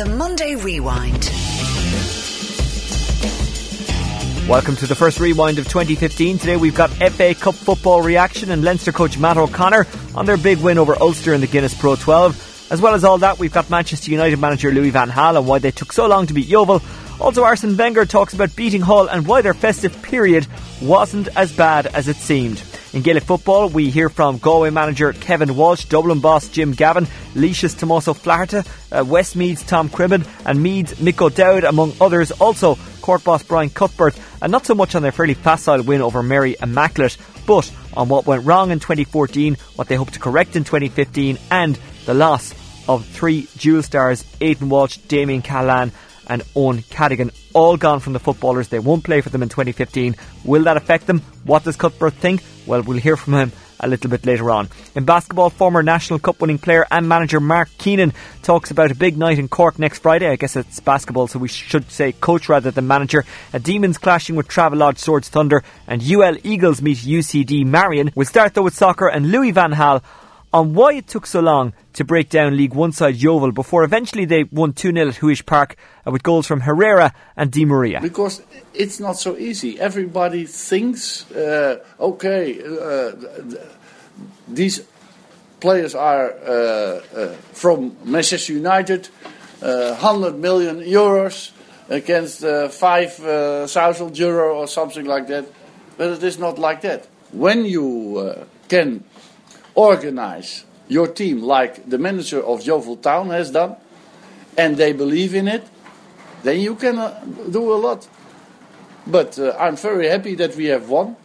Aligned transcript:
The 0.00 0.06
Monday 0.06 0.54
Rewind. 0.54 1.28
Welcome 4.48 4.76
to 4.76 4.86
the 4.86 4.94
first 4.94 5.20
rewind 5.20 5.58
of 5.58 5.68
2015. 5.68 6.38
Today 6.38 6.56
we've 6.56 6.74
got 6.74 6.88
FA 6.88 7.34
Cup 7.34 7.54
football 7.54 8.00
reaction 8.00 8.50
and 8.50 8.64
Leinster 8.64 8.92
coach 8.92 9.18
Matt 9.18 9.36
O'Connor 9.36 9.86
on 10.14 10.24
their 10.24 10.38
big 10.38 10.56
win 10.60 10.78
over 10.78 10.96
Ulster 10.98 11.34
in 11.34 11.42
the 11.42 11.46
Guinness 11.46 11.78
Pro 11.78 11.96
12. 11.96 12.68
As 12.72 12.80
well 12.80 12.94
as 12.94 13.04
all 13.04 13.18
that, 13.18 13.38
we've 13.38 13.52
got 13.52 13.68
Manchester 13.68 14.10
United 14.10 14.38
manager 14.38 14.70
Louis 14.70 14.88
Van 14.88 15.10
Gaal 15.10 15.36
and 15.36 15.46
why 15.46 15.58
they 15.58 15.70
took 15.70 15.92
so 15.92 16.06
long 16.06 16.26
to 16.28 16.32
beat 16.32 16.46
Yeovil. 16.46 16.80
Also, 17.20 17.44
Arsene 17.44 17.76
Wenger 17.76 18.06
talks 18.06 18.32
about 18.32 18.56
beating 18.56 18.80
Hull 18.80 19.06
and 19.06 19.26
why 19.26 19.42
their 19.42 19.52
festive 19.52 20.00
period 20.00 20.46
wasn't 20.80 21.28
as 21.36 21.52
bad 21.54 21.88
as 21.88 22.08
it 22.08 22.16
seemed. 22.16 22.62
In 22.92 23.02
Gaelic 23.02 23.22
football, 23.22 23.68
we 23.68 23.88
hear 23.88 24.08
from 24.08 24.38
Galway 24.38 24.70
manager 24.70 25.12
Kevin 25.12 25.54
Walsh, 25.54 25.84
Dublin 25.84 26.18
boss 26.18 26.48
Jim 26.48 26.72
Gavin, 26.72 27.06
Laois's 27.36 27.76
Tomás 27.76 28.08
Ó 28.08 28.14
Flatharta, 28.18 28.66
uh, 28.90 29.04
Westmeath's 29.04 29.62
Tom 29.62 29.88
Cribbin, 29.88 30.26
and 30.44 30.60
Meath's 30.60 30.94
Mick 30.94 31.22
O'Dowd, 31.22 31.62
among 31.62 31.92
others. 32.00 32.32
Also, 32.32 32.76
Cork 33.00 33.22
boss 33.22 33.44
Brian 33.44 33.70
Cuthbert, 33.70 34.18
and 34.42 34.50
not 34.50 34.66
so 34.66 34.74
much 34.74 34.96
on 34.96 35.02
their 35.02 35.12
fairly 35.12 35.34
facile 35.34 35.82
win 35.82 36.02
over 36.02 36.20
Mary 36.20 36.56
Immaculate, 36.60 37.16
but 37.46 37.70
on 37.94 38.08
what 38.08 38.26
went 38.26 38.44
wrong 38.44 38.72
in 38.72 38.80
2014, 38.80 39.56
what 39.76 39.86
they 39.86 39.94
hope 39.94 40.10
to 40.10 40.18
correct 40.18 40.56
in 40.56 40.64
2015, 40.64 41.38
and 41.52 41.78
the 42.06 42.14
loss 42.14 42.52
of 42.88 43.06
three 43.06 43.46
dual 43.56 43.84
stars, 43.84 44.24
Aidan 44.40 44.68
Walsh, 44.68 44.96
Damien 44.96 45.42
Cahalane, 45.42 45.92
and 46.30 46.42
Eoin 46.54 46.88
Cadogan, 46.88 47.32
all 47.52 47.76
gone 47.76 48.00
from 48.00 48.14
the 48.14 48.20
footballers. 48.20 48.68
They 48.68 48.78
won't 48.78 49.04
play 49.04 49.20
for 49.20 49.28
them 49.28 49.42
in 49.42 49.48
2015. 49.48 50.14
Will 50.44 50.62
that 50.62 50.76
affect 50.76 51.06
them? 51.06 51.20
What 51.44 51.64
does 51.64 51.76
Cuthbert 51.76 52.14
think? 52.14 52.42
Well, 52.66 52.82
we'll 52.82 52.98
hear 52.98 53.16
from 53.16 53.34
him 53.34 53.52
a 53.80 53.88
little 53.88 54.10
bit 54.10 54.24
later 54.24 54.50
on. 54.50 54.68
In 54.94 55.04
basketball, 55.04 55.50
former 55.50 55.82
National 55.82 56.18
Cup 56.18 56.40
winning 56.40 56.58
player 56.58 56.86
and 56.90 57.08
manager 57.08 57.40
Mark 57.40 57.68
Keenan 57.78 58.12
talks 58.42 58.70
about 58.70 58.90
a 58.92 58.94
big 58.94 59.16
night 59.16 59.38
in 59.38 59.48
Cork 59.48 59.78
next 59.78 60.00
Friday. 60.00 60.28
I 60.28 60.36
guess 60.36 60.54
it's 60.54 60.80
basketball, 60.80 61.26
so 61.26 61.38
we 61.38 61.48
should 61.48 61.90
say 61.90 62.12
coach 62.12 62.48
rather 62.48 62.70
than 62.70 62.86
manager. 62.86 63.24
A 63.52 63.58
Demons 63.58 63.98
clashing 63.98 64.36
with 64.36 64.48
Travelodge 64.48 64.98
Swords 64.98 65.28
Thunder 65.28 65.64
and 65.88 66.02
UL 66.02 66.36
Eagles 66.44 66.80
meet 66.80 66.98
UCD 66.98 67.66
Marian. 67.66 68.12
We'll 68.14 68.26
start 68.26 68.54
though 68.54 68.62
with 68.62 68.74
soccer 68.74 69.08
and 69.08 69.32
Louis 69.32 69.50
Van 69.50 69.72
Gaal 69.72 70.02
on 70.52 70.74
why 70.74 70.94
it 70.94 71.06
took 71.06 71.26
so 71.26 71.40
long 71.40 71.72
to 71.92 72.04
break 72.04 72.28
down 72.28 72.56
League 72.56 72.74
One 72.74 72.92
side 72.92 73.16
Yeovil 73.16 73.52
before 73.52 73.84
eventually 73.84 74.24
they 74.24 74.44
won 74.44 74.72
2 74.72 74.92
0 74.92 75.08
at 75.08 75.14
Huish 75.16 75.46
Park 75.46 75.76
uh, 76.06 76.10
with 76.10 76.22
goals 76.22 76.46
from 76.46 76.60
Herrera 76.60 77.12
and 77.36 77.50
Di 77.50 77.64
Maria. 77.64 78.00
Because 78.00 78.42
it's 78.74 79.00
not 79.00 79.16
so 79.18 79.36
easy. 79.36 79.78
Everybody 79.80 80.46
thinks, 80.46 81.30
uh, 81.32 81.84
okay, 82.00 82.60
uh, 82.62 83.12
these 84.48 84.82
players 85.60 85.94
are 85.94 86.32
uh, 86.32 87.00
uh, 87.14 87.28
from 87.52 87.96
Manchester 88.04 88.52
United, 88.54 89.08
100 89.60 90.00
uh, 90.02 90.36
million 90.36 90.80
euros 90.80 91.52
against 91.88 92.42
uh, 92.42 92.68
5,000 92.68 94.18
euro 94.18 94.56
or 94.56 94.66
something 94.66 95.04
like 95.04 95.28
that. 95.28 95.46
But 95.96 96.12
it 96.12 96.22
is 96.22 96.38
not 96.38 96.58
like 96.58 96.80
that. 96.82 97.06
When 97.32 97.64
you 97.64 98.46
can 98.68 99.04
organize 99.80 100.64
your 100.88 101.06
team 101.06 101.40
like 101.42 101.88
the 101.88 101.98
manager 101.98 102.42
of 102.42 102.66
Yeovil 102.66 102.96
Town 102.96 103.30
has 103.30 103.50
done, 103.50 103.76
and 104.58 104.76
they 104.76 104.92
believe 104.92 105.34
in 105.34 105.48
it, 105.48 105.64
then 106.42 106.60
you 106.60 106.74
can 106.74 106.98
uh, 106.98 107.24
do 107.50 107.72
a 107.72 107.78
lot. 107.86 108.06
But 109.06 109.38
uh, 109.38 109.56
I'm 109.58 109.76
very 109.76 110.08
happy 110.08 110.34
that 110.34 110.54
we 110.56 110.66
have 110.66 110.90
won. 110.90 111.16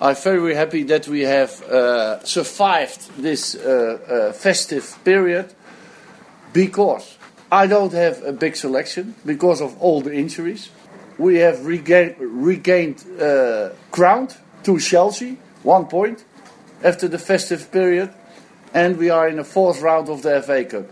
I'm 0.00 0.16
very 0.16 0.54
happy 0.54 0.84
that 0.84 1.06
we 1.06 1.20
have 1.22 1.62
uh, 1.62 2.24
survived 2.24 3.22
this 3.22 3.54
uh, 3.54 3.60
uh, 3.60 4.32
festive 4.32 4.98
period 5.04 5.52
because 6.52 7.18
I 7.50 7.66
don't 7.66 7.92
have 7.92 8.22
a 8.24 8.32
big 8.32 8.56
selection 8.56 9.14
because 9.26 9.60
of 9.60 9.78
all 9.80 10.00
the 10.00 10.14
injuries. 10.14 10.70
We 11.18 11.36
have 11.38 11.66
regained, 11.66 12.16
regained 12.18 13.04
uh, 13.20 13.70
ground 13.90 14.36
to 14.64 14.78
Chelsea, 14.78 15.38
one 15.62 15.86
point 15.86 16.24
after 16.82 17.08
the 17.08 17.18
festive 17.18 17.70
period, 17.70 18.12
and 18.74 18.96
we 18.96 19.10
are 19.10 19.28
in 19.28 19.36
the 19.36 19.44
fourth 19.44 19.80
round 19.80 20.08
of 20.08 20.22
the 20.22 20.42
FA 20.42 20.64
Cup. 20.64 20.86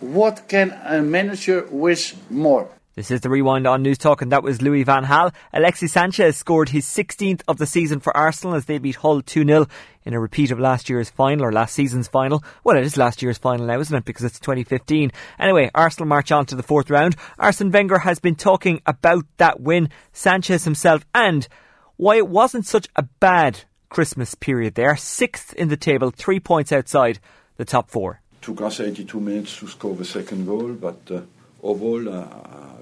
What 0.00 0.48
can 0.48 0.78
a 0.84 1.02
manager 1.02 1.66
wish 1.70 2.14
more? 2.30 2.68
This 2.96 3.10
is 3.10 3.22
the 3.22 3.28
rewind 3.28 3.66
on 3.66 3.82
Newstalk, 3.82 4.22
and 4.22 4.30
that 4.30 4.44
was 4.44 4.62
Louis 4.62 4.84
Van 4.84 5.06
Gaal. 5.06 5.34
Alexis 5.52 5.90
Sanchez 5.90 6.36
scored 6.36 6.68
his 6.68 6.86
16th 6.86 7.42
of 7.48 7.58
the 7.58 7.66
season 7.66 7.98
for 7.98 8.16
Arsenal 8.16 8.54
as 8.54 8.66
they 8.66 8.78
beat 8.78 8.94
Hull 8.94 9.20
2 9.20 9.44
0 9.44 9.66
in 10.04 10.14
a 10.14 10.20
repeat 10.20 10.52
of 10.52 10.60
last 10.60 10.88
year's 10.88 11.10
final, 11.10 11.44
or 11.44 11.50
last 11.50 11.74
season's 11.74 12.06
final. 12.06 12.44
Well, 12.62 12.76
it 12.76 12.84
is 12.84 12.96
last 12.96 13.20
year's 13.20 13.36
final 13.36 13.66
now, 13.66 13.80
isn't 13.80 13.96
it? 13.96 14.04
Because 14.04 14.24
it's 14.24 14.38
2015. 14.38 15.10
Anyway, 15.40 15.72
Arsenal 15.74 16.06
march 16.06 16.30
on 16.30 16.46
to 16.46 16.54
the 16.54 16.62
fourth 16.62 16.88
round. 16.88 17.16
Arsene 17.36 17.72
Wenger 17.72 17.98
has 17.98 18.20
been 18.20 18.36
talking 18.36 18.80
about 18.86 19.24
that 19.38 19.60
win, 19.60 19.88
Sanchez 20.12 20.62
himself, 20.62 21.04
and 21.12 21.48
why 21.96 22.14
it 22.14 22.28
wasn't 22.28 22.64
such 22.64 22.88
a 22.94 23.02
bad 23.02 23.64
Christmas 23.94 24.34
period 24.34 24.74
there. 24.74 24.96
Sixth 24.96 25.54
in 25.54 25.68
the 25.68 25.76
table, 25.76 26.10
three 26.10 26.40
points 26.40 26.72
outside 26.72 27.20
the 27.58 27.64
top 27.64 27.92
four. 27.92 28.20
Took 28.42 28.60
us 28.62 28.80
82 28.80 29.20
minutes 29.20 29.56
to 29.58 29.68
score 29.68 29.94
the 29.94 30.04
second 30.04 30.46
goal, 30.46 30.72
but 30.72 30.98
uh, 31.12 31.20
overall, 31.62 32.08
uh, 32.08 32.26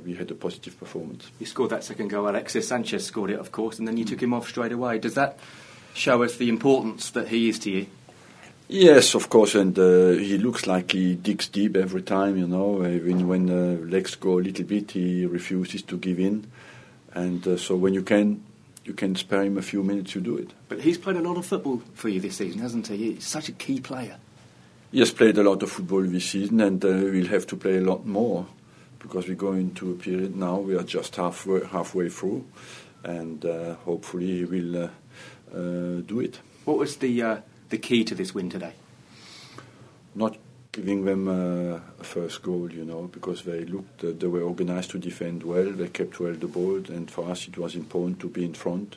we 0.02 0.14
had 0.14 0.30
a 0.30 0.34
positive 0.34 0.78
performance. 0.80 1.30
You 1.38 1.44
scored 1.44 1.68
that 1.68 1.84
second 1.84 2.08
goal, 2.08 2.30
Alexis 2.30 2.66
Sanchez 2.66 3.04
scored 3.04 3.28
it, 3.28 3.38
of 3.38 3.52
course, 3.52 3.78
and 3.78 3.86
then 3.86 3.98
you 3.98 4.06
took 4.06 4.22
him 4.22 4.32
off 4.32 4.48
straight 4.48 4.72
away. 4.72 4.98
Does 5.00 5.12
that 5.16 5.38
show 5.92 6.22
us 6.22 6.38
the 6.38 6.48
importance 6.48 7.10
that 7.10 7.28
he 7.28 7.50
is 7.50 7.58
to 7.58 7.70
you? 7.70 7.86
Yes, 8.68 9.14
of 9.14 9.28
course, 9.28 9.54
and 9.54 9.78
uh, 9.78 10.12
he 10.12 10.38
looks 10.38 10.66
like 10.66 10.92
he 10.92 11.14
digs 11.16 11.46
deep 11.46 11.76
every 11.76 12.00
time. 12.00 12.38
You 12.38 12.46
know, 12.46 12.86
even 12.86 13.28
when 13.28 13.50
uh, 13.50 13.84
legs 13.84 14.14
go 14.14 14.38
a 14.38 14.40
little 14.40 14.64
bit, 14.64 14.92
he 14.92 15.26
refuses 15.26 15.82
to 15.82 15.98
give 15.98 16.18
in, 16.18 16.46
and 17.12 17.46
uh, 17.46 17.58
so 17.58 17.76
when 17.76 17.92
you 17.92 18.02
can 18.02 18.42
you 18.84 18.93
can 18.93 19.15
spare 19.15 19.43
him 19.43 19.59
a 19.59 19.62
few 19.62 19.82
minutes, 19.82 20.15
you 20.15 20.20
do 20.20 20.37
it. 20.37 20.53
But 20.69 20.81
he's 20.81 20.98
played 20.98 21.16
a 21.16 21.20
lot 21.20 21.37
of 21.37 21.47
football 21.47 21.82
for 21.94 22.09
you 22.09 22.20
this 22.20 22.37
season, 22.37 22.60
hasn't 22.60 22.88
he? 22.88 23.12
He's 23.15 23.26
such 23.26 23.48
a 23.48 23.53
key 23.53 23.81
player. 23.81 24.16
He 24.91 24.98
has 24.98 25.10
played 25.10 25.38
a 25.38 25.43
lot 25.43 25.62
of 25.62 25.70
football 25.70 26.03
this 26.03 26.31
season, 26.31 26.60
and 26.60 26.84
uh, 26.84 26.88
we'll 26.88 27.28
have 27.28 27.47
to 27.48 27.56
play 27.56 27.78
a 27.78 27.81
lot 27.81 28.04
more 28.04 28.47
because 28.98 29.28
we 29.28 29.34
go 29.34 29.53
into 29.53 29.91
a 29.91 29.94
period 29.94 30.37
now. 30.37 30.59
We 30.59 30.76
are 30.76 30.82
just 30.82 31.16
halfway 31.16 31.65
halfway 31.65 32.09
through, 32.09 32.44
and 33.03 33.44
uh, 33.44 33.75
hopefully 33.76 34.38
he 34.38 34.44
will 34.44 34.84
uh, 34.84 34.88
uh 35.54 36.00
do 36.03 36.20
it. 36.20 36.41
What 36.64 36.78
was 36.78 36.97
the 36.97 37.22
uh, 37.22 37.37
the 37.70 37.78
key 37.78 38.04
to 38.04 38.14
this 38.14 38.34
win 38.34 38.50
today? 38.50 38.75
Not 40.14 40.37
giving 40.72 41.04
them 41.04 41.28
uh, 41.28 41.80
a 42.00 42.04
first 42.04 42.42
goal, 42.42 42.72
you 42.72 42.84
know, 42.84 43.02
because 43.02 43.42
they 43.42 43.64
looked, 43.66 44.02
uh, 44.02 44.12
they 44.16 44.26
were 44.26 44.42
organized 44.42 44.90
to 44.90 44.98
defend 44.98 45.42
well, 45.42 45.70
they 45.70 45.88
kept 45.88 46.18
well 46.18 46.32
the 46.32 46.46
ball, 46.46 46.76
and 46.88 47.10
for 47.10 47.30
us 47.30 47.46
it 47.46 47.58
was 47.58 47.76
important 47.76 48.18
to 48.20 48.28
be 48.28 48.44
in 48.44 48.54
front 48.54 48.96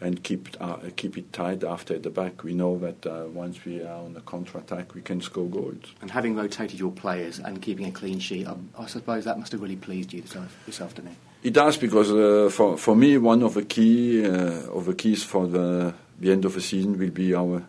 and 0.00 0.22
keep 0.22 0.48
uh, 0.60 0.76
keep 0.96 1.16
it 1.16 1.32
tight 1.32 1.64
after 1.64 1.98
the 1.98 2.10
back. 2.10 2.42
We 2.42 2.54
know 2.54 2.78
that 2.78 3.06
uh, 3.06 3.26
once 3.32 3.64
we 3.64 3.82
are 3.82 4.02
on 4.04 4.14
the 4.14 4.20
counter 4.20 4.58
attack, 4.58 4.94
we 4.94 5.02
can 5.02 5.20
score 5.20 5.48
goals. 5.48 5.94
And 6.00 6.10
having 6.10 6.34
rotated 6.36 6.78
your 6.78 6.92
players 6.92 7.38
and 7.38 7.62
keeping 7.62 7.86
a 7.86 7.92
clean 7.92 8.18
sheet, 8.18 8.46
um, 8.46 8.70
I 8.78 8.86
suppose 8.86 9.24
that 9.24 9.38
must 9.38 9.52
have 9.52 9.62
really 9.62 9.76
pleased 9.76 10.12
you 10.12 10.20
this, 10.20 10.36
this 10.66 10.80
afternoon. 10.80 11.16
It 11.42 11.52
does 11.52 11.76
because 11.76 12.12
uh, 12.12 12.48
for 12.52 12.76
for 12.76 12.94
me 12.94 13.18
one 13.18 13.42
of 13.42 13.54
the 13.54 13.64
key 13.64 14.24
uh, 14.24 14.70
of 14.70 14.86
the 14.86 14.94
keys 14.94 15.24
for 15.24 15.46
the 15.46 15.94
the 16.20 16.30
end 16.30 16.44
of 16.44 16.54
the 16.54 16.60
season 16.60 16.98
will 16.98 17.10
be 17.10 17.34
our 17.34 17.64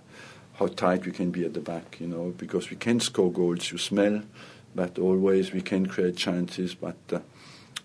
how 0.53 0.68
tight 0.68 1.06
we 1.06 1.12
can 1.12 1.31
be 1.31 1.46
at 1.46 1.53
the 1.53 1.59
back, 1.59 2.00
you 2.00 2.08
know, 2.08 2.34
because 2.38 2.69
we 2.69 2.75
can 2.75 3.00
score 3.00 3.31
goals, 3.31 3.72
you 3.72 3.78
smell, 3.78 4.22
but 4.75 5.00
always 5.00 5.52
we 5.52 5.62
can 5.62 5.86
create 5.88 6.16
chances, 6.16 6.75
but 6.75 6.97
uh, 7.12 7.19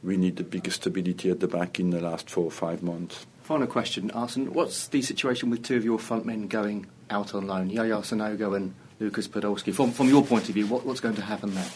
we 0.02 0.16
need 0.16 0.36
the 0.36 0.44
biggest 0.44 0.82
stability 0.82 1.30
at 1.30 1.40
the 1.40 1.48
back 1.48 1.80
in 1.80 1.90
the 1.90 2.00
last 2.00 2.30
four 2.30 2.44
or 2.44 2.50
five 2.50 2.82
months. 2.82 3.26
Final 3.42 3.66
question, 3.66 4.10
Arsene. 4.10 4.52
What's 4.52 4.88
the 4.88 5.00
situation 5.00 5.48
with 5.48 5.62
two 5.62 5.76
of 5.76 5.84
your 5.84 5.98
front 5.98 6.26
men 6.26 6.48
going 6.48 6.86
out 7.08 7.34
on 7.34 7.46
loan, 7.46 7.70
Yaya 7.70 7.96
Sanogo 7.96 8.54
and 8.54 8.74
Lucas 9.00 9.26
Podolski? 9.26 9.74
From, 9.74 9.90
from 9.90 10.08
your 10.08 10.24
point 10.24 10.48
of 10.48 10.54
view, 10.54 10.66
what, 10.66 10.84
what's 10.84 11.00
going 11.00 11.16
to 11.16 11.22
happen 11.22 11.54
there? 11.54 11.70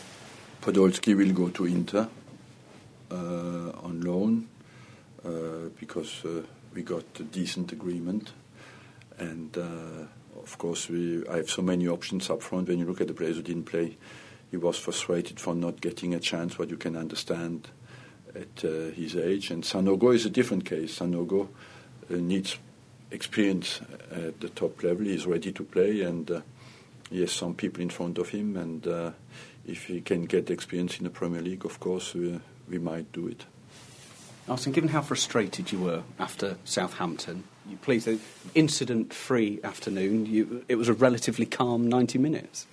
Podolski 0.60 1.16
will 1.16 1.32
go 1.32 1.48
to 1.48 1.64
Inter 1.64 2.08
uh, 3.10 3.14
on 3.14 4.02
loan 4.02 4.48
uh, 5.24 5.70
because 5.80 6.24
uh, 6.24 6.42
we 6.74 6.82
got 6.82 7.04
a 7.18 7.22
decent 7.22 7.72
agreement 7.72 8.32
and 9.18 9.56
uh, 9.56 10.06
of 10.42 10.58
course, 10.58 10.88
we, 10.88 11.26
I 11.28 11.36
have 11.36 11.50
so 11.50 11.62
many 11.62 11.88
options 11.88 12.30
up 12.30 12.42
front. 12.42 12.68
When 12.68 12.78
you 12.78 12.84
look 12.84 13.00
at 13.00 13.08
the 13.08 13.14
players 13.14 13.36
who 13.36 13.42
didn't 13.42 13.64
play, 13.64 13.96
he 14.50 14.56
was 14.56 14.78
frustrated 14.78 15.40
for 15.40 15.54
not 15.54 15.80
getting 15.80 16.14
a 16.14 16.20
chance, 16.20 16.58
what 16.58 16.70
you 16.70 16.76
can 16.76 16.96
understand 16.96 17.68
at 18.34 18.64
uh, 18.64 18.90
his 18.94 19.16
age. 19.16 19.50
And 19.50 19.62
Sanogo 19.62 20.14
is 20.14 20.26
a 20.26 20.30
different 20.30 20.64
case. 20.64 20.98
Sanogo 20.98 21.48
uh, 22.10 22.14
needs 22.16 22.58
experience 23.10 23.80
at 24.10 24.40
the 24.40 24.48
top 24.48 24.82
level. 24.82 25.04
He's 25.04 25.26
ready 25.26 25.52
to 25.52 25.62
play, 25.62 26.02
and 26.02 26.30
uh, 26.30 26.40
he 27.10 27.20
has 27.20 27.32
some 27.32 27.54
people 27.54 27.82
in 27.82 27.90
front 27.90 28.18
of 28.18 28.30
him. 28.30 28.56
And 28.56 28.86
uh, 28.86 29.12
if 29.66 29.84
he 29.84 30.00
can 30.00 30.24
get 30.24 30.50
experience 30.50 30.98
in 30.98 31.04
the 31.04 31.10
Premier 31.10 31.40
League, 31.40 31.64
of 31.64 31.78
course, 31.80 32.14
we, 32.14 32.40
we 32.68 32.78
might 32.78 33.12
do 33.12 33.28
it. 33.28 33.44
Arsene, 34.48 34.72
given 34.72 34.90
how 34.90 35.02
frustrated 35.02 35.70
you 35.70 35.78
were 35.78 36.02
after 36.18 36.56
Southampton, 36.64 37.44
please, 37.80 38.04
the 38.04 38.18
incident-free 38.54 39.60
afternoon, 39.62 40.26
you, 40.26 40.64
it 40.68 40.76
was 40.76 40.88
a 40.88 40.92
relatively 40.92 41.46
calm 41.46 41.88
90 41.88 42.18
minutes. 42.18 42.66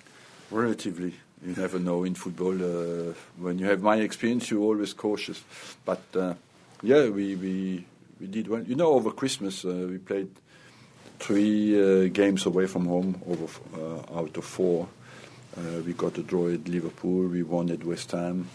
Relatively. 0.50 1.14
you 1.44 1.54
never 1.54 1.78
know 1.78 2.04
in 2.04 2.14
football. 2.14 2.54
Uh, 2.54 3.14
when 3.38 3.58
you 3.58 3.66
have 3.66 3.82
my 3.82 3.96
experience, 3.96 4.50
you're 4.50 4.62
always 4.62 4.92
cautious. 4.92 5.42
But 5.84 6.02
uh, 6.14 6.34
yeah, 6.82 7.08
we, 7.08 7.36
we 7.36 7.84
we 8.20 8.26
did 8.26 8.48
well. 8.48 8.62
You 8.62 8.74
know, 8.74 8.92
over 8.92 9.10
Christmas 9.10 9.64
uh, 9.64 9.86
we 9.88 9.98
played 9.98 10.30
three 11.18 12.06
uh, 12.06 12.08
games 12.08 12.46
away 12.46 12.66
from 12.66 12.86
home 12.86 13.22
over 13.26 13.46
uh, 13.76 14.18
out 14.18 14.36
of 14.36 14.44
four. 14.44 14.88
Uh, 15.56 15.80
we 15.84 15.92
got 15.92 16.18
a 16.18 16.22
draw 16.22 16.48
at 16.48 16.68
Liverpool. 16.68 17.28
We 17.28 17.42
won 17.42 17.70
at 17.70 17.84
West 17.84 18.12
Ham, 18.12 18.48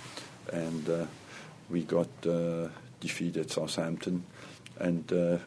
and 0.52 1.08
we 1.70 1.84
got 1.84 2.10
defeat 3.00 3.38
at 3.38 3.52
Southampton. 3.52 4.24
And 4.80 5.42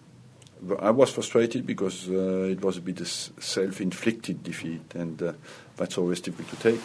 I 0.81 0.90
was 0.90 1.10
frustrated 1.10 1.66
because 1.66 2.08
it 2.08 2.60
was 2.60 2.76
a 2.76 2.81
bit 2.81 3.00
of 3.00 3.08
self-inflicted 3.08 4.43
defeat, 4.43 4.94
and 4.94 5.34
that's 5.76 5.99
always 5.99 6.20
difficult 6.20 6.60
to 6.60 6.72
take. 6.72 6.81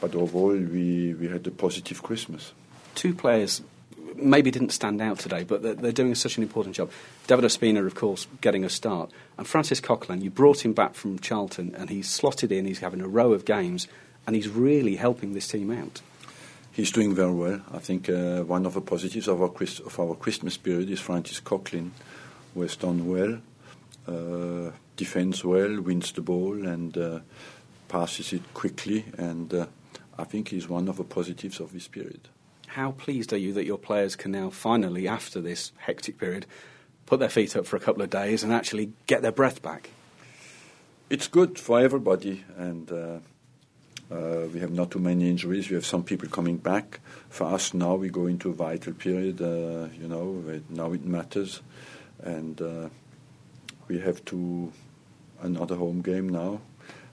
But 0.00 0.14
overall, 0.14 0.56
we, 0.56 1.14
we 1.14 1.28
had 1.28 1.46
a 1.46 1.50
positive 1.50 2.02
Christmas. 2.02 2.52
Two 2.94 3.14
players 3.14 3.62
maybe 4.16 4.50
didn't 4.50 4.70
stand 4.70 5.00
out 5.00 5.18
today, 5.18 5.44
but 5.44 5.62
they're, 5.62 5.74
they're, 5.74 5.92
doing 5.92 6.14
such 6.14 6.36
an 6.36 6.42
important 6.42 6.74
job. 6.74 6.90
David 7.26 7.44
Ospina, 7.44 7.84
of 7.86 7.94
course, 7.94 8.26
getting 8.40 8.64
a 8.64 8.68
start. 8.68 9.10
And 9.36 9.46
Francis 9.46 9.80
Coquelin, 9.80 10.22
you 10.22 10.30
brought 10.30 10.64
him 10.64 10.72
back 10.72 10.94
from 10.94 11.18
Charlton 11.18 11.74
and 11.74 11.90
he's 11.90 12.08
slotted 12.08 12.52
in, 12.52 12.64
he's 12.64 12.80
having 12.80 13.00
a 13.00 13.08
row 13.08 13.32
of 13.32 13.44
games, 13.44 13.88
and 14.26 14.34
he's 14.34 14.48
really 14.48 14.96
helping 14.96 15.34
this 15.34 15.48
team 15.48 15.70
out. 15.70 16.00
He's 16.72 16.90
doing 16.90 17.14
very 17.14 17.32
well. 17.32 17.62
I 17.72 17.78
think 17.78 18.08
uh, 18.08 18.42
one 18.42 18.66
of 18.66 18.74
the 18.74 18.80
positives 18.80 19.28
of 19.28 19.40
our, 19.40 19.48
Christ- 19.48 19.80
of 19.80 19.98
our 19.98 20.14
Christmas 20.14 20.56
period 20.56 20.90
is 20.90 21.00
Francis 21.00 21.40
Coquelin, 21.40 21.90
who 22.56 22.62
has 22.62 22.74
done 22.74 23.06
well, 23.06 23.38
uh, 24.08 24.70
defends 24.96 25.44
well, 25.44 25.78
wins 25.82 26.10
the 26.12 26.22
ball, 26.22 26.66
and 26.66 26.96
uh, 26.96 27.20
passes 27.88 28.32
it 28.32 28.42
quickly. 28.54 29.04
And 29.18 29.52
uh, 29.52 29.66
I 30.18 30.24
think 30.24 30.48
he's 30.48 30.66
one 30.66 30.88
of 30.88 30.96
the 30.96 31.04
positives 31.04 31.60
of 31.60 31.74
this 31.74 31.86
period. 31.86 32.28
How 32.68 32.92
pleased 32.92 33.32
are 33.34 33.36
you 33.36 33.52
that 33.52 33.66
your 33.66 33.76
players 33.76 34.16
can 34.16 34.32
now 34.32 34.48
finally, 34.48 35.06
after 35.06 35.42
this 35.42 35.72
hectic 35.76 36.18
period, 36.18 36.46
put 37.04 37.20
their 37.20 37.28
feet 37.28 37.54
up 37.56 37.66
for 37.66 37.76
a 37.76 37.80
couple 37.80 38.02
of 38.02 38.08
days 38.08 38.42
and 38.42 38.52
actually 38.54 38.92
get 39.06 39.20
their 39.20 39.32
breath 39.32 39.60
back? 39.60 39.90
It's 41.10 41.28
good 41.28 41.58
for 41.58 41.78
everybody, 41.78 42.42
and 42.56 42.90
uh, 42.90 43.18
uh, 44.10 44.46
we 44.52 44.60
have 44.60 44.72
not 44.72 44.90
too 44.92 44.98
many 44.98 45.28
injuries. 45.28 45.68
We 45.68 45.74
have 45.74 45.84
some 45.84 46.04
people 46.04 46.28
coming 46.28 46.56
back. 46.56 47.00
For 47.28 47.44
us 47.44 47.74
now, 47.74 47.96
we 47.96 48.08
go 48.08 48.26
into 48.26 48.48
a 48.48 48.54
vital 48.54 48.94
period. 48.94 49.42
Uh, 49.42 49.88
you 50.00 50.08
know, 50.08 50.42
now 50.70 50.92
it 50.92 51.04
matters, 51.04 51.60
and 52.22 52.60
uh, 52.60 52.88
we 53.88 53.98
have 53.98 54.24
to 54.26 54.72
another 55.42 55.76
home 55.76 56.00
game 56.00 56.28
now 56.28 56.60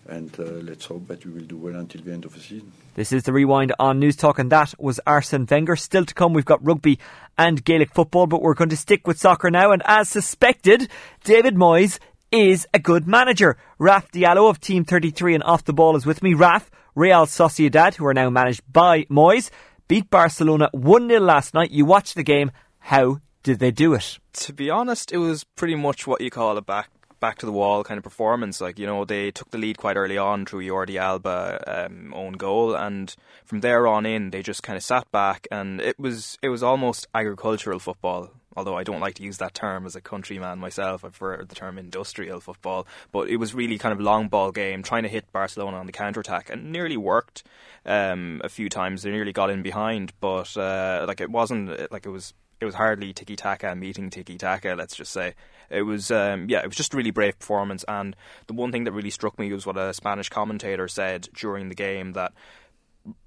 and 0.07 0.37
uh, 0.39 0.43
let's 0.43 0.85
hope 0.85 1.07
that 1.07 1.25
we 1.25 1.31
will 1.31 1.45
do 1.45 1.57
well 1.57 1.75
until 1.75 2.01
the 2.01 2.11
end 2.11 2.25
of 2.25 2.33
the 2.33 2.39
season. 2.39 2.71
This 2.95 3.11
is 3.11 3.23
the 3.23 3.33
rewind 3.33 3.73
on 3.79 3.99
Newstalk, 3.99 4.37
and 4.37 4.51
that 4.51 4.73
was 4.79 4.99
Arsene 5.07 5.47
Wenger. 5.49 5.75
Still 5.75 6.05
to 6.05 6.13
come, 6.13 6.33
we've 6.33 6.45
got 6.45 6.63
rugby 6.65 6.99
and 7.37 7.63
Gaelic 7.63 7.93
football, 7.93 8.27
but 8.27 8.41
we're 8.41 8.53
going 8.53 8.69
to 8.69 8.77
stick 8.77 9.07
with 9.07 9.19
soccer 9.19 9.49
now. 9.49 9.71
And 9.71 9.81
as 9.85 10.09
suspected, 10.09 10.89
David 11.23 11.55
Moyes 11.55 11.99
is 12.31 12.67
a 12.73 12.79
good 12.79 13.07
manager. 13.07 13.57
Raf 13.79 14.11
Diallo 14.11 14.49
of 14.49 14.59
Team 14.59 14.83
33 14.83 15.35
and 15.35 15.43
Off 15.43 15.63
the 15.63 15.73
Ball 15.73 15.95
is 15.95 16.05
with 16.05 16.21
me. 16.21 16.33
Raf, 16.33 16.69
Real 16.95 17.25
Sociedad, 17.25 17.95
who 17.95 18.05
are 18.05 18.13
now 18.13 18.29
managed 18.29 18.61
by 18.71 19.03
Moyes, 19.05 19.49
beat 19.87 20.09
Barcelona 20.09 20.69
1 20.73 21.07
0 21.07 21.21
last 21.21 21.53
night. 21.53 21.71
You 21.71 21.85
watched 21.85 22.15
the 22.15 22.23
game. 22.23 22.51
How 22.79 23.19
did 23.43 23.59
they 23.59 23.71
do 23.71 23.93
it? 23.93 24.17
To 24.33 24.53
be 24.53 24.69
honest, 24.69 25.11
it 25.11 25.17
was 25.17 25.43
pretty 25.43 25.75
much 25.75 26.07
what 26.07 26.21
you 26.21 26.29
call 26.29 26.57
a 26.57 26.61
back 26.61 26.89
back 27.19 27.37
to 27.37 27.45
the 27.45 27.53
wall 27.53 27.85
kind 27.85 27.97
of 27.97 28.03
performance. 28.03 28.59
Like 28.59 28.77
you 28.77 28.85
know, 28.85 29.05
they 29.05 29.31
took 29.31 29.51
the 29.51 29.57
lead 29.57 29.77
quite 29.77 29.95
early 29.95 30.17
on 30.17 30.45
through 30.45 30.67
Jordi 30.67 30.97
Alba 30.97 31.85
um, 31.85 32.13
own 32.13 32.33
goal, 32.33 32.75
and 32.75 33.15
from 33.45 33.61
there 33.61 33.87
on 33.87 34.05
in, 34.05 34.31
they 34.31 34.41
just 34.41 34.63
kind 34.63 34.75
of 34.75 34.83
sat 34.83 35.09
back, 35.11 35.47
and 35.51 35.79
it 35.81 35.99
was 35.99 36.37
it 36.41 36.49
was 36.49 36.63
almost 36.63 37.07
agricultural 37.13 37.79
football. 37.79 38.31
Although 38.55 38.77
I 38.77 38.83
don't 38.83 38.99
like 38.99 39.15
to 39.15 39.23
use 39.23 39.39
that 39.39 39.55
term 39.55 39.85
as 39.87 39.95
a 39.95 40.01
countryman 40.01 40.59
myself, 40.59 41.03
I 41.03 41.07
prefer 41.07 41.43
the 41.43 41.55
term 41.55 41.79
industrial 41.79 42.39
football. 42.39 42.85
But 43.11 43.27
it 43.29 43.37
was 43.37 43.55
really 43.55 43.79
kind 43.79 43.93
of 43.93 43.99
long 43.99 44.27
ball 44.27 44.51
game, 44.51 44.83
trying 44.83 45.03
to 45.03 45.09
hit 45.09 45.31
Barcelona 45.31 45.77
on 45.77 45.87
the 45.87 45.91
counter 45.91 46.19
attack, 46.19 46.49
and 46.51 46.71
nearly 46.71 46.97
worked 46.97 47.43
um, 47.85 48.41
a 48.43 48.49
few 48.49 48.69
times. 48.69 49.01
They 49.01 49.11
nearly 49.11 49.33
got 49.33 49.49
in 49.49 49.63
behind, 49.63 50.13
but 50.19 50.55
uh, 50.55 51.05
like 51.07 51.19
it 51.19 51.31
wasn't 51.31 51.91
like 51.91 52.05
it 52.05 52.09
was 52.11 52.33
it 52.63 52.65
was 52.65 52.75
hardly 52.75 53.11
tiki 53.11 53.35
taka 53.35 53.75
meeting 53.75 54.09
tiki 54.09 54.37
taka. 54.37 54.75
Let's 54.77 54.95
just 54.95 55.11
say 55.11 55.35
it 55.69 55.81
was. 55.81 56.09
Um, 56.09 56.47
yeah, 56.49 56.59
it 56.59 56.67
was 56.67 56.77
just 56.77 56.93
a 56.93 56.97
really 56.97 57.11
brave 57.11 57.37
performance. 57.37 57.83
And 57.87 58.15
the 58.47 58.53
one 58.53 58.71
thing 58.71 58.85
that 58.85 58.93
really 58.93 59.09
struck 59.09 59.37
me 59.37 59.51
was 59.51 59.65
what 59.65 59.77
a 59.77 59.93
Spanish 59.93 60.29
commentator 60.29 60.87
said 60.87 61.27
during 61.33 61.67
the 61.67 61.75
game 61.75 62.13
that 62.13 62.31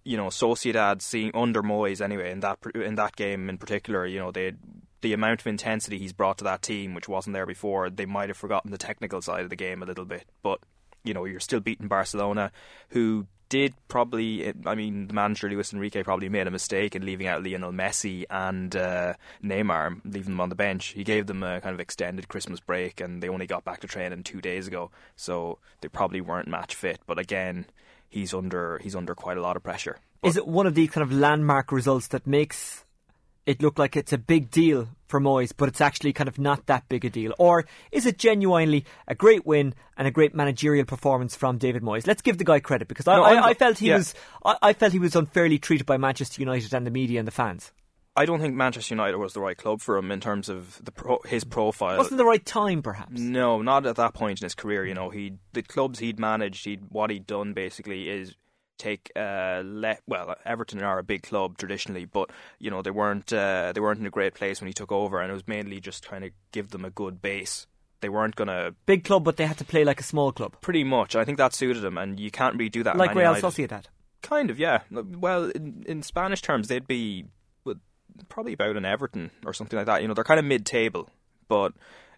you 0.04 0.16
know 0.16 0.28
Sociedad 0.28 1.02
seeing 1.02 1.30
under 1.34 1.62
Moyes 1.62 2.00
anyway 2.00 2.32
in 2.32 2.40
that 2.40 2.58
in 2.74 2.94
that 2.94 3.14
game 3.14 3.50
in 3.50 3.58
particular. 3.58 4.06
You 4.06 4.20
know 4.20 4.32
they 4.32 4.54
the 5.02 5.12
amount 5.12 5.42
of 5.42 5.46
intensity 5.46 5.98
he's 5.98 6.14
brought 6.14 6.38
to 6.38 6.44
that 6.44 6.62
team, 6.62 6.94
which 6.94 7.08
wasn't 7.08 7.34
there 7.34 7.46
before. 7.46 7.90
They 7.90 8.06
might 8.06 8.30
have 8.30 8.38
forgotten 8.38 8.70
the 8.70 8.78
technical 8.78 9.20
side 9.20 9.44
of 9.44 9.50
the 9.50 9.56
game 9.56 9.82
a 9.82 9.86
little 9.86 10.06
bit, 10.06 10.24
but 10.42 10.60
you 11.04 11.12
know 11.12 11.26
you're 11.26 11.40
still 11.40 11.60
beating 11.60 11.88
Barcelona, 11.88 12.52
who 12.88 13.26
did 13.48 13.74
probably, 13.88 14.52
I 14.64 14.74
mean, 14.74 15.08
the 15.08 15.14
manager 15.14 15.48
Luis 15.48 15.72
Enrique 15.72 16.02
probably 16.02 16.28
made 16.28 16.46
a 16.46 16.50
mistake 16.50 16.96
in 16.96 17.04
leaving 17.04 17.26
out 17.26 17.44
Lionel 17.44 17.72
Messi 17.72 18.24
and 18.30 18.74
uh, 18.74 19.14
Neymar, 19.42 20.00
leaving 20.04 20.32
them 20.32 20.40
on 20.40 20.48
the 20.48 20.54
bench. 20.54 20.86
He 20.88 21.04
gave 21.04 21.26
them 21.26 21.42
a 21.42 21.60
kind 21.60 21.74
of 21.74 21.80
extended 21.80 22.28
Christmas 22.28 22.60
break, 22.60 23.00
and 23.00 23.22
they 23.22 23.28
only 23.28 23.46
got 23.46 23.64
back 23.64 23.80
to 23.80 23.86
training 23.86 24.22
two 24.22 24.40
days 24.40 24.66
ago, 24.66 24.90
so 25.16 25.58
they 25.80 25.88
probably 25.88 26.20
weren't 26.20 26.48
match 26.48 26.74
fit. 26.74 27.00
But 27.06 27.18
again, 27.18 27.66
he's 28.08 28.32
under 28.32 28.80
he's 28.82 28.96
under 28.96 29.14
quite 29.14 29.36
a 29.36 29.42
lot 29.42 29.56
of 29.56 29.62
pressure. 29.62 29.98
But 30.22 30.28
Is 30.28 30.36
it 30.36 30.46
one 30.46 30.66
of 30.66 30.74
the 30.74 30.86
kind 30.88 31.02
of 31.02 31.12
landmark 31.12 31.70
results 31.70 32.08
that 32.08 32.26
makes 32.26 32.85
it 33.46 33.62
look 33.62 33.78
like 33.78 33.96
it's 33.96 34.12
a 34.12 34.18
big 34.18 34.50
deal 34.50 34.88
for 35.06 35.20
Moyes, 35.20 35.52
but 35.56 35.68
it's 35.68 35.80
actually 35.80 36.12
kind 36.12 36.28
of 36.28 36.38
not 36.38 36.66
that 36.66 36.88
big 36.88 37.04
a 37.04 37.10
deal? 37.10 37.32
Or 37.38 37.64
is 37.92 38.06
it 38.06 38.18
genuinely 38.18 38.84
a 39.06 39.14
great 39.14 39.46
win 39.46 39.74
and 39.96 40.08
a 40.08 40.10
great 40.10 40.34
managerial 40.34 40.84
performance 40.84 41.36
from 41.36 41.58
David 41.58 41.82
Moyes? 41.82 42.06
Let's 42.06 42.22
give 42.22 42.38
the 42.38 42.44
guy 42.44 42.60
credit 42.60 42.88
because 42.88 43.06
no, 43.06 43.22
I, 43.22 43.34
I, 43.34 43.46
I, 43.48 43.54
felt 43.54 43.78
he 43.78 43.88
yeah. 43.88 43.98
was 43.98 44.14
I, 44.44 44.56
I, 44.60 44.72
felt 44.72 44.92
he 44.92 44.98
was 44.98 45.14
unfairly 45.14 45.58
treated 45.58 45.86
by 45.86 45.96
Manchester 45.96 46.42
United 46.42 46.74
and 46.74 46.86
the 46.86 46.90
media 46.90 47.20
and 47.20 47.28
the 47.28 47.32
fans. 47.32 47.72
I 48.18 48.24
don't 48.24 48.40
think 48.40 48.54
Manchester 48.54 48.94
United 48.94 49.18
was 49.18 49.34
the 49.34 49.40
right 49.40 49.56
club 49.56 49.82
for 49.82 49.98
him 49.98 50.10
in 50.10 50.20
terms 50.20 50.48
of 50.48 50.82
the 50.82 50.90
pro, 50.90 51.20
his 51.26 51.44
profile. 51.44 51.98
Wasn't 51.98 52.16
the 52.16 52.24
right 52.24 52.44
time, 52.44 52.80
perhaps? 52.82 53.20
No, 53.20 53.60
not 53.60 53.84
at 53.84 53.96
that 53.96 54.14
point 54.14 54.40
in 54.40 54.46
his 54.46 54.54
career. 54.54 54.86
You 54.86 54.94
know, 54.94 55.10
he 55.10 55.34
the 55.52 55.62
clubs 55.62 55.98
he'd 55.98 56.18
managed, 56.18 56.64
he'd 56.64 56.84
what 56.88 57.10
he'd 57.10 57.26
done 57.26 57.52
basically 57.52 58.08
is 58.08 58.34
take 58.78 59.10
uh, 59.16 59.62
le- 59.64 59.98
well 60.06 60.34
Everton 60.44 60.82
are 60.82 60.98
a 60.98 61.04
big 61.04 61.22
club 61.22 61.58
traditionally, 61.58 62.04
but 62.04 62.30
you 62.58 62.70
know 62.70 62.82
they 62.82 62.90
weren't 62.90 63.32
uh, 63.32 63.72
they 63.72 63.80
weren't 63.80 64.00
in 64.00 64.06
a 64.06 64.10
great 64.10 64.34
place 64.34 64.60
when 64.60 64.68
he 64.68 64.74
took 64.74 64.92
over, 64.92 65.20
and 65.20 65.30
it 65.30 65.34
was 65.34 65.46
mainly 65.46 65.80
just 65.80 66.02
trying 66.04 66.22
to 66.22 66.30
give 66.52 66.70
them 66.70 66.84
a 66.84 66.90
good 66.90 67.20
base. 67.22 67.66
They 68.00 68.08
weren't 68.08 68.36
gonna 68.36 68.74
big 68.84 69.04
club, 69.04 69.24
but 69.24 69.36
they 69.36 69.46
had 69.46 69.58
to 69.58 69.64
play 69.64 69.84
like 69.84 70.00
a 70.00 70.04
small 70.04 70.32
club. 70.32 70.60
Pretty 70.60 70.84
much, 70.84 71.16
I 71.16 71.24
think 71.24 71.38
that 71.38 71.54
suited 71.54 71.84
him, 71.84 71.98
and 71.98 72.20
you 72.20 72.30
can't 72.30 72.54
really 72.54 72.68
do 72.68 72.82
that. 72.82 72.96
Like 72.96 73.14
Real 73.14 73.34
Sociedad. 73.34 73.84
Kind 74.22 74.50
of, 74.50 74.58
yeah. 74.58 74.80
Well, 74.90 75.50
in, 75.50 75.84
in 75.86 76.02
Spanish 76.02 76.42
terms, 76.42 76.68
they'd 76.68 76.86
be 76.86 77.26
probably 78.28 78.54
about 78.54 78.76
an 78.76 78.84
Everton 78.84 79.30
or 79.44 79.52
something 79.52 79.76
like 79.76 79.86
that. 79.86 80.02
You 80.02 80.08
know, 80.08 80.14
they're 80.14 80.24
kind 80.24 80.40
of 80.40 80.46
mid-table, 80.46 81.08
but 81.48 81.72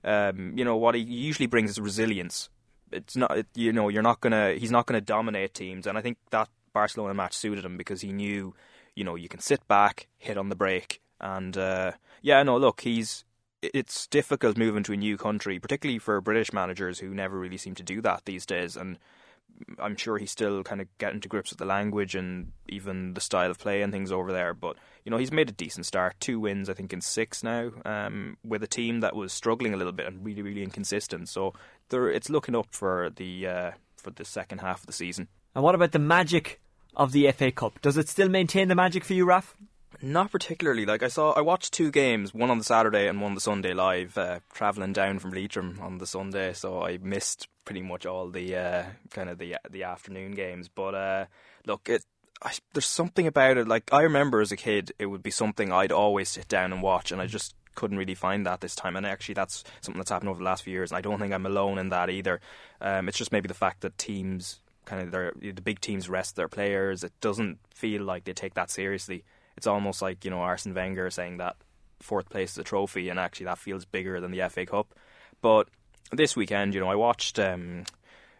um, 0.04 0.52
you 0.56 0.64
know 0.64 0.76
what 0.76 0.94
he 0.94 1.00
usually 1.02 1.46
brings 1.46 1.70
is 1.70 1.80
resilience 1.80 2.48
it's 2.92 3.16
not 3.16 3.37
you 3.54 3.73
know 3.73 3.88
you're 3.88 4.02
not 4.02 4.21
gonna 4.21 4.54
he's 4.54 4.71
not 4.71 4.87
gonna 4.87 5.00
dominate 5.00 5.54
teams, 5.54 5.87
and 5.87 5.99
I 5.99 6.00
think 6.00 6.18
that 6.30 6.49
Barcelona 6.73 7.14
match 7.14 7.35
suited 7.35 7.64
him 7.64 7.76
because 7.76 8.00
he 8.00 8.12
knew 8.12 8.54
you 8.95 9.04
know 9.04 9.14
you 9.14 9.28
can 9.28 9.40
sit 9.40 9.66
back, 9.68 10.09
hit 10.16 10.38
on 10.38 10.49
the 10.49 10.57
break, 10.57 11.00
and 11.21 11.57
uh, 11.57 11.92
yeah, 12.23 12.42
no, 12.42 12.57
look, 12.57 12.83
he's 12.83 13.25
it's 13.61 14.07
difficult 14.07 14.57
moving 14.57 14.85
to 14.85 14.92
a 14.92 14.97
new 14.97 15.16
country, 15.16 15.59
particularly 15.59 15.99
for 15.99 16.21
British 16.21 16.52
managers 16.52 17.00
who 17.00 17.12
never 17.12 17.38
really 17.38 17.57
seem 17.57 17.75
to 17.75 17.83
do 17.83 18.00
that 18.00 18.25
these 18.25 18.47
days, 18.47 18.76
and 18.76 18.99
I'm 19.78 19.97
sure 19.97 20.18
he's 20.18 20.30
still 20.30 20.62
kind 20.62 20.80
of 20.80 20.87
getting 20.99 21.21
to 21.21 21.28
grips 21.28 21.50
with 21.50 21.59
the 21.59 21.64
language 21.64 22.14
and 22.14 22.52
even 22.68 23.14
the 23.14 23.21
style 23.21 23.50
of 23.50 23.59
play 23.59 23.83
and 23.83 23.92
things 23.92 24.12
over 24.12 24.33
there. 24.33 24.54
But 24.54 24.76
you 25.04 25.11
know, 25.11 25.16
he's 25.16 25.33
made 25.33 25.49
a 25.49 25.52
decent 25.52 25.87
start. 25.87 26.16
Two 26.21 26.40
wins, 26.40 26.68
I 26.68 26.75
think, 26.75 26.92
in 26.92 27.00
six 27.00 27.42
now, 27.42 27.71
um, 27.85 28.37
with 28.45 28.62
a 28.62 28.68
team 28.68 29.00
that 29.00 29.16
was 29.16 29.33
struggling 29.33 29.75
a 29.75 29.76
little 29.76 29.92
bit 29.92 30.07
and 30.07 30.25
really, 30.25 30.42
really 30.42 30.62
inconsistent. 30.62 31.28
So 31.28 31.54
it's 31.92 32.30
looking 32.30 32.54
up 32.57 32.68
for 32.71 33.11
the 33.14 33.47
uh, 33.47 33.71
for 33.97 34.11
the 34.11 34.25
second 34.25 34.59
half 34.59 34.80
of 34.80 34.87
the 34.87 34.92
season. 34.92 35.28
And 35.54 35.64
what 35.64 35.75
about 35.75 35.92
the 35.92 35.99
magic 35.99 36.61
of 36.95 37.12
the 37.12 37.30
FA 37.33 37.50
Cup? 37.50 37.80
Does 37.80 37.97
it 37.97 38.09
still 38.09 38.28
maintain 38.28 38.68
the 38.68 38.75
magic 38.75 39.04
for 39.04 39.14
you, 39.14 39.25
Raf? 39.25 39.57
Not 40.00 40.30
particularly. 40.30 40.87
Like 40.87 41.02
I 41.02 41.09
saw, 41.09 41.33
I 41.33 41.40
watched 41.40 41.73
two 41.73 41.90
games, 41.90 42.33
one 42.33 42.50
on 42.50 42.59
the 42.59 42.64
Saturday 42.64 43.09
and 43.09 43.21
one 43.21 43.30
on 43.30 43.35
the 43.35 43.40
Sunday 43.40 43.75
live. 43.75 44.16
Uh, 44.16 44.40
traveling 44.52 44.92
down 44.92 45.18
from 45.18 45.33
Leitrim 45.33 45.78
on 45.83 45.99
the 45.99 46.07
Sunday, 46.07 46.52
so 46.52 46.83
I 46.83 46.99
missed 46.99 47.49
pretty 47.64 47.83
much 47.83 48.07
all 48.07 48.28
the 48.28 48.57
uh, 48.57 48.85
kind 49.11 49.28
of 49.28 49.38
the 49.38 49.57
the 49.68 49.85
afternoon 49.85 50.33
games. 50.33 50.68
But 50.68 50.95
uh, 50.95 51.26
look, 51.66 51.88
it 51.88 52.04
I, 52.42 52.52
there's 52.73 52.87
something 52.87 53.26
about 53.26 53.57
it. 53.57 53.66
Like 53.66 53.92
I 53.92 54.02
remember 54.02 54.40
as 54.40 54.52
a 54.52 54.57
kid, 54.57 54.92
it 54.99 55.07
would 55.07 55.23
be 55.23 55.30
something 55.30 55.73
I'd 55.73 55.92
always 55.92 56.28
sit 56.28 56.49
down 56.49 56.73
and 56.73 56.83
watch, 56.83 57.11
and 57.11 57.21
I 57.21 57.26
just 57.26 57.54
couldn't 57.78 57.97
really 57.97 58.16
find 58.16 58.44
that 58.44 58.61
this 58.61 58.75
time. 58.75 58.97
And 58.97 59.06
actually, 59.06 59.35
that's 59.35 59.62
something 59.82 60.00
that's 60.00 60.11
happened 60.11 60.30
over 60.30 60.40
the 60.40 60.44
last 60.44 60.64
few 60.64 60.73
years, 60.73 60.90
and 60.90 60.99
I 60.99 61.00
don't 61.00 61.20
think 61.20 61.32
I'm 61.32 61.47
alone 61.47 61.78
in 61.78 61.90
that 61.90 62.11
either. 62.11 62.40
Um, 62.80 63.08
it's 63.08 63.16
just 63.16 63.30
maybe 63.30 63.47
the 63.47 63.54
fact 63.54 63.82
that 63.82 63.97
teams 63.97 64.61
kind 64.85 65.00
of 65.02 65.12
their 65.12 65.32
the 65.40 65.62
big 65.62 65.80
teams 65.80 66.08
rest 66.08 66.35
their 66.35 66.49
players. 66.49 67.04
It 67.04 67.12
doesn't 67.20 67.61
feel 67.73 68.02
like 68.02 68.25
they 68.25 68.32
take 68.32 68.54
that 68.54 68.68
seriously. 68.68 69.23
It's 69.56 69.68
almost 69.68 70.02
like 70.02 70.25
you 70.25 70.30
know 70.32 70.40
Arsene 70.40 70.75
Wenger 70.75 71.08
saying 71.11 71.37
that 71.37 71.54
fourth 72.00 72.28
place 72.28 72.52
is 72.52 72.58
a 72.58 72.64
trophy, 72.64 73.11
and 73.11 73.20
actually 73.20 73.47
that 73.47 73.58
feels 73.58 73.85
bigger 73.85 74.20
than 74.20 74.32
the 74.32 74.49
FA 74.49 74.66
Cup. 74.66 74.92
But 75.40 75.68
this 76.11 76.35
weekend, 76.35 76.75
you 76.75 76.80
know, 76.80 76.90
I 76.90 76.97
watched 76.97 77.38
um, 77.38 77.85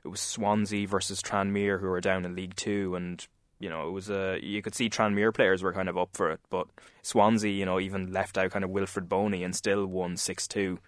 it 0.05 0.09
was 0.09 0.21
Swansea 0.21 0.89
versus 0.89 1.23
Tranmere 1.23 1.79
who 1.79 1.87
were 1.87 2.01
down 2.01 2.25
in 2.25 2.35
League 2.35 2.57
Two, 2.57 2.97
and 2.97 3.25
you 3.59 3.69
know 3.69 3.89
it 3.89 3.93
was 3.93 4.11
a 4.11 4.39
you 4.43 4.63
could 4.63 4.75
see 4.75 4.89
Tranmere 4.89 5.35
players 5.35 5.63
were 5.63 5.73
kind 5.73 5.89
of 5.89 5.99
up 5.99 6.11
for 6.13 6.31
it, 6.31 6.41
but 6.51 6.67
Swansea, 7.03 7.51
you 7.51 7.65
know, 7.65 7.81
even 7.81 8.13
left 8.13 8.39
out 8.39 8.51
kind 8.51 8.65
of 8.65 8.71
Wilfried 8.71 9.09
Bony 9.09 9.43
and 9.45 9.55
still 9.55 9.87
won 9.87 10.17
six 10.17 10.47
two. 10.47 10.79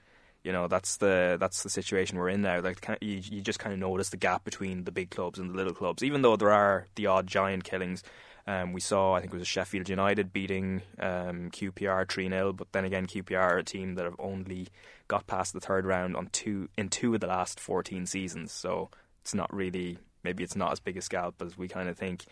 You 0.42 0.52
know 0.52 0.68
that's 0.68 0.96
the 0.96 1.36
that's 1.38 1.62
the 1.62 1.70
situation 1.70 2.18
we're 2.18 2.30
in 2.30 2.42
now. 2.42 2.60
Like 2.60 2.86
you, 3.00 3.20
you 3.22 3.40
just 3.42 3.58
kind 3.58 3.72
of 3.72 3.78
notice 3.78 4.10
the 4.10 4.16
gap 4.16 4.44
between 4.44 4.84
the 4.84 4.92
big 4.92 5.10
clubs 5.10 5.38
and 5.38 5.50
the 5.50 5.56
little 5.56 5.74
clubs, 5.74 6.02
even 6.02 6.22
though 6.22 6.36
there 6.36 6.50
are 6.50 6.86
the 6.94 7.06
odd 7.06 7.26
giant 7.26 7.64
killings. 7.64 8.02
Um, 8.46 8.72
we 8.72 8.80
saw, 8.80 9.14
I 9.14 9.20
think 9.20 9.32
it 9.34 9.38
was 9.38 9.46
Sheffield 9.46 9.88
United 9.88 10.32
beating 10.32 10.82
um, 10.98 11.50
QPR 11.50 12.10
3 12.10 12.28
0, 12.28 12.52
but 12.52 12.72
then 12.72 12.84
again, 12.84 13.06
QPR 13.06 13.58
a 13.58 13.62
team 13.62 13.94
that 13.94 14.04
have 14.04 14.16
only 14.18 14.68
got 15.08 15.26
past 15.26 15.52
the 15.52 15.60
third 15.60 15.84
round 15.84 16.16
on 16.16 16.28
two 16.28 16.68
in 16.76 16.88
two 16.88 17.14
of 17.14 17.20
the 17.20 17.26
last 17.26 17.60
14 17.60 18.06
seasons. 18.06 18.50
So 18.50 18.90
it's 19.20 19.34
not 19.34 19.52
really, 19.54 19.98
maybe 20.24 20.44
it's 20.44 20.56
not 20.56 20.72
as 20.72 20.80
big 20.80 20.96
a 20.96 21.02
scalp 21.02 21.40
as 21.42 21.56
we 21.56 21.68
kind 21.68 21.88
of 21.88 21.96
think. 21.96 22.24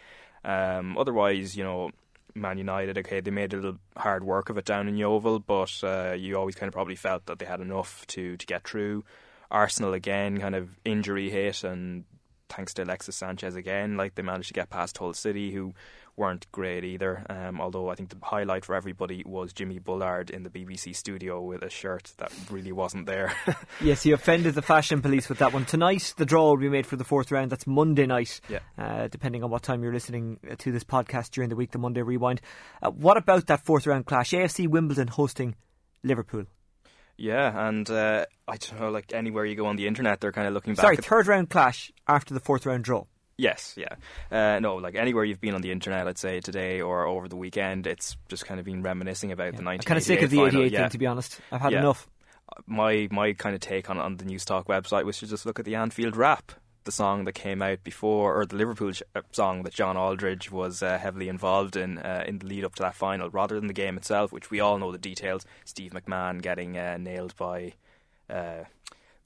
Um, 0.45 0.97
otherwise, 0.97 1.57
you 1.57 1.65
know, 1.65 1.91
Man 2.35 2.59
United, 2.59 2.99
okay, 2.99 3.21
they 3.21 3.31
made 3.31 3.53
a 3.53 3.57
little 3.57 3.79
hard 3.97 4.25
work 4.25 4.51
of 4.51 4.59
it 4.59 4.65
down 4.65 4.89
in 4.89 4.97
Yeovil, 4.97 5.41
but 5.41 5.73
uh, 5.83 6.15
you 6.17 6.37
always 6.37 6.55
kind 6.55 6.69
of 6.69 6.75
probably 6.75 6.97
felt 6.97 7.27
that 7.27 7.39
they 7.39 7.47
had 7.47 7.61
enough 7.61 8.07
to, 8.09 8.37
to 8.37 8.47
get 8.47 8.67
through. 8.67 9.05
Arsenal 9.51 9.95
again, 9.95 10.39
kind 10.39 10.55
of 10.55 10.69
injury 10.85 11.31
hit, 11.31 11.65
and 11.65 12.05
thanks 12.49 12.75
to 12.75 12.85
Alexis 12.85 13.17
Sanchez 13.17 13.57
again, 13.57 13.97
like 13.97 14.15
they 14.15 14.23
managed 14.23 14.49
to 14.49 14.55
get 14.55 14.71
past 14.71 14.99
Hull 14.99 15.15
City, 15.15 15.53
who 15.53 15.75
weren't 16.19 16.51
great 16.53 16.85
either. 16.85 17.25
Um, 17.31 17.61
although 17.61 17.89
I 17.89 17.95
think 17.95 18.11
the 18.11 18.17
highlight 18.23 18.65
for 18.65 18.75
everybody 18.75 19.23
was 19.25 19.53
Jimmy 19.53 19.79
Bullard 19.79 20.31
in 20.31 20.43
the 20.43 20.51
BBC 20.51 20.95
studio 20.95 21.41
with 21.41 21.63
a 21.63 21.71
shirt 21.71 22.13
that 22.19 22.33
really 22.51 22.73
wasn't 22.73 23.07
there. 23.07 23.33
yes, 23.81 24.03
he 24.03 24.13
offended 24.13 24.55
the 24.55 24.63
fashion 24.63 25.01
police 25.01 25.29
with 25.29 25.39
that 25.39 25.53
one. 25.53 25.65
Tonight, 25.65 26.15
the 26.17 26.27
draw 26.27 26.51
will 26.51 26.57
be 26.57 26.69
made 26.69 26.87
for 26.87 26.97
the 26.97 27.05
fourth 27.05 27.31
round. 27.31 27.51
That's 27.51 27.67
Monday 27.67 28.07
night, 28.07 28.41
yeah. 28.49 28.59
uh, 28.77 29.09
depending 29.09 29.45
on 29.45 29.51
what 29.51 29.63
time 29.63 29.83
you're 29.83 29.93
listening 29.93 30.39
to 30.59 30.73
this 30.73 30.85
podcast 30.85 31.31
during 31.31 31.51
the 31.51 31.57
week, 31.57 31.71
the 31.71 31.79
Monday 31.79 32.03
Rewind. 32.03 32.41
Uh, 32.83 32.91
what 32.91 33.17
about 33.17 33.47
that 33.47 33.65
fourth 33.65 33.87
round 33.87 34.07
clash? 34.07 34.33
AFC 34.33 34.67
Wimbledon 34.69 35.09
hosting 35.09 35.55
Liverpool. 36.03 36.45
Yeah, 37.17 37.69
and 37.69 37.89
uh, 37.91 38.27
I 38.47 38.57
don't 38.57 38.81
know, 38.81 38.91
like 38.91 39.13
anywhere 39.13 39.45
you 39.45 39.57
go 39.57 39.67
on 39.67 39.75
the 39.75 39.89
internet, 39.89 40.21
they're 40.21 40.33
kind 40.33 40.47
of 40.47 40.55
looking 40.55 40.75
back. 40.75 40.83
Sorry, 40.83 40.97
third 40.97 41.27
round 41.27 41.51
clash 41.51 41.91
after 42.07 42.33
the 42.33 42.41
fourth 42.41 42.65
round 42.65 42.85
draw. 42.85 43.05
Yes, 43.39 43.77
yeah. 43.77 43.95
Uh, 44.33 44.59
no, 44.59 44.75
like 44.77 44.97
anywhere 44.97 45.25
you've 45.25 45.41
been 45.41 45.55
on 45.55 45.63
the 45.63 45.71
internet, 45.71 46.09
I'd 46.09 46.19
say 46.19 46.41
today 46.41 46.81
or 46.81 47.07
over 47.07 47.29
the 47.29 47.37
weekend, 47.37 47.87
it's 47.87 48.17
just 48.29 48.45
kind 48.45 48.59
of 48.59 48.67
been 48.67 48.83
reminiscing 48.83 49.31
about 49.31 49.55
yeah. 49.55 49.61
the 49.61 49.65
1988 49.65 49.85
I'm 49.85 49.87
kind 49.87 49.99
of 49.99 50.05
sick 50.05 50.23
of 50.23 50.31
the 50.31 50.43
88 50.43 50.73
yeah. 50.73 50.81
thing, 50.81 50.91
to 50.91 50.99
be 50.99 51.07
honest. 51.07 51.41
I've 51.53 51.61
had 51.61 51.73
yeah. 51.73 51.79
enough. 51.79 52.09
My 52.67 53.09
my 53.13 53.35
kind 53.35 53.55
of 53.55 53.61
take 53.61 53.89
on 53.91 53.99
on 53.99 54.17
the 54.17 54.25
Newstalk 54.25 54.67
website 54.67 55.05
was 55.05 55.19
to 55.19 55.27
just 55.29 55.47
look 55.47 55.61
at 55.61 55.65
the 55.65 55.77
Anfield 55.77 56.17
Rap, 56.17 56.51
the 56.83 56.91
song 56.91 57.25
that 57.27 57.35
came 57.35 57.63
out 57.63 57.85
before, 57.85 58.35
or 58.35 58.45
the 58.45 58.57
Liverpool 58.57 58.91
uh, 59.15 59.21
song 59.31 59.63
that 59.63 59.75
John 59.75 59.97
Aldridge 59.97 60.51
was 60.51 60.83
uh, 60.83 60.99
heavily 60.99 61.29
involved 61.29 61.77
in 61.77 61.99
uh, 61.99 62.25
in 62.27 62.41
the 62.41 62.47
lead 62.47 62.65
up 62.65 62.75
to 62.77 62.83
that 62.83 62.97
final, 62.97 63.31
rather 63.31 63.55
than 63.55 63.69
the 63.69 63.73
game 63.73 63.97
itself, 63.97 64.33
which 64.33 64.51
we 64.51 64.59
all 64.59 64.79
know 64.79 64.91
the 64.91 64.99
details. 64.99 65.47
Steve 65.65 65.93
McMahon 65.93 66.43
getting 66.43 66.77
uh, 66.77 66.97
nailed 66.97 67.37
by. 67.37 67.75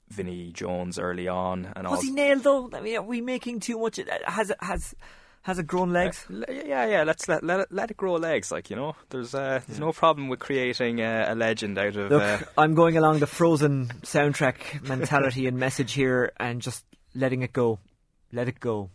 Uh, 0.09 0.13
Vinnie 0.13 0.51
Jones 0.51 0.99
early 0.99 1.27
on. 1.27 1.71
And 1.75 1.85
was 1.85 1.97
also, 1.97 2.07
he 2.07 2.11
nailed 2.11 2.43
though? 2.43 2.69
I 2.73 2.81
mean, 2.81 2.97
are 2.97 3.01
we 3.01 3.21
making 3.21 3.59
too 3.59 3.79
much? 3.79 3.99
Has 4.25 4.49
it 4.49 4.57
has 4.61 4.95
has 5.43 5.59
it 5.59 5.67
grown 5.67 5.91
legs? 5.91 6.25
Uh, 6.29 6.51
yeah, 6.51 6.85
yeah. 6.85 7.03
Let's 7.03 7.27
let 7.27 7.43
let 7.43 7.61
it, 7.61 7.67
let 7.71 7.91
it 7.91 7.97
grow 7.97 8.13
legs. 8.13 8.51
Like 8.51 8.69
you 8.69 8.75
know, 8.75 8.95
there's 9.09 9.35
uh, 9.35 9.61
there's 9.67 9.79
no 9.79 9.91
problem 9.91 10.29
with 10.29 10.39
creating 10.39 11.01
uh, 11.01 11.25
a 11.27 11.35
legend 11.35 11.77
out 11.77 11.95
of. 11.95 12.11
Look, 12.11 12.21
uh, 12.21 12.39
I'm 12.57 12.73
going 12.73 12.97
along 12.97 13.19
the 13.19 13.27
Frozen 13.27 13.87
soundtrack 14.03 14.87
mentality 14.87 15.47
and 15.47 15.57
message 15.57 15.93
here, 15.93 16.31
and 16.37 16.61
just 16.61 16.85
letting 17.13 17.41
it 17.41 17.53
go, 17.53 17.79
let 18.31 18.47
it 18.47 18.59
go. 18.59 18.89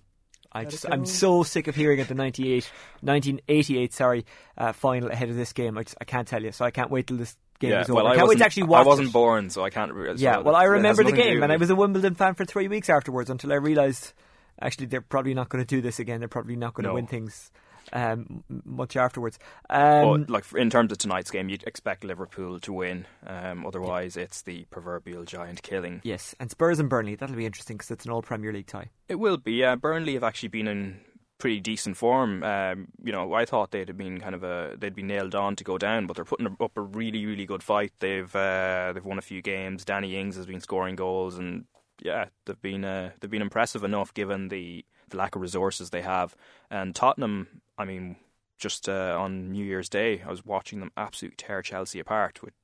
I 0.50 0.64
just 0.64 0.86
I'm 0.90 1.04
so 1.04 1.42
sick 1.42 1.68
of 1.68 1.74
hearing 1.74 2.00
at 2.00 2.08
the 2.08 2.14
98, 2.14 2.64
1988 3.02 3.92
sorry 3.92 4.24
uh, 4.56 4.72
final 4.72 5.10
ahead 5.10 5.28
of 5.28 5.36
this 5.36 5.52
game. 5.52 5.76
I, 5.76 5.82
just, 5.82 5.96
I 6.00 6.04
can't 6.04 6.26
tell 6.26 6.42
you, 6.42 6.52
so 6.52 6.64
I 6.64 6.70
can't 6.70 6.90
wait 6.90 7.06
till 7.06 7.18
this 7.18 7.36
game 7.58 7.70
yeah, 7.70 7.80
over. 7.80 7.94
Well, 7.94 8.06
I 8.06 8.16
can't 8.16 8.28
wait 8.28 8.38
to 8.38 8.44
actually 8.44 8.64
watch. 8.64 8.84
I 8.84 8.88
wasn't 8.88 9.08
it. 9.08 9.12
born, 9.12 9.50
so 9.50 9.64
I 9.64 9.70
can't. 9.70 9.92
Re- 9.92 10.14
yeah, 10.16 10.36
so 10.36 10.42
well, 10.42 10.56
I 10.56 10.64
remember 10.64 11.04
the 11.04 11.12
game, 11.12 11.42
and 11.42 11.52
I 11.52 11.56
was 11.56 11.70
a 11.70 11.76
Wimbledon 11.76 12.14
fan 12.14 12.34
for 12.34 12.44
three 12.44 12.68
weeks 12.68 12.88
afterwards 12.88 13.30
until 13.30 13.52
I 13.52 13.56
realised 13.56 14.12
actually 14.60 14.86
they're 14.86 15.00
probably 15.00 15.34
not 15.34 15.48
going 15.48 15.64
to 15.64 15.66
do 15.66 15.80
this 15.80 15.98
again. 15.98 16.20
They're 16.20 16.28
probably 16.28 16.56
not 16.56 16.74
going 16.74 16.84
to 16.84 16.90
no. 16.90 16.94
win 16.94 17.06
things. 17.06 17.50
Um, 17.90 18.44
much 18.66 18.96
afterwards. 18.96 19.38
Um, 19.70 20.26
but, 20.26 20.30
like 20.30 20.44
in 20.54 20.68
terms 20.68 20.92
of 20.92 20.98
tonight's 20.98 21.30
game, 21.30 21.48
you'd 21.48 21.62
expect 21.62 22.04
Liverpool 22.04 22.60
to 22.60 22.72
win. 22.72 23.06
Um, 23.26 23.64
otherwise, 23.66 24.16
yeah. 24.16 24.24
it's 24.24 24.42
the 24.42 24.66
proverbial 24.70 25.24
giant 25.24 25.62
killing. 25.62 26.02
Yes, 26.04 26.34
and 26.38 26.50
Spurs 26.50 26.80
and 26.80 26.90
Burnley. 26.90 27.14
That'll 27.14 27.36
be 27.36 27.46
interesting 27.46 27.78
because 27.78 27.90
it's 27.90 28.04
an 28.04 28.10
all 28.10 28.20
Premier 28.20 28.52
League 28.52 28.66
tie. 28.66 28.90
It 29.08 29.14
will 29.14 29.38
be. 29.38 29.52
Yeah, 29.52 29.74
Burnley 29.76 30.14
have 30.14 30.24
actually 30.24 30.50
been 30.50 30.68
in 30.68 31.00
pretty 31.38 31.60
decent 31.60 31.96
form. 31.96 32.42
Um, 32.42 32.88
you 33.02 33.12
know, 33.12 33.32
I 33.32 33.44
thought 33.44 33.70
they'd 33.70 33.88
have 33.88 33.96
been 33.96 34.20
kind 34.20 34.34
of 34.34 34.42
a 34.42 34.76
they'd 34.76 34.94
be 34.94 35.02
nailed 35.02 35.34
on 35.34 35.56
to 35.56 35.64
go 35.64 35.78
down, 35.78 36.06
but 36.06 36.16
they're 36.16 36.24
putting 36.24 36.46
up 36.46 36.76
a 36.76 36.80
really 36.80 37.24
really 37.24 37.46
good 37.46 37.62
fight. 37.62 37.92
They've 38.00 38.34
uh, 38.34 38.92
they've 38.92 39.04
won 39.04 39.18
a 39.18 39.22
few 39.22 39.40
games. 39.40 39.84
Danny 39.84 40.16
Ings 40.16 40.36
has 40.36 40.46
been 40.46 40.60
scoring 40.60 40.96
goals, 40.96 41.38
and 41.38 41.64
yeah, 42.02 42.26
they've 42.44 42.60
been 42.60 42.84
uh, 42.84 43.10
they've 43.20 43.30
been 43.30 43.42
impressive 43.42 43.84
enough 43.84 44.12
given 44.14 44.48
the, 44.48 44.84
the 45.08 45.16
lack 45.16 45.34
of 45.36 45.42
resources 45.42 45.90
they 45.90 46.02
have. 46.02 46.36
And 46.70 46.94
Tottenham, 46.94 47.62
I 47.76 47.84
mean, 47.84 48.16
just 48.58 48.88
uh, 48.88 49.16
on 49.18 49.52
New 49.52 49.64
Year's 49.64 49.88
Day, 49.88 50.22
I 50.26 50.30
was 50.30 50.44
watching 50.44 50.80
them 50.80 50.92
absolutely 50.96 51.36
tear 51.36 51.62
Chelsea 51.62 52.00
apart. 52.00 52.42
With, 52.42 52.54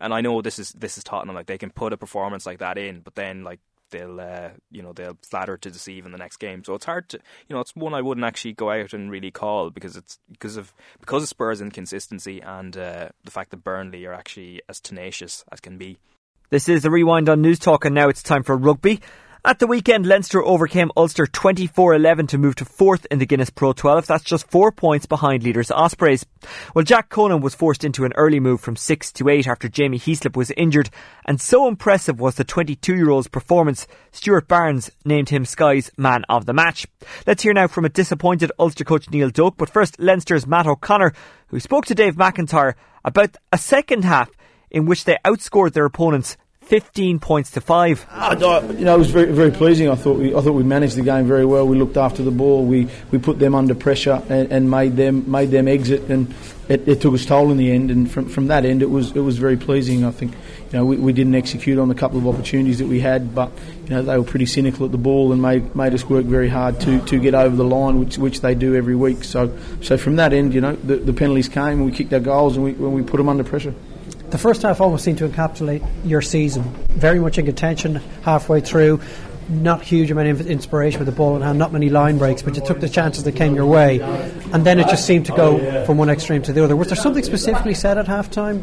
and 0.00 0.14
I 0.14 0.20
know 0.20 0.42
this 0.42 0.58
is 0.58 0.72
this 0.72 0.98
is 0.98 1.04
Tottenham, 1.04 1.34
like 1.34 1.46
they 1.46 1.58
can 1.58 1.70
put 1.70 1.92
a 1.92 1.96
performance 1.96 2.46
like 2.46 2.58
that 2.58 2.78
in, 2.78 3.00
but 3.00 3.14
then 3.14 3.44
like 3.44 3.60
they'll 3.92 4.20
uh, 4.20 4.50
you 4.70 4.82
know 4.82 4.92
they'll 4.92 5.16
flatter 5.22 5.56
to 5.56 5.70
deceive 5.70 6.04
in 6.04 6.10
the 6.12 6.18
next 6.18 6.38
game. 6.38 6.64
So 6.64 6.74
it's 6.74 6.84
hard 6.84 7.08
to 7.10 7.20
you 7.48 7.54
know 7.54 7.60
it's 7.60 7.76
one 7.76 7.94
I 7.94 8.02
wouldn't 8.02 8.26
actually 8.26 8.54
go 8.54 8.70
out 8.70 8.92
and 8.92 9.10
really 9.10 9.30
call 9.30 9.70
because 9.70 9.96
it's 9.96 10.18
because 10.30 10.56
of 10.56 10.74
because 11.00 11.22
of 11.22 11.28
Spurs' 11.28 11.60
inconsistency 11.60 12.40
and 12.40 12.76
uh, 12.76 13.10
the 13.22 13.30
fact 13.30 13.50
that 13.52 13.62
Burnley 13.62 14.04
are 14.06 14.12
actually 14.12 14.60
as 14.68 14.80
tenacious 14.80 15.44
as 15.52 15.60
can 15.60 15.78
be. 15.78 15.98
This 16.50 16.68
is 16.68 16.82
the 16.82 16.90
rewind 16.90 17.28
on 17.28 17.42
Newstalk, 17.42 17.86
and 17.86 17.94
now 17.94 18.08
it's 18.08 18.22
time 18.22 18.42
for 18.42 18.56
rugby. 18.56 19.00
At 19.44 19.58
the 19.58 19.66
weekend, 19.66 20.06
Leinster 20.06 20.40
overcame 20.40 20.92
Ulster 20.96 21.26
24-11 21.26 22.28
to 22.28 22.38
move 22.38 22.54
to 22.54 22.64
fourth 22.64 23.08
in 23.10 23.18
the 23.18 23.26
Guinness 23.26 23.50
Pro 23.50 23.72
12. 23.72 24.06
That's 24.06 24.22
just 24.22 24.48
four 24.48 24.70
points 24.70 25.04
behind 25.04 25.42
leaders 25.42 25.72
Ospreys. 25.72 26.24
Well, 26.76 26.84
Jack 26.84 27.08
Conan 27.08 27.40
was 27.40 27.52
forced 27.52 27.82
into 27.82 28.04
an 28.04 28.12
early 28.14 28.38
move 28.38 28.60
from 28.60 28.76
six 28.76 29.10
to 29.14 29.28
eight 29.28 29.48
after 29.48 29.68
Jamie 29.68 29.98
Heaslip 29.98 30.36
was 30.36 30.52
injured, 30.52 30.90
and 31.24 31.40
so 31.40 31.66
impressive 31.66 32.20
was 32.20 32.36
the 32.36 32.44
22-year-old's 32.44 33.26
performance, 33.26 33.88
Stuart 34.12 34.46
Barnes 34.46 34.92
named 35.04 35.30
him 35.30 35.44
Sky's 35.44 35.90
man 35.96 36.24
of 36.28 36.46
the 36.46 36.52
match. 36.52 36.86
Let's 37.26 37.42
hear 37.42 37.52
now 37.52 37.66
from 37.66 37.84
a 37.84 37.88
disappointed 37.88 38.52
Ulster 38.60 38.84
coach 38.84 39.10
Neil 39.10 39.30
Doak, 39.30 39.56
but 39.56 39.68
first 39.68 39.98
Leinster's 39.98 40.46
Matt 40.46 40.68
O'Connor, 40.68 41.14
who 41.48 41.58
spoke 41.58 41.86
to 41.86 41.96
Dave 41.96 42.14
McIntyre 42.14 42.74
about 43.04 43.36
a 43.50 43.58
second 43.58 44.04
half 44.04 44.30
in 44.70 44.86
which 44.86 45.04
they 45.04 45.18
outscored 45.24 45.72
their 45.72 45.84
opponents 45.84 46.36
15 46.64 47.18
points 47.18 47.50
to 47.50 47.60
five. 47.60 48.06
I, 48.10 48.32
you 48.34 48.84
know, 48.84 48.94
it 48.94 48.98
was 48.98 49.10
very, 49.10 49.32
very 49.32 49.50
pleasing. 49.50 49.90
I 49.90 49.94
thought 49.94 50.18
we, 50.18 50.34
I 50.34 50.40
thought 50.40 50.52
we 50.52 50.62
managed 50.62 50.96
the 50.96 51.02
game 51.02 51.26
very 51.26 51.44
well. 51.44 51.66
We 51.66 51.76
looked 51.76 51.96
after 51.96 52.22
the 52.22 52.30
ball. 52.30 52.64
We, 52.64 52.88
we 53.10 53.18
put 53.18 53.38
them 53.38 53.54
under 53.54 53.74
pressure 53.74 54.22
and, 54.28 54.50
and 54.50 54.70
made 54.70 54.96
them 54.96 55.30
made 55.30 55.50
them 55.50 55.68
exit, 55.68 56.02
and 56.08 56.32
it, 56.68 56.88
it, 56.88 57.00
took 57.00 57.14
its 57.14 57.26
toll 57.26 57.50
in 57.50 57.56
the 57.56 57.70
end. 57.70 57.90
And 57.90 58.10
from, 58.10 58.28
from 58.28 58.46
that 58.46 58.64
end, 58.64 58.80
it 58.80 58.90
was 58.90 59.10
it 59.12 59.20
was 59.20 59.38
very 59.38 59.56
pleasing. 59.56 60.04
I 60.04 60.12
think, 60.12 60.32
you 60.32 60.78
know, 60.78 60.84
we, 60.84 60.96
we 60.96 61.12
didn't 61.12 61.34
execute 61.34 61.78
on 61.78 61.88
the 61.88 61.94
couple 61.94 62.18
of 62.18 62.26
opportunities 62.26 62.78
that 62.78 62.86
we 62.86 63.00
had, 63.00 63.34
but 63.34 63.50
you 63.84 63.90
know 63.90 64.02
they 64.02 64.16
were 64.16 64.24
pretty 64.24 64.46
cynical 64.46 64.86
at 64.86 64.92
the 64.92 64.98
ball 64.98 65.32
and 65.32 65.42
made 65.42 65.74
made 65.74 65.92
us 65.92 66.08
work 66.08 66.24
very 66.24 66.48
hard 66.48 66.80
to, 66.80 67.04
to 67.06 67.18
get 67.18 67.34
over 67.34 67.54
the 67.54 67.64
line, 67.64 67.98
which 67.98 68.18
which 68.18 68.40
they 68.40 68.54
do 68.54 68.76
every 68.76 68.96
week. 68.96 69.24
So 69.24 69.58
so 69.82 69.98
from 69.98 70.16
that 70.16 70.32
end, 70.32 70.54
you 70.54 70.60
know, 70.60 70.76
the, 70.76 70.96
the 70.96 71.12
penalties 71.12 71.48
came, 71.48 71.80
and 71.80 71.84
we 71.84 71.92
kicked 71.92 72.12
our 72.12 72.20
goals, 72.20 72.56
and 72.56 72.64
we, 72.64 72.70
and 72.70 72.94
we 72.94 73.02
put 73.02 73.16
them 73.16 73.28
under 73.28 73.44
pressure 73.44 73.74
the 74.32 74.38
first 74.38 74.62
half 74.62 74.80
almost 74.80 75.04
seemed 75.04 75.18
to 75.18 75.28
encapsulate 75.28 75.86
your 76.04 76.22
season. 76.22 76.62
Very 76.88 77.20
much 77.20 77.38
in 77.38 77.44
contention 77.44 77.96
halfway 78.22 78.60
through. 78.60 79.00
Not 79.48 79.82
huge 79.82 80.10
amount 80.10 80.28
of 80.28 80.46
inspiration 80.46 81.00
with 81.00 81.06
the 81.06 81.12
ball 81.12 81.34
and 81.34 81.44
hand, 81.44 81.58
not 81.58 81.72
many 81.72 81.90
line 81.90 82.16
breaks, 82.16 82.40
but 82.40 82.56
you 82.56 82.62
took 82.62 82.80
the 82.80 82.88
chances 82.88 83.24
that 83.24 83.32
came 83.32 83.54
your 83.54 83.66
way, 83.66 84.00
and 84.52 84.64
then 84.64 84.80
it 84.80 84.88
just 84.88 85.04
seemed 85.04 85.26
to 85.26 85.32
go 85.32 85.84
from 85.84 85.98
one 85.98 86.08
extreme 86.08 86.42
to 86.42 86.52
the 86.52 86.64
other. 86.64 86.76
Was 86.76 86.88
there 86.88 86.96
something 86.96 87.24
specifically 87.24 87.74
said 87.74 87.98
at 87.98 88.06
halftime, 88.06 88.62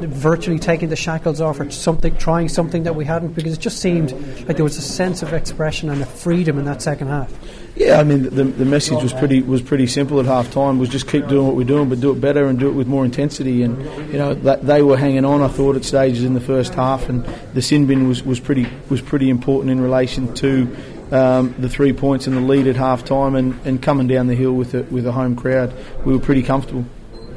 virtually 0.00 0.58
taking 0.58 0.90
the 0.90 0.96
shackles 0.96 1.40
off 1.40 1.60
or 1.60 1.70
something, 1.70 2.14
trying 2.16 2.48
something 2.48 2.82
that 2.82 2.96
we 2.96 3.04
hadn't, 3.04 3.34
because 3.34 3.54
it 3.54 3.60
just 3.60 3.78
seemed 3.78 4.12
like 4.46 4.56
there 4.56 4.64
was 4.64 4.76
a 4.76 4.82
sense 4.82 5.22
of 5.22 5.32
expression 5.32 5.88
and 5.88 6.02
a 6.02 6.06
freedom 6.06 6.58
in 6.58 6.66
that 6.66 6.82
second 6.82 7.06
half. 7.06 7.32
Yeah, 7.76 8.00
I 8.00 8.04
mean 8.04 8.22
the, 8.22 8.44
the 8.44 8.64
message 8.64 9.02
was 9.02 9.12
pretty 9.12 9.42
was 9.42 9.60
pretty 9.60 9.86
simple 9.86 10.18
at 10.18 10.24
half 10.24 10.50
time 10.50 10.78
was 10.78 10.88
just 10.88 11.06
keep 11.06 11.28
doing 11.28 11.46
what 11.46 11.56
we're 11.56 11.64
doing, 11.64 11.90
but 11.90 12.00
do 12.00 12.10
it 12.10 12.20
better 12.22 12.46
and 12.46 12.58
do 12.58 12.68
it 12.68 12.72
with 12.72 12.86
more 12.86 13.04
intensity. 13.04 13.62
And 13.62 13.78
you 14.10 14.18
know 14.18 14.32
that 14.32 14.64
they 14.64 14.80
were 14.80 14.96
hanging 14.96 15.26
on. 15.26 15.42
I 15.42 15.48
thought 15.48 15.76
at 15.76 15.84
stages 15.84 16.24
in 16.24 16.32
the 16.32 16.40
first 16.40 16.72
half, 16.72 17.10
and 17.10 17.22
the 17.52 17.60
sin 17.60 17.86
bin 17.86 18.08
was, 18.08 18.22
was 18.22 18.40
pretty 18.40 18.66
was 18.88 19.02
pretty 19.02 19.28
important 19.28 19.70
in 19.70 19.80
relation 19.82 20.32
to 20.36 20.74
um, 21.12 21.54
the 21.58 21.68
three 21.68 21.92
points 21.92 22.26
and 22.26 22.34
the 22.34 22.40
lead 22.40 22.66
at 22.66 22.76
half 22.76 23.04
time 23.04 23.36
and, 23.36 23.60
and 23.66 23.82
coming 23.82 24.08
down 24.08 24.26
the 24.26 24.34
hill 24.34 24.52
with 24.52 24.74
a, 24.74 24.82
with 24.84 25.06
a 25.06 25.12
home 25.12 25.36
crowd, 25.36 25.72
we 26.04 26.12
were 26.12 26.18
pretty 26.18 26.42
comfortable. 26.42 26.84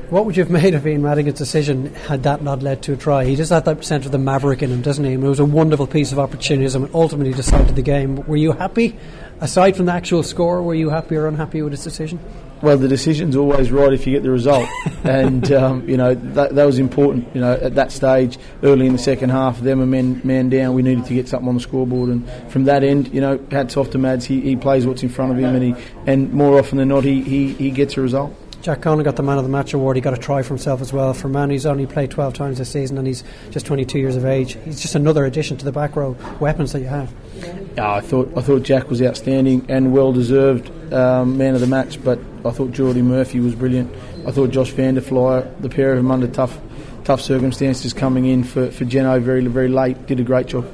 What 0.09 0.25
would 0.25 0.35
you 0.35 0.43
have 0.43 0.51
made 0.51 0.73
of 0.73 0.87
Ian 0.87 1.03
Madigan's 1.03 1.37
decision 1.37 1.93
had 1.93 2.23
that 2.23 2.41
not 2.41 2.63
led 2.63 2.81
to 2.83 2.93
a 2.93 2.97
try? 2.97 3.25
He 3.25 3.35
just 3.35 3.51
had 3.51 3.65
that 3.65 3.85
sense 3.85 4.07
of 4.07 4.11
the 4.11 4.17
maverick 4.17 4.63
in 4.63 4.71
him, 4.71 4.81
doesn't 4.81 5.05
he? 5.05 5.13
And 5.13 5.23
it 5.23 5.27
was 5.27 5.39
a 5.39 5.45
wonderful 5.45 5.85
piece 5.85 6.11
of 6.11 6.17
opportunism 6.17 6.85
and 6.85 6.95
ultimately 6.95 7.31
decided 7.31 7.75
the 7.75 7.83
game. 7.83 8.15
Were 8.25 8.35
you 8.35 8.53
happy? 8.53 8.97
Aside 9.41 9.77
from 9.77 9.85
the 9.85 9.93
actual 9.93 10.21
score, 10.23 10.61
were 10.61 10.75
you 10.75 10.89
happy 10.89 11.15
or 11.15 11.27
unhappy 11.27 11.61
with 11.61 11.71
his 11.71 11.83
decision? 11.83 12.19
Well, 12.61 12.77
the 12.77 12.89
decision's 12.89 13.37
always 13.37 13.71
right 13.71 13.93
if 13.93 14.05
you 14.05 14.11
get 14.11 14.23
the 14.23 14.31
result, 14.31 14.67
and 15.05 15.49
um, 15.53 15.87
you 15.87 15.95
know 15.95 16.13
that, 16.13 16.55
that 16.55 16.65
was 16.65 16.77
important. 16.77 17.33
You 17.33 17.39
know, 17.39 17.53
at 17.53 17.75
that 17.75 17.93
stage, 17.93 18.37
early 18.63 18.85
in 18.85 18.91
the 18.91 18.99
second 18.99 19.29
half, 19.29 19.61
them 19.61 19.79
a 19.79 19.85
man 19.85 20.19
man 20.25 20.49
down. 20.49 20.73
We 20.73 20.81
needed 20.81 21.05
to 21.05 21.13
get 21.13 21.29
something 21.29 21.47
on 21.47 21.55
the 21.55 21.61
scoreboard, 21.61 22.09
and 22.09 22.29
from 22.51 22.65
that 22.65 22.83
end, 22.83 23.13
you 23.13 23.21
know, 23.21 23.39
hats 23.49 23.77
off 23.77 23.91
to 23.91 23.97
Mads. 23.97 24.25
He, 24.25 24.41
he 24.41 24.57
plays 24.57 24.85
what's 24.85 25.03
in 25.03 25.09
front 25.09 25.31
of 25.31 25.37
him, 25.37 25.55
and 25.55 25.63
he 25.63 25.83
and 26.05 26.33
more 26.33 26.59
often 26.59 26.77
than 26.77 26.89
not, 26.89 27.05
he, 27.05 27.21
he, 27.21 27.53
he 27.53 27.71
gets 27.71 27.95
a 27.95 28.01
result. 28.01 28.35
Jack 28.61 28.81
Conan 28.81 29.05
got 29.05 29.15
the 29.15 29.23
man 29.23 29.37
of 29.37 29.45
the 29.45 29.49
match 29.49 29.73
award. 29.73 29.95
He 29.95 30.01
got 30.01 30.13
a 30.13 30.17
try 30.17 30.41
for 30.41 30.49
himself 30.49 30.81
as 30.81 30.91
well. 30.91 31.13
For 31.13 31.27
a 31.27 31.29
man 31.29 31.49
who's 31.49 31.65
only 31.65 31.87
played 31.87 32.11
12 32.11 32.33
times 32.33 32.57
this 32.57 32.69
season 32.69 32.97
and 32.97 33.07
he's 33.07 33.23
just 33.51 33.65
22 33.65 33.99
years 33.99 34.17
of 34.17 34.25
age, 34.25 34.57
he's 34.65 34.81
just 34.81 34.95
another 34.95 35.23
addition 35.23 35.55
to 35.57 35.63
the 35.63 35.71
back 35.71 35.95
row 35.95 36.17
weapons 36.41 36.73
that 36.73 36.81
you 36.81 36.87
have. 36.87 37.09
I 37.77 38.01
thought 38.01 38.31
I 38.35 38.41
thought 38.41 38.63
Jack 38.63 38.89
was 38.89 39.01
outstanding 39.01 39.65
and 39.69 39.93
well 39.93 40.11
deserved 40.11 40.69
um, 40.93 41.37
man 41.37 41.55
of 41.55 41.61
the 41.61 41.67
match. 41.67 42.03
But 42.03 42.19
I 42.45 42.51
thought 42.51 42.71
Jordi 42.71 43.03
Murphy 43.03 43.39
was 43.39 43.55
brilliant. 43.55 43.93
I 44.27 44.31
thought 44.31 44.51
Josh 44.51 44.71
van 44.71 44.95
der 44.95 45.01
Flier, 45.01 45.53
the 45.59 45.69
pair 45.69 45.91
of 45.91 45.97
them 45.97 46.11
under 46.11 46.27
tough 46.27 46.59
tough 47.03 47.21
circumstances 47.21 47.93
coming 47.93 48.25
in 48.25 48.43
for 48.43 48.71
for 48.71 48.85
Geno 48.85 49.19
very 49.19 49.45
very 49.45 49.69
late, 49.69 50.07
did 50.07 50.19
a 50.19 50.23
great 50.23 50.47
job. 50.47 50.69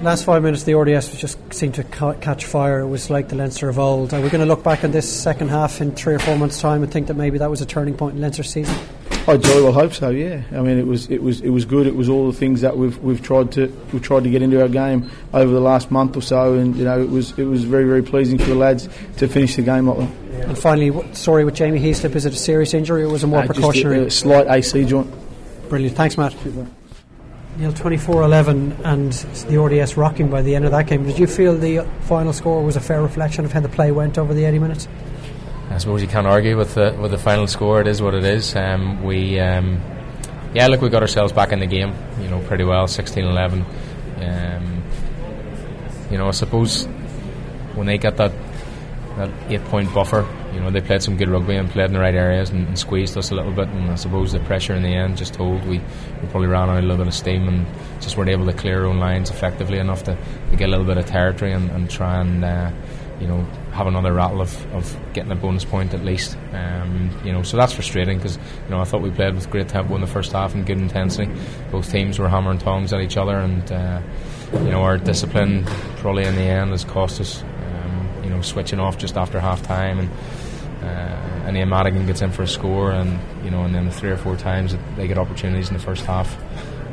Last 0.00 0.24
five 0.24 0.44
minutes, 0.44 0.62
the 0.62 0.74
RDS 0.74 1.18
just 1.18 1.52
seemed 1.52 1.74
to 1.74 1.82
ca- 1.82 2.14
catch 2.14 2.44
fire. 2.44 2.78
It 2.78 2.86
was 2.86 3.10
like 3.10 3.30
the 3.30 3.34
Leinster 3.34 3.68
of 3.68 3.80
old. 3.80 4.14
Are 4.14 4.20
we 4.20 4.28
going 4.28 4.40
to 4.40 4.46
look 4.46 4.62
back 4.62 4.84
on 4.84 4.92
this 4.92 5.12
second 5.12 5.48
half 5.48 5.80
in 5.80 5.90
three 5.90 6.14
or 6.14 6.20
four 6.20 6.38
months' 6.38 6.60
time 6.60 6.84
and 6.84 6.92
think 6.92 7.08
that 7.08 7.14
maybe 7.14 7.38
that 7.38 7.50
was 7.50 7.62
a 7.62 7.66
turning 7.66 7.96
point 7.96 8.14
in 8.14 8.20
Leinster's 8.20 8.48
season? 8.48 8.78
I 9.28 9.36
jolly 9.36 9.62
well 9.62 9.72
hope 9.72 9.92
so. 9.92 10.08
Yeah, 10.10 10.42
I 10.52 10.60
mean 10.62 10.78
it 10.78 10.86
was 10.86 11.08
it 11.10 11.22
was 11.22 11.40
it 11.42 11.50
was 11.50 11.64
good. 11.64 11.86
It 11.86 11.94
was 11.94 12.08
all 12.08 12.26
the 12.30 12.36
things 12.36 12.62
that 12.62 12.76
we've 12.76 12.96
we've 12.98 13.22
tried 13.22 13.52
to 13.52 13.66
we've 13.92 14.02
tried 14.02 14.24
to 14.24 14.30
get 14.30 14.42
into 14.42 14.60
our 14.60 14.68
game 14.68 15.10
over 15.34 15.52
the 15.52 15.60
last 15.60 15.90
month 15.90 16.16
or 16.16 16.22
so, 16.22 16.54
and 16.54 16.74
you 16.76 16.84
know 16.84 17.00
it 17.00 17.10
was 17.10 17.38
it 17.38 17.44
was 17.44 17.64
very 17.64 17.84
very 17.84 18.02
pleasing 18.02 18.38
for 18.38 18.46
the 18.46 18.54
lads 18.54 18.88
to 19.18 19.28
finish 19.28 19.56
the 19.56 19.62
game 19.62 19.86
like 19.86 19.98
that. 19.98 20.48
And 20.48 20.58
finally, 20.58 20.90
what 20.90 21.14
story 21.14 21.44
with 21.44 21.54
Jamie 21.54 21.78
Heaslip? 21.80 22.14
Is 22.16 22.24
it 22.24 22.32
a 22.32 22.36
serious 22.36 22.72
injury 22.74 23.02
or 23.02 23.10
was 23.10 23.22
it 23.22 23.26
more 23.26 23.40
Uh, 23.40 23.46
just 23.48 23.50
a- 23.50 23.54
precautionary? 23.62 24.06
a 24.06 24.10
slight 24.10 24.46
AC 24.48 24.84
joint. 24.84 25.08
Brilliant. 25.68 25.94
Thanks, 25.96 26.16
Matt. 26.16 26.34
Neil, 27.58 27.72
24 27.72 28.22
11 28.22 28.76
and 28.84 29.12
the 29.12 29.60
RDS 29.60 29.96
rocking 29.96 30.28
by 30.30 30.42
the 30.42 30.54
end 30.54 30.64
of 30.64 30.70
that 30.70 30.86
game. 30.86 31.04
Did 31.04 31.18
you 31.18 31.26
feel 31.26 31.56
the 31.56 31.84
final 32.02 32.32
score 32.32 32.62
was 32.62 32.76
a 32.76 32.80
fair 32.80 33.02
reflection 33.02 33.44
of 33.44 33.52
how 33.52 33.58
the 33.60 33.68
play 33.68 33.90
went 33.90 34.16
over 34.16 34.32
the 34.32 34.44
80 34.44 34.60
minutes? 34.60 34.86
I 35.70 35.78
suppose 35.78 36.00
you 36.00 36.08
can't 36.08 36.26
argue 36.26 36.56
with 36.56 36.74
the 36.74 36.96
with 36.98 37.10
the 37.10 37.18
final 37.18 37.46
score. 37.46 37.80
It 37.80 37.86
is 37.86 38.00
what 38.00 38.14
it 38.14 38.24
is. 38.24 38.56
Um, 38.56 39.04
we, 39.04 39.38
um, 39.38 39.80
yeah, 40.54 40.66
look, 40.66 40.80
we 40.80 40.88
got 40.88 41.02
ourselves 41.02 41.32
back 41.32 41.52
in 41.52 41.60
the 41.60 41.66
game. 41.66 41.94
You 42.20 42.28
know, 42.28 42.40
pretty 42.40 42.64
well, 42.64 42.86
16-11. 42.86 43.64
Um, 44.20 44.82
you 46.10 46.16
know, 46.16 46.28
I 46.28 46.30
suppose 46.30 46.86
when 47.74 47.86
they 47.86 47.98
get 47.98 48.16
that 48.16 48.32
that 49.18 49.30
eight 49.50 49.64
point 49.66 49.92
buffer, 49.92 50.26
you 50.54 50.60
know, 50.60 50.70
they 50.70 50.80
played 50.80 51.02
some 51.02 51.16
good 51.16 51.28
rugby 51.28 51.56
and 51.56 51.68
played 51.68 51.86
in 51.86 51.92
the 51.92 52.00
right 52.00 52.14
areas 52.14 52.50
and, 52.50 52.66
and 52.68 52.78
squeezed 52.78 53.18
us 53.18 53.30
a 53.30 53.34
little 53.34 53.52
bit. 53.52 53.68
And 53.68 53.90
I 53.90 53.96
suppose 53.96 54.32
the 54.32 54.40
pressure 54.40 54.74
in 54.74 54.82
the 54.82 54.94
end 54.94 55.18
just 55.18 55.34
told 55.34 55.62
we, 55.64 55.78
we 55.78 56.28
probably 56.30 56.48
ran 56.48 56.70
out 56.70 56.78
a 56.78 56.82
little 56.82 56.96
bit 56.96 57.08
of 57.08 57.14
steam 57.14 57.46
and 57.46 57.66
just 58.00 58.16
weren't 58.16 58.30
able 58.30 58.46
to 58.46 58.52
clear 58.52 58.82
our 58.82 58.86
own 58.86 58.98
lines 58.98 59.28
effectively 59.28 59.78
enough 59.78 60.04
to, 60.04 60.16
to 60.50 60.56
get 60.56 60.68
a 60.68 60.70
little 60.70 60.86
bit 60.86 60.96
of 60.96 61.06
territory 61.06 61.52
and, 61.52 61.70
and 61.70 61.90
try 61.90 62.20
and. 62.20 62.44
Uh, 62.44 62.70
you 63.20 63.26
know, 63.26 63.46
have 63.78 63.86
another 63.86 64.12
rattle 64.12 64.40
of, 64.40 64.74
of 64.74 64.96
getting 65.12 65.30
a 65.30 65.36
bonus 65.36 65.64
point 65.64 65.94
at 65.94 66.04
least. 66.04 66.36
Um, 66.52 67.10
you 67.24 67.32
know, 67.32 67.42
so 67.42 67.56
that's 67.56 67.72
frustrating 67.72 68.18
because 68.18 68.36
you 68.36 68.70
know 68.70 68.80
I 68.80 68.84
thought 68.84 69.02
we 69.02 69.10
played 69.10 69.36
with 69.36 69.48
great 69.50 69.68
tempo 69.68 69.94
in 69.94 70.00
the 70.00 70.06
first 70.08 70.32
half 70.32 70.52
and 70.54 70.66
good 70.66 70.78
intensity. 70.78 71.32
Both 71.70 71.90
teams 71.90 72.18
were 72.18 72.28
hammering 72.28 72.58
tongs 72.58 72.92
at 72.92 73.00
each 73.00 73.16
other, 73.16 73.38
and 73.38 73.70
uh, 73.70 74.02
you 74.52 74.70
know 74.70 74.82
our 74.82 74.98
discipline 74.98 75.64
probably 75.98 76.24
in 76.24 76.34
the 76.34 76.42
end 76.42 76.72
has 76.72 76.84
cost 76.84 77.20
us. 77.20 77.42
Um, 77.42 78.24
you 78.24 78.30
know, 78.30 78.42
switching 78.42 78.80
off 78.80 78.98
just 78.98 79.16
after 79.16 79.40
half 79.40 79.62
time 79.62 80.00
and. 80.00 80.10
Uh, 80.78 81.28
and 81.48 81.56
Ian 81.56 81.70
Madigan 81.70 82.06
gets 82.06 82.20
in 82.20 82.30
for 82.30 82.42
a 82.42 82.46
score, 82.46 82.92
and 82.92 83.18
you 83.42 83.50
know, 83.50 83.64
and 83.64 83.74
then 83.74 83.86
the 83.86 83.90
three 83.90 84.10
or 84.10 84.16
four 84.16 84.36
times 84.36 84.72
that 84.72 84.96
they 84.96 85.08
get 85.08 85.18
opportunities 85.18 85.68
in 85.68 85.74
the 85.74 85.82
first 85.82 86.04
half, 86.04 86.36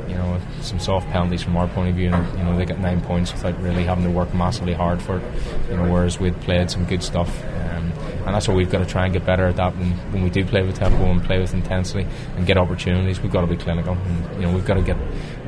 you 0.08 0.16
know, 0.16 0.40
some 0.62 0.80
soft 0.80 1.08
penalties 1.10 1.42
from 1.42 1.58
our 1.58 1.68
point 1.68 1.90
of 1.90 1.96
view. 1.96 2.14
And, 2.14 2.38
you 2.38 2.44
know, 2.44 2.58
they 2.58 2.66
get 2.66 2.80
nine 2.80 3.02
points 3.02 3.32
without 3.34 3.60
really 3.62 3.84
having 3.84 4.04
to 4.04 4.10
work 4.10 4.34
massively 4.34 4.74
hard 4.74 5.02
for 5.02 5.18
it. 5.18 5.24
You 5.70 5.78
know, 5.78 5.92
whereas 5.92 6.20
we'd 6.20 6.40
played 6.42 6.70
some 6.72 6.86
good 6.86 7.04
stuff, 7.04 7.44
um, 7.44 7.92
and 8.26 8.36
that's 8.36 8.48
what 8.48 8.58
we've 8.58 8.70
got 8.72 8.80
to 8.80 8.86
try 8.86 9.06
and 9.06 9.14
get 9.14 9.26
better 9.26 9.48
at. 9.48 9.56
That 9.56 9.76
when, 9.78 9.92
when 10.12 10.24
we 10.24 10.30
do 10.30 10.46
play 10.46 10.64
with 10.64 10.78
tempo 10.78 11.04
and 11.06 11.24
play 11.24 11.40
with 11.40 11.54
intensity 11.54 12.08
and 12.36 12.46
get 12.46 12.58
opportunities, 12.58 13.20
we've 13.22 13.32
got 13.32 13.42
to 13.42 13.48
be 13.48 13.58
clinical. 13.58 13.94
And, 13.94 14.36
you 14.36 14.48
know, 14.48 14.54
we've 14.54 14.66
got 14.66 14.76
to 14.76 14.82
get, 14.82 14.98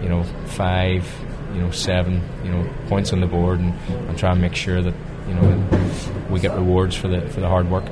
you 0.02 0.10
know, 0.10 0.24
five, 0.46 1.08
you 1.54 1.62
know, 1.62 1.72
seven, 1.72 2.22
you 2.44 2.52
know, 2.52 2.70
points 2.88 3.14
on 3.14 3.22
the 3.22 3.28
board 3.28 3.60
and, 3.60 3.74
and 3.90 4.18
try 4.18 4.32
and 4.32 4.42
make 4.42 4.56
sure 4.56 4.82
that 4.82 4.94
you 5.28 5.34
know 5.34 6.26
we 6.30 6.40
get 6.40 6.56
rewards 6.56 6.96
for 6.96 7.08
the 7.08 7.22
for 7.30 7.42
the 7.42 7.48
hard 7.48 7.70
work. 7.70 7.86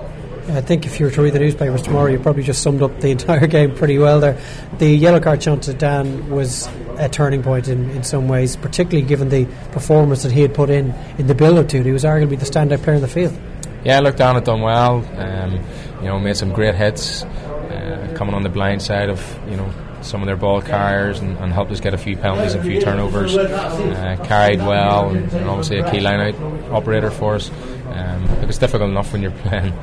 I 0.48 0.62
think 0.62 0.86
if 0.86 1.00
you 1.00 1.08
were 1.08 1.12
to 1.12 1.22
read 1.22 1.34
the 1.34 1.40
newspapers 1.40 1.82
tomorrow, 1.82 2.08
you 2.08 2.20
probably 2.20 2.44
just 2.44 2.62
summed 2.62 2.82
up 2.82 3.00
the 3.00 3.10
entire 3.10 3.48
game 3.56 3.76
pretty 3.76 3.98
well 3.98 4.20
there. 4.20 4.40
The 4.78 4.90
yellow 4.90 5.20
card 5.20 5.42
shown 5.42 5.60
to 5.62 5.74
Dan 5.74 6.30
was 6.30 6.68
a 6.98 7.10
turning 7.10 7.42
point 7.42 7.68
in, 7.68 7.90
in 7.90 8.04
some 8.04 8.28
ways, 8.28 8.56
particularly 8.56 9.08
given 9.08 9.30
the 9.30 9.46
performance 9.72 10.24
that 10.24 10.32
he 10.32 10.42
had 10.42 10.54
put 10.54 10.70
in 10.70 10.94
in 11.18 11.28
the 11.28 11.36
build 11.36 11.58
up 11.58 11.68
to 11.70 11.78
it. 11.78 11.86
He 11.86 11.92
was 11.92 12.04
arguably 12.04 12.40
the 12.40 12.46
standout 12.46 12.84
player 12.84 12.96
in 12.96 13.02
the 13.02 13.08
field. 13.08 13.38
Yeah, 13.84 14.00
look, 14.00 14.18
Dan 14.18 14.36
had 14.36 14.44
done 14.44 14.62
well. 14.62 15.06
Um, 15.18 15.54
you 16.00 16.06
know, 16.06 16.20
made 16.20 16.38
some 16.38 16.52
great 16.52 16.76
hits, 16.76 17.24
uh, 17.24 18.14
coming 18.16 18.36
on 18.36 18.44
the 18.44 18.50
blind 18.50 18.82
side 18.82 19.10
of 19.10 19.40
you 19.50 19.58
know 19.58 19.72
some 20.02 20.22
of 20.22 20.28
their 20.28 20.38
ball 20.38 20.62
carriers 20.62 21.20
and, 21.20 21.38
and 21.38 21.52
helped 21.52 21.72
us 21.72 21.80
get 21.80 21.94
a 21.94 21.98
few 21.98 22.16
penalties 22.16 22.54
and 22.54 22.64
a 22.64 22.68
few 22.68 22.80
turnovers. 22.80 23.36
Uh, 23.36 24.18
carried 24.26 24.60
well 24.60 25.10
and, 25.10 25.32
and 25.34 25.50
obviously 25.50 25.80
a 25.80 25.92
key 25.92 26.00
line 26.00 26.20
out 26.20 26.36
operator 26.72 27.10
for 27.10 27.36
us. 27.36 27.50
Um, 27.88 28.24
it's 28.44 28.60
difficult 28.60 28.90
enough 28.90 29.12
when 29.12 29.22
you're 29.22 29.32
playing 29.44 29.74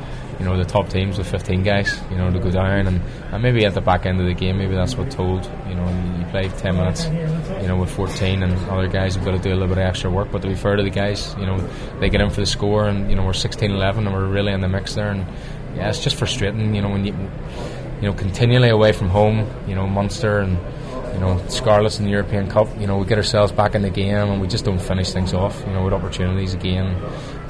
you 0.42 0.48
know 0.48 0.56
the 0.56 0.64
top 0.64 0.88
teams 0.88 1.18
with 1.18 1.30
15 1.30 1.62
guys 1.62 2.00
you 2.10 2.16
know 2.16 2.28
to 2.28 2.40
go 2.40 2.50
down 2.50 2.88
and, 2.88 3.00
and 3.30 3.42
maybe 3.42 3.64
at 3.64 3.74
the 3.74 3.80
back 3.80 4.06
end 4.06 4.20
of 4.20 4.26
the 4.26 4.34
game 4.34 4.58
maybe 4.58 4.74
that's 4.74 4.96
what 4.96 5.08
told 5.08 5.44
you 5.68 5.74
know 5.76 5.88
you, 6.18 6.24
play 6.32 6.48
10 6.48 6.76
minutes 6.76 7.04
you 7.04 7.68
know 7.68 7.76
with 7.76 7.90
14 7.90 8.42
and 8.42 8.52
other 8.68 8.88
guys 8.88 9.14
have 9.14 9.24
got 9.24 9.32
to 9.32 9.38
do 9.38 9.50
a 9.50 9.54
little 9.54 9.68
bit 9.68 9.78
of 9.78 9.84
extra 9.84 10.10
work 10.10 10.32
but 10.32 10.42
to 10.42 10.48
be 10.48 10.56
fair 10.56 10.74
to 10.74 10.82
the 10.82 10.90
guys 10.90 11.32
you 11.38 11.46
know 11.46 11.58
they 12.00 12.08
get 12.08 12.20
in 12.20 12.28
for 12.28 12.40
the 12.40 12.46
score 12.46 12.88
and 12.88 13.08
you 13.08 13.14
know 13.14 13.24
we're 13.24 13.30
16-11 13.30 13.98
and 13.98 14.12
we're 14.12 14.26
really 14.26 14.52
in 14.52 14.60
the 14.60 14.68
mix 14.68 14.94
there 14.94 15.10
and 15.10 15.24
yeah 15.76 15.88
it's 15.88 16.02
just 16.02 16.16
frustrating 16.16 16.74
you 16.74 16.82
know 16.82 16.88
when 16.88 17.04
you 17.04 17.12
you 18.00 18.08
know 18.08 18.14
continually 18.14 18.70
away 18.70 18.90
from 18.90 19.08
home 19.08 19.46
you 19.68 19.76
know 19.76 19.86
Munster 19.86 20.40
and 20.40 20.58
you 21.12 21.20
know, 21.20 21.38
Scarlets 21.48 21.98
in 21.98 22.06
the 22.06 22.10
European 22.10 22.48
Cup, 22.48 22.68
you 22.80 22.86
know, 22.86 22.96
we 22.96 23.06
get 23.06 23.18
ourselves 23.18 23.52
back 23.52 23.74
in 23.74 23.82
the 23.82 23.90
game 23.90 24.30
and 24.30 24.40
we 24.40 24.48
just 24.48 24.64
don't 24.64 24.80
finish 24.80 25.12
things 25.12 25.34
off, 25.34 25.62
you 25.66 25.72
know, 25.72 25.84
with 25.84 25.92
opportunities 25.92 26.54
again. 26.54 26.96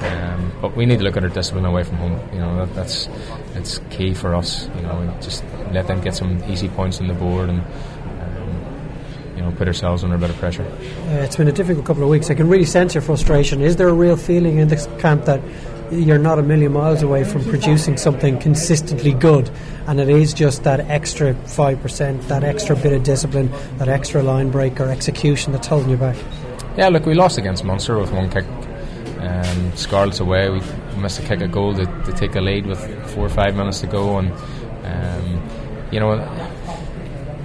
Um, 0.03 0.51
but 0.61 0.75
we 0.75 0.85
need 0.85 0.99
to 0.99 1.03
look 1.03 1.17
at 1.17 1.23
our 1.23 1.29
discipline 1.29 1.65
away 1.65 1.83
from 1.83 1.97
home. 1.97 2.19
You 2.33 2.39
know, 2.39 2.65
that, 2.65 2.75
that's 2.75 3.07
it's 3.55 3.79
key 3.89 4.13
for 4.13 4.35
us. 4.35 4.67
You 4.75 4.81
know, 4.81 4.99
and 4.99 5.21
just 5.21 5.43
let 5.71 5.87
them 5.87 6.01
get 6.01 6.15
some 6.15 6.43
easy 6.45 6.69
points 6.69 6.99
on 6.99 7.07
the 7.07 7.13
board 7.13 7.49
and 7.49 7.59
um, 7.61 9.35
you 9.35 9.41
know 9.41 9.51
put 9.51 9.67
ourselves 9.67 10.03
under 10.03 10.15
a 10.15 10.19
bit 10.19 10.29
of 10.29 10.35
pressure. 10.37 10.63
Uh, 10.63 11.23
it's 11.23 11.35
been 11.35 11.47
a 11.47 11.53
difficult 11.53 11.85
couple 11.85 12.03
of 12.03 12.09
weeks. 12.09 12.29
I 12.29 12.35
can 12.35 12.49
really 12.49 12.65
sense 12.65 12.93
your 12.93 13.01
frustration. 13.01 13.61
Is 13.61 13.75
there 13.77 13.87
a 13.87 13.93
real 13.93 14.17
feeling 14.17 14.57
in 14.57 14.67
this 14.67 14.87
camp 14.99 15.25
that 15.25 15.41
you're 15.91 16.17
not 16.17 16.39
a 16.39 16.41
million 16.41 16.71
miles 16.71 17.03
away 17.03 17.23
from 17.23 17.43
producing 17.45 17.97
something 17.97 18.39
consistently 18.39 19.13
good, 19.13 19.49
and 19.87 19.99
it 19.99 20.09
is 20.09 20.33
just 20.33 20.63
that 20.63 20.79
extra 20.81 21.33
five 21.45 21.81
percent, 21.81 22.21
that 22.29 22.43
extra 22.43 22.75
bit 22.75 22.93
of 22.93 23.03
discipline, 23.03 23.51
that 23.77 23.89
extra 23.89 24.23
line 24.23 24.49
break 24.49 24.79
or 24.79 24.89
execution 24.89 25.51
that's 25.53 25.67
holding 25.67 25.89
you 25.89 25.97
back? 25.97 26.17
Yeah, 26.77 26.89
look, 26.89 27.05
we 27.05 27.13
lost 27.13 27.37
against 27.37 27.63
Munster 27.63 27.99
with 27.99 28.11
one 28.11 28.29
kick. 28.31 28.45
Um, 29.23 29.71
Scarlets 29.75 30.19
away, 30.19 30.49
we 30.49 30.59
missed 30.97 31.19
a 31.19 31.23
kick 31.23 31.39
a 31.41 31.47
goal 31.47 31.73
to, 31.75 31.85
to 31.85 32.11
take 32.11 32.35
a 32.35 32.41
lead 32.41 32.65
with 32.65 32.79
four 33.11 33.25
or 33.25 33.29
five 33.29 33.55
minutes 33.55 33.79
to 33.79 33.87
go, 33.87 34.17
and 34.17 34.31
um, 34.83 35.89
you 35.91 35.99
know 35.99 36.11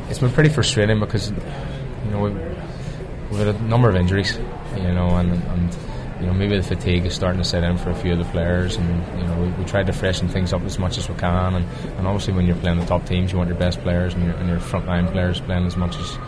it's 0.09 0.19
been 0.19 0.33
pretty 0.33 0.49
frustrating 0.49 0.99
because 0.99 1.31
you 1.31 2.11
know 2.11 2.21
we've, 2.21 3.31
we've 3.31 3.47
had 3.47 3.55
a 3.55 3.62
number 3.62 3.88
of 3.88 3.95
injuries, 3.95 4.37
you 4.77 4.93
know, 4.93 5.09
and, 5.17 5.31
and 5.33 5.77
you 6.21 6.27
know 6.27 6.33
maybe 6.33 6.57
the 6.57 6.64
fatigue 6.64 7.07
is 7.07 7.14
starting 7.14 7.41
to 7.41 7.49
set 7.49 7.62
in 7.62 7.79
for 7.79 7.91
a 7.91 7.95
few 7.95 8.12
of 8.12 8.19
the 8.19 8.25
players, 8.33 8.75
and 8.77 9.21
you 9.21 9.27
know 9.29 9.41
we, 9.41 9.49
we 9.51 9.64
tried 9.64 9.87
to 9.87 9.93
freshen 9.93 10.29
things 10.29 10.53
up 10.53 10.62
as 10.62 10.81
much 10.81 10.99
as 10.99 11.09
we 11.09 11.14
can, 11.14 11.55
and, 11.55 11.64
and 11.97 12.07
obviously 12.09 12.35
when 12.35 12.45
you're 12.45 12.57
playing 12.57 12.81
the 12.81 12.87
top 12.87 13.07
teams, 13.07 13.31
you 13.31 13.38
want 13.38 13.49
your 13.49 13.59
best 13.59 13.81
players 13.83 14.14
and 14.14 14.25
your, 14.25 14.35
and 14.35 14.49
your 14.49 14.59
frontline 14.59 15.11
players 15.12 15.41
playing 15.41 15.64
as 15.64 15.77
much 15.77 15.97
as 15.97 16.19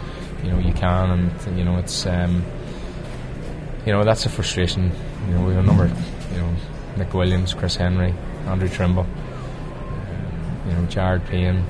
you 0.45 0.51
know 0.53 0.59
you 0.61 0.73
can, 0.75 1.11
and 1.11 1.59
you 1.59 1.65
know 1.65 1.77
it's. 1.77 2.07
Um, 2.07 2.45
you 3.87 3.93
know 3.93 4.05
that's 4.05 4.27
a 4.27 4.29
frustration. 4.29 4.93
You 5.27 5.35
know 5.35 5.47
we 5.47 5.55
have 5.55 5.65
a 5.65 5.67
number, 5.67 5.87
you 6.33 6.41
know 6.41 6.55
Nick 6.97 7.15
Williams, 7.15 7.55
Chris 7.55 7.77
Henry, 7.77 8.15
Andrew 8.47 8.69
Trimble, 8.69 9.07
you 10.67 10.73
know 10.73 10.87
Jared 10.87 11.25
Payne, 11.27 11.65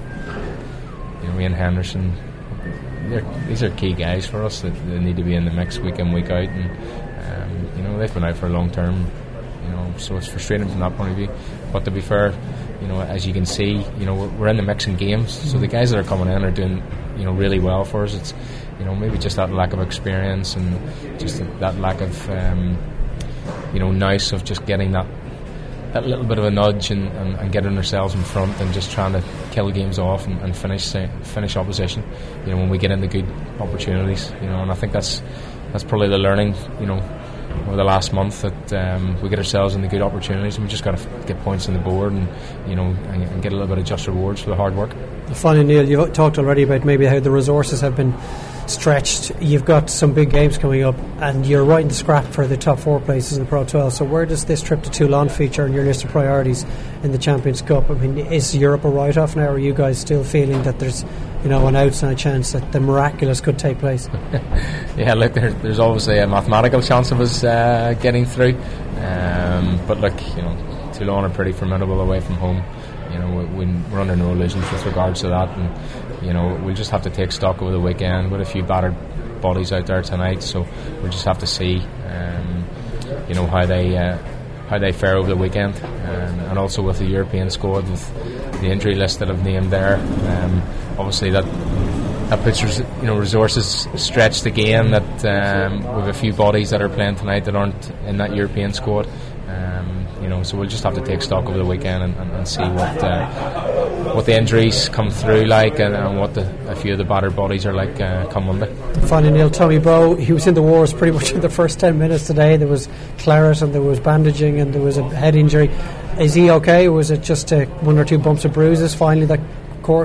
you 1.23 1.29
know 1.29 1.41
Ian 1.41 1.53
Henderson, 1.53 2.15
these 3.49 3.63
are 3.63 3.71
key 3.71 3.93
guys 3.93 4.27
for 4.27 4.45
us 4.45 4.61
that 4.63 4.75
they 4.89 4.99
need 4.99 5.17
to 5.17 5.23
be 5.23 5.35
in 5.35 5.45
the 5.45 5.51
mix 5.51 5.79
week 5.79 5.99
in 5.99 6.13
week 6.13 6.31
out, 6.31 6.49
and 6.49 6.71
um, 6.71 7.77
you 7.77 7.83
know 7.83 7.99
they've 7.99 8.13
been 8.13 8.25
out 8.25 8.37
for 8.37 8.47
a 8.47 8.51
long 8.51 8.71
term. 8.71 9.07
You 9.65 9.77
know, 9.77 9.95
so 9.99 10.17
it's 10.17 10.27
frustrating 10.27 10.69
from 10.69 10.81
that 10.81 10.97
point 10.97 11.11
of 11.11 11.17
view. 11.17 11.29
But 11.73 11.85
to 11.85 11.91
be 11.91 12.01
fair, 12.01 12.35
you 12.81 12.89
know, 12.89 13.01
as 13.03 13.27
you 13.27 13.33
can 13.33 13.45
see, 13.45 13.85
you 13.99 14.07
know, 14.07 14.15
we're, 14.15 14.29
we're 14.31 14.49
in 14.49 14.57
the 14.57 14.63
mix 14.63 14.87
in 14.87 14.97
games, 14.97 15.33
so 15.33 15.59
the 15.59 15.67
guys 15.69 15.91
that 15.91 15.99
are 15.99 16.09
coming 16.09 16.33
in 16.35 16.45
are 16.45 16.51
doing, 16.51 16.83
you 17.17 17.25
know, 17.25 17.33
really 17.33 17.59
well 17.59 17.85
for 17.85 18.05
us. 18.05 18.15
It's, 18.15 18.35
you 18.79 18.85
know, 18.85 18.95
maybe 18.95 19.19
just 19.19 19.37
that 19.37 19.53
lack 19.53 19.73
of 19.73 19.81
experience 19.81 20.57
and 20.57 21.21
just 21.21 21.43
that 21.61 21.79
lack 21.79 22.01
of, 22.01 22.31
um, 22.31 22.79
you 23.73 23.81
know, 23.81 23.91
nice 23.91 24.33
of 24.33 24.45
just 24.45 24.67
getting 24.67 24.93
that 24.93 25.07
that 25.93 26.07
little 26.07 26.25
bit 26.25 26.39
of 26.39 26.45
a 26.45 26.51
nudge 26.51 26.93
and, 26.93 27.09
and, 27.09 27.35
and, 27.35 27.51
getting 27.51 27.77
ourselves 27.77 28.15
in 28.15 28.23
front 28.23 28.61
and 28.61 28.73
just 28.73 28.93
trying 28.93 29.13
to 29.13 29.25
kill 29.51 29.73
games 29.73 29.99
off 29.99 30.25
and, 30.25 30.41
and 30.41 30.57
finish 30.57 30.93
finish 31.23 31.57
opposition. 31.57 32.05
You 32.45 32.53
know, 32.53 32.59
when 32.59 32.69
we 32.69 32.79
get 32.79 32.93
into 32.93 33.09
good 33.09 33.29
opportunities, 33.59 34.31
you 34.41 34.49
know, 34.49 34.63
and 34.63 34.71
I 34.71 34.75
think 34.75 34.93
that's 34.93 35.21
that's 35.73 35.83
probably 35.85 36.09
the 36.09 36.19
learning. 36.19 36.55
You 36.79 36.87
know, 36.87 37.21
over 37.67 37.77
the 37.77 37.85
last 37.85 38.13
month 38.13 38.43
that 38.43 38.73
um, 38.73 39.21
we 39.21 39.29
get 39.29 39.39
ourselves 39.39 39.75
into 39.75 39.89
good 39.89 40.03
opportunities 40.03 40.57
and 40.57 40.65
we 40.65 40.71
just 40.71 40.85
got 40.85 40.97
to 40.97 41.03
f- 41.03 41.27
get 41.27 41.41
points 41.41 41.69
on 41.69 41.75
the 41.75 41.81
board 41.81 42.13
and 42.13 42.29
you 42.69 42.75
know 42.75 42.87
and, 42.87 43.23
and, 43.23 43.43
get 43.43 43.53
a 43.53 43.57
little 43.57 43.69
bit 43.69 43.79
of 43.79 43.85
just 43.85 44.07
rewards 44.07 44.41
for 44.41 44.51
the 44.51 44.57
hard 44.57 44.75
work. 44.75 44.91
Finally, 45.35 45.65
Neil, 45.65 45.89
you've 45.89 46.13
talked 46.13 46.39
already 46.39 46.63
about 46.63 46.85
maybe 46.85 47.07
how 47.07 47.21
the 47.21 47.31
resources 47.31 47.81
have 47.81 47.97
been 47.97 48.13
stretched. 48.67 49.33
You've 49.41 49.65
got 49.65 49.91
some 49.91 50.13
big 50.13 50.31
games 50.31 50.59
coming 50.59 50.83
up, 50.83 50.97
and 51.19 51.47
you're 51.47 51.65
right 51.65 51.83
in 51.83 51.89
the 51.89 51.95
scrap 51.95 52.25
for 52.27 52.47
the 52.47 52.57
top 52.57 52.79
four 52.79 53.01
places 53.01 53.37
in 53.37 53.45
the 53.45 53.49
Pro 53.49 53.65
12. 53.65 53.93
So, 53.93 54.05
where 54.05 54.27
does 54.27 54.45
this 54.45 54.63
trip 54.63 54.83
to 54.83 54.91
Toulon 54.91 55.29
feature 55.29 55.67
in 55.67 55.73
your 55.73 55.85
list 55.85 56.05
of 56.05 56.11
priorities 56.11 56.65
in 57.03 57.13
the 57.13 57.19
Champions 57.19 57.63
Cup? 57.63 57.91
I 57.91 57.95
mean, 57.95 58.19
is 58.19 58.57
Europe 58.57 58.85
a 58.85 58.89
write-off 58.89 59.37
now? 59.37 59.47
Or 59.47 59.53
are 59.53 59.59
you 59.59 59.75
guys 59.75 59.99
still 59.99 60.25
feeling 60.25 60.63
that 60.63 60.79
there's, 60.79 61.05
you 61.43 61.49
know, 61.49 61.67
an 61.67 61.77
outside 61.77 62.19
chance 62.19 62.53
that 62.53 62.73
the 62.73 62.81
miraculous 62.81 63.41
could 63.41 63.59
take 63.59 63.79
place? 63.79 64.09
yeah, 64.97 65.15
look, 65.15 65.35
there, 65.35 65.53
there's 65.53 65.79
obviously 65.79 66.19
a 66.19 66.27
mathematical 66.27 66.83
chance 66.83 67.11
of 67.11 67.21
us 67.21 67.45
uh, 67.45 67.95
getting 68.01 68.25
through, 68.25 68.57
um, 68.99 69.81
but 69.87 70.01
look, 70.01 70.15
you 70.37 70.43
know, 70.43 70.93
Toulon 70.95 71.25
are 71.25 71.31
pretty 71.31 71.53
formidable 71.53 72.01
away 72.01 72.21
from 72.21 72.35
home. 72.37 72.63
Know, 73.21 73.47
we, 73.57 73.67
we're 73.67 74.01
under 74.01 74.17
no 74.17 74.33
illusions 74.33 74.71
with 74.73 74.85
regards 74.87 75.21
to 75.21 75.29
that, 75.29 75.49
and 75.57 76.25
you 76.27 76.33
know, 76.33 76.61
we'll 76.65 76.75
just 76.75 76.91
have 76.91 77.03
to 77.03 77.11
take 77.11 77.33
stock 77.33 77.63
over 77.63 77.73
the 77.73 77.81
weekend 77.81 78.31
with 78.31 78.41
a 78.41 78.45
few 78.45 78.63
battered 78.63 78.97
bodies 79.41 79.73
out 79.73 79.87
there 79.87 80.03
tonight. 80.03 80.43
So 80.43 80.67
we'll 81.01 81.13
just 81.13 81.25
have 81.25 81.39
to 81.39 81.47
see, 81.47 81.79
um, 82.07 82.65
you 83.29 83.35
know, 83.35 83.47
how 83.47 83.67
they 83.67 83.97
uh, 83.97 84.19
how 84.69 84.79
they 84.79 84.93
fare 84.93 85.17
over 85.17 85.29
the 85.29 85.37
weekend, 85.37 85.75
um, 85.77 86.41
and 86.49 86.59
also 86.59 86.83
with 86.83 86.99
the 86.99 87.07
European 87.07 87.51
squad 87.51 87.89
with 87.91 88.61
the 88.61 88.69
injury 88.69 88.95
list 88.95 89.19
that 89.19 89.31
I've 89.31 89.45
named 89.45 89.71
there. 89.71 89.97
Um, 89.97 90.63
obviously, 90.99 91.31
that 91.31 91.45
that 92.31 92.41
puts 92.45 92.63
you 92.63 92.85
know 93.03 93.19
resources 93.19 93.89
stretched 93.97 94.47
again. 94.47 94.93
That 94.93 95.25
um, 95.25 95.97
with 95.97 96.09
a 96.09 96.13
few 96.13 96.33
bodies 96.33 96.71
that 96.71 96.81
are 96.81 96.89
playing 96.89 97.17
tonight 97.17 97.47
that 97.47 97.57
aren't 97.57 97.91
in 98.07 98.19
that 98.19 98.35
European 98.35 98.73
squad. 98.73 99.09
You 100.21 100.29
know, 100.29 100.43
so 100.43 100.59
we'll 100.59 100.69
just 100.69 100.85
have 100.85 100.95
to 100.95 101.05
take 101.05 101.23
stock 101.23 101.47
over 101.47 101.57
the 101.57 101.65
weekend 101.65 102.03
and, 102.03 102.15
and, 102.17 102.31
and 102.33 102.47
see 102.47 102.63
what 102.63 103.03
uh, 103.03 104.15
what 104.15 104.27
the 104.27 104.37
injuries 104.37 104.89
come 104.91 105.11
through 105.11 105.45
like, 105.47 105.79
and, 105.81 105.95
and, 105.95 106.19
what 106.19 106.35
the, 106.35 106.71
a 106.71 106.77
few 106.77 106.93
of 106.93 106.99
the 106.99 107.05
battered 107.05 107.35
bodies 107.35 107.65
are 107.65 107.73
like 107.73 108.01
uh, 108.01 108.27
come 108.27 108.47
Monday. 108.47 108.73
Finally, 109.07 109.33
Neil 109.33 109.51
Tommy 109.51 109.79
Bowe, 109.79 110.17
he 110.17 110.33
was 110.33 110.47
in 110.47 110.55
the 110.55 110.63
wars 110.63 110.93
pretty 110.93 111.13
much 111.13 111.33
in 111.35 111.41
the 111.41 111.49
first 111.49 111.81
ten 111.81 111.99
minutes 111.99 112.27
today. 112.27 112.57
There 112.57 112.69
was 112.69 112.89
claret 113.19 113.63
and 113.63 113.75
there 113.75 113.83
was 113.83 113.99
bandaging 113.99 114.61
and 114.61 114.75
there 114.75 114.83
was 114.83 114.99
a 114.99 115.05
head 115.09 115.35
injury. 115.35 115.71
Is 116.19 116.35
he 116.35 116.51
okay? 116.51 116.87
Or 116.87 116.93
was 116.93 117.11
it 117.11 117.23
just 117.23 117.53
uh, 117.53 117.65
one 117.81 117.99
or 117.99 118.05
two 118.05 118.19
bumps 118.19 118.45
and 118.45 118.53
bruises? 118.53 118.95
Finally, 118.95 119.27
that 119.27 119.41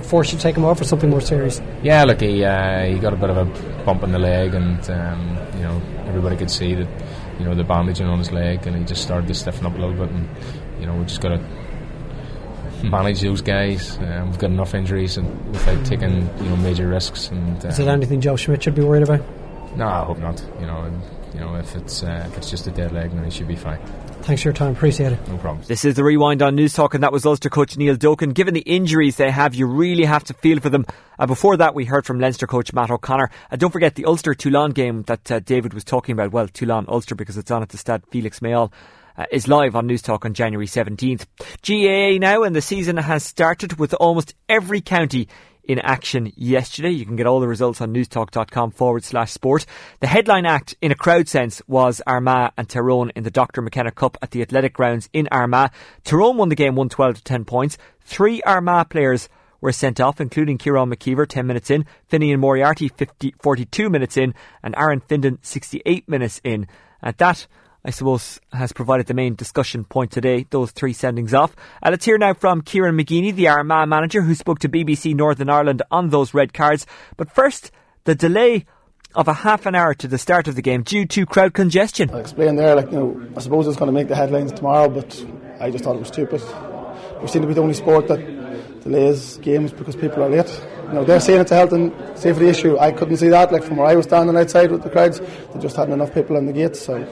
forced 0.03 0.31
you 0.31 0.37
to 0.37 0.41
take 0.41 0.55
him 0.55 0.65
off, 0.65 0.81
or 0.81 0.83
something 0.83 1.09
more 1.09 1.21
serious? 1.21 1.61
Yeah, 1.83 2.03
look, 2.05 2.21
he 2.21 2.43
uh, 2.43 2.85
he 2.85 2.97
got 2.99 3.13
a 3.13 3.17
bit 3.17 3.29
of 3.29 3.37
a 3.37 3.83
bump 3.85 4.03
in 4.03 4.11
the 4.11 4.19
leg, 4.19 4.53
and 4.53 4.89
um, 4.89 5.37
you 5.55 5.63
know 5.63 5.81
everybody 6.07 6.35
could 6.37 6.51
see 6.51 6.73
that 6.75 6.87
you 7.39 7.45
know 7.45 7.55
the 7.55 7.63
bandaging 7.63 8.07
on 8.07 8.19
his 8.19 8.31
leg, 8.31 8.65
and 8.67 8.75
he 8.75 8.83
just 8.83 9.01
started 9.01 9.27
to 9.27 9.33
stiffen 9.33 9.65
up 9.65 9.73
a 9.73 9.77
little 9.77 9.95
bit, 9.95 10.09
and 10.09 10.29
you 10.79 10.85
know 10.85 10.95
we 10.95 11.05
just 11.05 11.21
got 11.21 11.29
to 11.29 11.39
manage 12.83 13.21
those 13.21 13.41
guys. 13.41 13.97
Um, 13.97 14.29
we've 14.29 14.39
got 14.39 14.51
enough 14.51 14.73
injuries 14.73 15.17
and 15.17 15.51
without 15.51 15.85
taking 15.85 16.21
you 16.37 16.49
know 16.49 16.57
major 16.57 16.87
risks. 16.87 17.29
And 17.29 17.63
um, 17.63 17.71
is 17.71 17.79
it 17.79 17.87
anything 17.87 18.21
Joe 18.21 18.35
Schmidt 18.35 18.63
should 18.63 18.75
be 18.75 18.83
worried 18.83 19.03
about? 19.03 19.21
No, 19.75 19.87
I 19.87 20.05
hope 20.05 20.19
not. 20.19 20.43
You 20.59 20.67
know, 20.67 20.81
and, 20.81 21.01
you 21.33 21.39
know 21.39 21.55
if 21.55 21.75
it's 21.75 22.03
uh, 22.03 22.25
if 22.27 22.37
it's 22.37 22.49
just 22.49 22.67
a 22.67 22.71
dead 22.71 22.91
leg, 22.91 23.11
then 23.11 23.23
he 23.23 23.31
should 23.31 23.47
be 23.47 23.55
fine. 23.55 23.79
Thanks 24.25 24.41
for 24.41 24.47
your 24.47 24.53
time. 24.53 24.71
Appreciate 24.71 25.11
it. 25.13 25.27
No 25.27 25.37
problem. 25.37 25.63
This 25.67 25.85
is 25.85 25.93
the 25.93 26.03
rewind 26.03 26.41
on 26.41 26.57
Newstalk, 26.57 26.95
and 26.95 27.03
that 27.03 27.11
was 27.11 27.27
Ulster 27.27 27.51
coach 27.51 27.77
Neil 27.77 27.95
Doak. 27.95 28.21
Given 28.33 28.55
the 28.55 28.61
injuries 28.61 29.17
they 29.17 29.29
have, 29.29 29.53
you 29.53 29.67
really 29.67 30.03
have 30.03 30.23
to 30.23 30.33
feel 30.33 30.59
for 30.59 30.71
them. 30.71 30.83
Uh, 31.19 31.27
before 31.27 31.57
that, 31.57 31.75
we 31.75 31.85
heard 31.85 32.07
from 32.07 32.19
Leinster 32.19 32.47
coach 32.47 32.73
Matt 32.73 32.89
O'Connor. 32.89 33.29
Uh, 33.51 33.55
don't 33.55 33.69
forget 33.69 33.93
the 33.93 34.05
Ulster 34.05 34.33
Toulon 34.33 34.71
game 34.71 35.03
that 35.03 35.31
uh, 35.31 35.41
David 35.41 35.75
was 35.75 35.83
talking 35.83 36.13
about. 36.13 36.31
Well, 36.31 36.47
Toulon 36.47 36.85
Ulster 36.87 37.13
because 37.13 37.37
it's 37.37 37.51
on 37.51 37.61
at 37.61 37.69
the 37.69 37.77
Stade 37.77 38.01
Felix 38.09 38.39
Mayol. 38.39 38.71
Uh, 39.15 39.25
is 39.31 39.47
live 39.47 39.75
on 39.75 39.87
Newstalk 39.87 40.25
on 40.25 40.33
January 40.33 40.65
17th. 40.65 41.27
GAA 41.61 42.17
now, 42.19 42.41
and 42.41 42.55
the 42.55 42.61
season 42.63 42.97
has 42.97 43.23
started 43.23 43.77
with 43.77 43.93
almost 43.93 44.33
every 44.49 44.81
county 44.81 45.27
in 45.67 45.79
action 45.79 46.31
yesterday. 46.35 46.91
You 46.91 47.05
can 47.05 47.15
get 47.15 47.27
all 47.27 47.39
the 47.39 47.47
results 47.47 47.81
on 47.81 47.93
newstalk.com 47.93 48.71
forward 48.71 49.03
slash 49.03 49.31
sport. 49.31 49.65
The 49.99 50.07
headline 50.07 50.45
act 50.45 50.75
in 50.81 50.91
a 50.91 50.95
crowd 50.95 51.27
sense 51.27 51.61
was 51.67 52.01
Armagh 52.07 52.51
and 52.57 52.69
Tyrone 52.69 53.11
in 53.15 53.23
the 53.23 53.31
Dr. 53.31 53.61
McKenna 53.61 53.91
Cup 53.91 54.17
at 54.21 54.31
the 54.31 54.41
Athletic 54.41 54.73
Grounds 54.73 55.09
in 55.13 55.27
Armagh. 55.31 55.71
Tyrone 56.03 56.37
won 56.37 56.49
the 56.49 56.55
game 56.55 56.75
112 56.75 57.15
to 57.15 57.23
10 57.23 57.45
points. 57.45 57.77
Three 58.01 58.41
Armagh 58.43 58.89
players 58.89 59.29
were 59.61 59.71
sent 59.71 59.99
off, 59.99 60.21
including 60.21 60.57
Ciarán 60.57 60.93
McKeever 60.93 61.27
10 61.27 61.47
minutes 61.47 61.71
in, 61.71 61.85
Finian 62.11 62.39
Moriarty 62.39 62.87
50, 62.87 63.33
42 63.41 63.89
minutes 63.89 64.15
in, 64.17 64.33
and 64.61 64.75
Aaron 64.77 65.01
Findon 65.01 65.39
68 65.41 66.07
minutes 66.07 66.39
in. 66.43 66.67
At 67.01 67.17
that, 67.17 67.47
I 67.85 67.91
suppose, 67.91 68.39
has 68.51 68.73
provided 68.73 69.05
the 69.05 69.13
main 69.13 69.35
discussion 69.35 69.83
point 69.83 70.09
today, 70.09 70.47
those 70.49 70.71
three 70.71 70.93
sendings 70.93 71.37
off. 71.37 71.55
Uh, 71.83 71.91
let's 71.91 72.03
hear 72.03 72.17
now 72.17 72.33
from 72.33 72.63
Kieran 72.63 72.97
McGeeney, 72.97 73.33
the 73.33 73.47
Armagh 73.47 73.87
manager, 73.87 74.23
who 74.23 74.33
spoke 74.33 74.57
to 74.59 74.69
BBC 74.69 75.13
Northern 75.13 75.51
Ireland 75.51 75.83
on 75.91 76.09
those 76.09 76.33
red 76.33 76.51
cards. 76.51 76.87
But 77.15 77.31
first, 77.31 77.69
the 78.05 78.15
delay 78.15 78.65
of 79.13 79.27
a 79.27 79.33
half 79.33 79.67
an 79.67 79.75
hour 79.75 79.93
to 79.93 80.07
the 80.07 80.17
start 80.17 80.47
of 80.47 80.55
the 80.55 80.63
game 80.63 80.81
due 80.81 81.05
to 81.05 81.27
crowd 81.27 81.53
congestion. 81.53 82.09
I 82.09 82.21
explained 82.21 82.57
there, 82.57 82.75
like, 82.75 82.91
you 82.91 82.97
know, 82.97 83.27
I 83.37 83.39
suppose 83.39 83.67
it's 83.67 83.77
going 83.77 83.87
to 83.87 83.93
make 83.93 84.07
the 84.07 84.15
headlines 84.15 84.51
tomorrow, 84.51 84.89
but 84.89 85.23
I 85.59 85.69
just 85.69 85.83
thought 85.83 85.95
it 85.95 85.99
was 85.99 86.07
stupid. 86.07 86.41
We 87.21 87.27
seem 87.27 87.43
to 87.43 87.47
be 87.47 87.53
the 87.53 87.61
only 87.61 87.75
sport 87.75 88.07
that 88.07 88.81
delays 88.81 89.37
games 89.37 89.71
because 89.71 89.95
people 89.95 90.23
are 90.23 90.29
late. 90.29 90.49
You 90.87 90.93
know, 90.93 91.03
they're 91.03 91.19
saying 91.19 91.41
it's 91.41 91.51
a 91.51 91.55
health 91.55 91.73
and 91.73 91.93
safety 92.17 92.47
issue. 92.47 92.77
I 92.79 92.91
couldn't 92.91 93.17
see 93.17 93.29
that. 93.29 93.51
Like 93.51 93.63
from 93.63 93.77
where 93.77 93.87
I 93.87 93.95
was 93.95 94.05
standing 94.05 94.35
outside 94.35 94.71
with 94.71 94.83
the 94.83 94.89
crowds, 94.89 95.19
they 95.19 95.59
just 95.59 95.75
hadn't 95.75 95.93
enough 95.93 96.13
people 96.13 96.35
in 96.35 96.45
the 96.45 96.53
gates. 96.53 96.81
So 96.81 97.03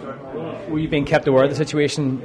were 0.69 0.80
you 0.80 0.88
being 0.88 1.06
kept 1.06 1.28
aware 1.28 1.43
of 1.43 1.49
the 1.49 1.56
situation? 1.56 2.17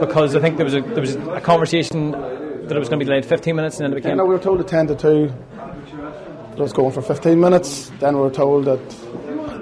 Because 0.00 0.34
I 0.34 0.40
think 0.40 0.56
there 0.56 0.64
was 0.64 0.74
a 0.74 0.80
there 0.80 1.00
was 1.00 1.14
a 1.16 1.40
conversation 1.40 2.12
that 2.12 2.76
it 2.76 2.78
was 2.78 2.88
going 2.88 2.98
to 2.98 3.04
be 3.04 3.08
delayed 3.08 3.24
15 3.24 3.54
minutes, 3.54 3.78
and 3.78 3.84
then 3.84 3.92
it 3.92 3.96
became. 3.96 4.10
Yeah, 4.10 4.16
no, 4.16 4.24
we 4.24 4.34
were 4.34 4.40
told 4.40 4.60
at 4.60 4.68
10 4.68 4.88
to 4.88 4.94
2 4.96 5.28
that 5.56 6.52
it 6.52 6.58
was 6.58 6.72
going 6.72 6.92
for 6.92 7.02
15 7.02 7.38
minutes. 7.38 7.90
Then 8.00 8.16
we 8.16 8.22
were 8.22 8.30
told 8.30 8.64
that 8.64 8.80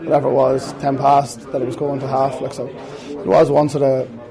whatever 0.04 0.28
it 0.28 0.32
was, 0.32 0.72
10 0.74 0.98
past, 0.98 1.40
that 1.52 1.60
it 1.62 1.66
was 1.66 1.76
going 1.76 2.00
to 2.00 2.08
half. 2.08 2.40
Like 2.40 2.52
so, 2.52 2.66
it 3.08 3.26
was 3.26 3.50
one 3.50 3.68
sort 3.68 3.84
of 3.84 4.23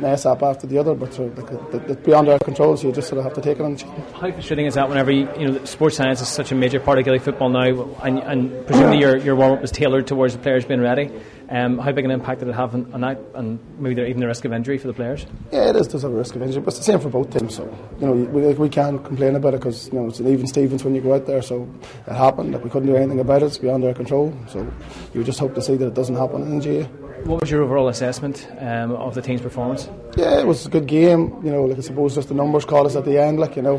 mess 0.00 0.26
up 0.26 0.42
after 0.42 0.66
the 0.66 0.78
other, 0.78 0.94
but 0.94 1.12
sort 1.12 1.32
of, 1.32 1.38
like, 1.38 1.90
it's 1.90 2.02
beyond 2.02 2.28
our 2.28 2.38
control, 2.38 2.76
so 2.76 2.86
you 2.86 2.92
just 2.92 3.08
sort 3.08 3.18
of 3.18 3.24
have 3.24 3.34
to 3.34 3.40
take 3.40 3.58
it 3.58 3.62
on 3.62 3.72
the 3.72 3.78
chin. 3.78 3.90
How 4.14 4.30
frustrating 4.30 4.66
is 4.66 4.74
that 4.74 4.88
whenever 4.88 5.10
you, 5.10 5.28
you 5.38 5.48
know 5.48 5.64
sports 5.64 5.96
science 5.96 6.20
is 6.20 6.28
such 6.28 6.52
a 6.52 6.54
major 6.54 6.80
part 6.80 6.98
of 6.98 7.04
Gaelic 7.04 7.22
football 7.22 7.48
now, 7.48 7.94
and, 8.02 8.18
and 8.18 8.66
presumably 8.66 8.98
your, 8.98 9.16
your 9.16 9.36
warm 9.36 9.52
up 9.52 9.60
was 9.60 9.70
tailored 9.70 10.06
towards 10.06 10.34
the 10.34 10.40
players 10.40 10.64
being 10.64 10.80
ready. 10.80 11.10
Um, 11.48 11.78
how 11.78 11.92
big 11.92 12.04
an 12.04 12.10
impact 12.10 12.40
did 12.40 12.48
it 12.48 12.54
have 12.54 12.74
on, 12.74 12.92
on 12.92 13.00
that, 13.02 13.20
and 13.34 13.60
maybe 13.78 13.94
there 13.94 14.06
even 14.06 14.20
the 14.20 14.26
risk 14.26 14.44
of 14.44 14.52
injury 14.52 14.78
for 14.78 14.88
the 14.88 14.92
players? 14.92 15.26
Yeah, 15.52 15.70
it 15.70 15.76
is. 15.76 15.88
There's 15.88 16.04
a 16.04 16.08
risk 16.08 16.34
of 16.34 16.42
injury, 16.42 16.60
but 16.60 16.68
it's 16.68 16.78
the 16.78 16.84
same 16.84 16.98
for 16.98 17.08
both 17.08 17.30
teams. 17.30 17.54
So 17.54 17.64
you 18.00 18.06
know, 18.06 18.12
we, 18.12 18.52
we 18.54 18.68
can't 18.68 19.04
complain 19.04 19.36
about 19.36 19.54
it 19.54 19.60
because 19.60 19.88
you 19.88 19.94
know 19.94 20.08
it's 20.08 20.18
an 20.18 20.26
even 20.26 20.46
Stevens 20.46 20.82
when 20.82 20.94
you 20.94 21.00
go 21.00 21.14
out 21.14 21.26
there. 21.26 21.42
So 21.42 21.72
it 22.06 22.12
happened. 22.12 22.52
Like 22.52 22.64
we 22.64 22.70
couldn't 22.70 22.88
do 22.88 22.96
anything 22.96 23.20
about 23.20 23.42
it. 23.42 23.46
It's 23.46 23.58
beyond 23.58 23.84
our 23.84 23.94
control. 23.94 24.36
So 24.48 24.66
you 25.14 25.22
just 25.22 25.38
hope 25.38 25.54
to 25.54 25.62
see 25.62 25.76
that 25.76 25.86
it 25.86 25.94
doesn't 25.94 26.16
happen 26.16 26.42
in 26.42 26.60
GA. 26.60 26.88
What 27.24 27.40
was 27.40 27.50
your 27.50 27.62
overall 27.62 27.88
assessment 27.88 28.48
um, 28.58 28.92
of 28.92 29.14
the 29.14 29.22
team's 29.22 29.40
performance? 29.40 29.88
Yeah, 30.16 30.40
it 30.40 30.46
was 30.46 30.64
a 30.64 30.70
good 30.70 30.86
game. 30.86 31.44
You 31.44 31.52
know, 31.52 31.64
like 31.64 31.76
I 31.76 31.82
suppose 31.82 32.14
just 32.14 32.28
the 32.28 32.34
numbers 32.34 32.64
caught 32.64 32.86
us 32.86 32.96
at 32.96 33.04
the 33.04 33.20
end. 33.20 33.38
Like 33.38 33.54
you 33.54 33.60
know, 33.60 33.78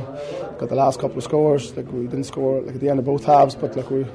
got 0.59 0.69
the 0.69 0.75
last 0.75 0.99
couple 0.99 1.17
of 1.17 1.23
scores. 1.23 1.75
Like 1.75 1.91
we 1.91 2.01
didn't 2.01 2.25
score 2.25 2.61
like 2.61 2.75
at 2.75 2.79
the 2.79 2.89
end 2.89 2.99
of 2.99 3.05
both 3.05 3.25
halves, 3.25 3.55
but 3.55 3.75
like 3.75 3.89
we 3.89 4.05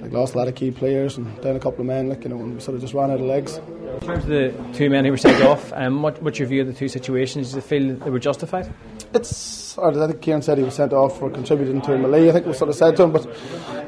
like 0.00 0.10
lost 0.12 0.34
a 0.34 0.38
lot 0.38 0.48
of 0.48 0.56
key 0.56 0.72
players 0.72 1.18
and 1.18 1.40
down 1.40 1.54
a 1.54 1.60
couple 1.60 1.80
of 1.80 1.86
men. 1.86 2.08
Like 2.08 2.24
you 2.24 2.30
know, 2.30 2.38
and 2.40 2.54
we 2.54 2.60
sort 2.60 2.74
of 2.74 2.80
just 2.80 2.94
ran 2.94 3.12
out 3.12 3.20
of 3.20 3.26
legs. 3.26 3.58
In 3.58 4.00
terms 4.00 4.24
of 4.24 4.30
the 4.30 4.54
two 4.72 4.90
men 4.90 5.04
who 5.04 5.12
were 5.12 5.16
sent 5.16 5.40
off, 5.44 5.72
um, 5.72 6.02
what, 6.02 6.20
what's 6.20 6.38
your 6.40 6.48
view 6.48 6.62
of 6.62 6.66
the 6.66 6.72
two 6.72 6.88
situations? 6.88 7.50
Do 7.50 7.56
you 7.56 7.62
feel 7.62 7.94
they 7.96 8.10
were 8.10 8.18
justified? 8.18 8.72
It's. 9.14 9.78
I 9.78 9.92
think 9.92 10.20
Kieran 10.20 10.42
said 10.42 10.58
he 10.58 10.64
was 10.64 10.74
sent 10.74 10.92
off 10.92 11.20
for 11.20 11.30
contributing 11.30 11.80
to 11.82 11.94
a 11.94 11.98
melee. 11.98 12.28
I 12.28 12.32
think 12.32 12.46
we 12.46 12.52
sort 12.54 12.70
of 12.70 12.74
said 12.74 12.96
to 12.96 13.04
him, 13.04 13.12
but 13.12 13.24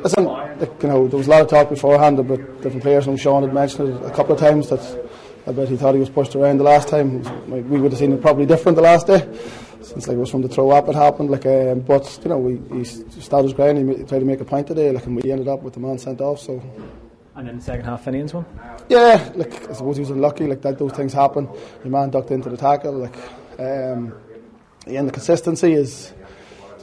listen, 0.05 0.25
like, 0.25 0.81
you 0.81 0.89
know, 0.89 1.09
there 1.09 1.19
was 1.19 1.27
a 1.27 1.31
lot 1.31 1.43
of 1.43 1.49
talk 1.49 1.69
beforehand 1.69 2.21
about 2.21 2.39
different 2.63 2.83
players, 2.83 3.09
and 3.09 3.19
Sean 3.19 3.43
had 3.43 3.53
mentioned 3.53 3.89
it 3.89 4.07
a 4.07 4.11
couple 4.13 4.35
of 4.35 4.39
times 4.39 4.69
that 4.69 4.81
I 5.47 5.53
bet 5.53 5.69
he 5.69 5.77
thought 5.77 5.95
he 5.95 6.01
was 6.01 6.11
pushed 6.11 6.37
around 6.37 6.59
the 6.59 6.65
last 6.65 6.89
time. 6.89 7.23
We 7.51 7.81
would 7.81 7.93
have 7.93 7.99
seen 7.99 8.13
it 8.13 8.21
probably 8.21 8.47
different 8.47 8.77
the 8.77 8.83
last 8.83 9.07
day. 9.07 9.27
since 9.83 10.07
like 10.07 10.17
it 10.17 10.21
was 10.21 10.31
from 10.31 10.43
the 10.43 10.49
throw 10.49 10.71
up 10.71 10.89
it 10.89 10.95
happened. 10.95 11.31
Like, 11.31 11.47
um, 11.47 11.81
but 11.81 12.19
you 12.23 12.29
know, 12.29 12.39
we 12.39 12.79
he 12.79 12.85
started 12.85 13.49
his 13.49 13.55
ground. 13.55 13.79
He 13.79 14.05
tried 14.05 14.21
to 14.21 14.25
make 14.25 14.41
a 14.41 14.45
point 14.45 14.67
today. 14.67 14.91
Like, 14.91 15.07
and 15.07 15.17
we 15.17 15.31
ended 15.31 15.49
up 15.49 15.63
with 15.63 15.75
the 15.75 15.81
man 15.81 15.99
sent 15.99 16.21
off. 16.21 16.41
So. 16.41 16.63
And 17.37 17.49
then 17.49 17.57
the 17.57 17.63
second 17.63 17.87
half, 17.87 18.05
Finian's 18.05 18.35
one. 18.35 18.45
Yeah, 18.89 19.33
like 19.35 19.71
I 19.71 19.73
suppose 19.73 19.97
he 19.97 20.01
was 20.01 20.11
unlucky. 20.11 20.47
Like 20.47 20.63
that, 20.63 20.79
those 20.79 20.93
things 20.93 21.13
happen. 21.13 21.49
Your 21.83 21.93
man 21.93 22.11
ducked 22.11 22.31
into 22.31 22.51
the 22.51 22.57
tackle. 22.57 22.93
Like, 22.93 23.17
um, 23.59 24.13
again, 24.87 25.07
the 25.07 25.13
consistency 25.13 25.73
is 25.73 26.13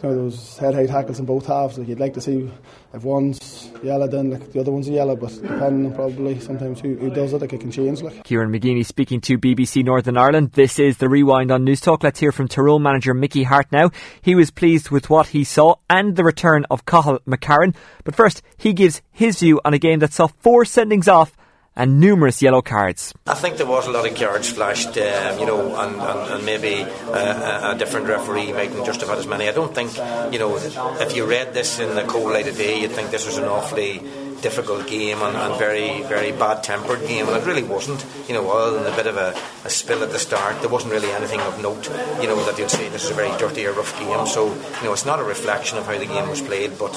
you 0.03 0.09
know, 0.09 0.15
those 0.15 0.57
head 0.57 0.73
high 0.73 0.85
tackles 0.85 1.19
in 1.19 1.25
both 1.25 1.45
halves. 1.45 1.77
Like 1.77 1.87
you'd 1.87 1.99
like 1.99 2.13
to 2.13 2.21
see 2.21 2.51
if 2.93 3.03
one's 3.03 3.71
yellow, 3.83 4.07
then 4.07 4.31
like 4.31 4.51
the 4.51 4.59
other 4.59 4.71
one's 4.71 4.89
yellow. 4.89 5.15
But 5.15 5.29
depending 5.41 5.93
probably 5.93 6.39
sometimes 6.39 6.79
who, 6.79 6.95
who 6.95 7.09
does 7.09 7.33
it, 7.33 7.41
like 7.41 7.53
it 7.53 7.61
can 7.61 7.71
change. 7.71 8.01
Like 8.01 8.23
Kieran 8.23 8.51
McGeeney 8.51 8.85
speaking 8.85 9.21
to 9.21 9.37
BBC 9.37 9.83
Northern 9.83 10.17
Ireland. 10.17 10.51
This 10.53 10.79
is 10.79 10.97
the 10.97 11.09
rewind 11.09 11.51
on 11.51 11.65
Newstalk. 11.65 12.03
Let's 12.03 12.19
hear 12.19 12.31
from 12.31 12.47
Tyrone 12.47 12.83
manager 12.83 13.13
Mickey 13.13 13.43
Harte 13.43 13.71
now. 13.71 13.91
He 14.21 14.35
was 14.35 14.51
pleased 14.51 14.89
with 14.89 15.09
what 15.09 15.27
he 15.27 15.43
saw 15.43 15.75
and 15.89 16.15
the 16.15 16.23
return 16.23 16.65
of 16.69 16.85
Cathal 16.85 17.19
McCarron. 17.27 17.75
But 18.03 18.15
first, 18.15 18.41
he 18.57 18.73
gives 18.73 19.01
his 19.11 19.39
view 19.39 19.61
on 19.63 19.73
a 19.73 19.79
game 19.79 19.99
that 19.99 20.13
saw 20.13 20.27
four 20.27 20.63
sendings 20.63 21.07
off 21.07 21.36
and 21.77 21.99
numerous 21.99 22.41
yellow 22.41 22.61
cards. 22.61 23.13
I 23.27 23.35
think 23.35 23.57
there 23.57 23.67
was 23.67 23.85
a 23.87 23.91
lot 23.91 24.09
of 24.09 24.17
cards 24.17 24.49
flashed, 24.49 24.97
um, 24.97 25.39
you 25.39 25.45
know, 25.45 25.75
and, 25.75 25.95
and, 25.95 26.33
and 26.33 26.45
maybe 26.45 26.83
uh, 26.83 27.73
a 27.73 27.77
different 27.77 28.07
referee 28.07 28.51
making 28.51 28.83
just 28.83 29.03
about 29.03 29.19
as 29.19 29.27
many. 29.27 29.47
I 29.47 29.51
don't 29.51 29.73
think, 29.73 29.95
you 30.33 30.39
know, 30.39 30.57
if 30.57 31.15
you 31.15 31.25
read 31.25 31.53
this 31.53 31.79
in 31.79 31.95
the 31.95 32.03
cold 32.03 32.33
light 32.33 32.47
of 32.47 32.57
day, 32.57 32.81
you'd 32.81 32.91
think 32.91 33.11
this 33.11 33.27
was 33.27 33.37
an 33.37 33.45
awfully 33.45 34.01
difficult 34.41 34.87
game 34.87 35.21
and, 35.21 35.35
and 35.35 35.57
very, 35.57 36.01
very 36.03 36.31
bad 36.31 36.63
tempered 36.63 37.01
game, 37.07 37.27
and 37.27 37.37
it 37.37 37.45
really 37.45 37.63
wasn't. 37.63 38.05
You 38.27 38.35
know, 38.35 38.49
other 38.49 38.79
than 38.79 38.91
a 38.91 38.95
bit 38.95 39.07
of 39.07 39.17
a, 39.17 39.35
a, 39.65 39.69
spill 39.69 40.03
at 40.03 40.11
the 40.11 40.19
start, 40.19 40.59
there 40.61 40.69
wasn't 40.69 40.93
really 40.93 41.11
anything 41.11 41.39
of 41.41 41.61
note, 41.61 41.89
you 42.21 42.27
know, 42.27 42.43
that 42.45 42.57
you'd 42.57 42.69
say 42.69 42.89
this 42.89 43.05
is 43.05 43.11
a 43.11 43.13
very 43.13 43.35
dirty 43.37 43.65
or 43.65 43.73
rough 43.73 43.97
game. 43.99 44.25
So, 44.27 44.47
you 44.47 44.83
know, 44.83 44.93
it's 44.93 45.05
not 45.05 45.19
a 45.19 45.23
reflection 45.23 45.77
of 45.77 45.85
how 45.85 45.97
the 45.97 46.05
game 46.05 46.29
was 46.29 46.41
played, 46.41 46.77
but 46.77 46.95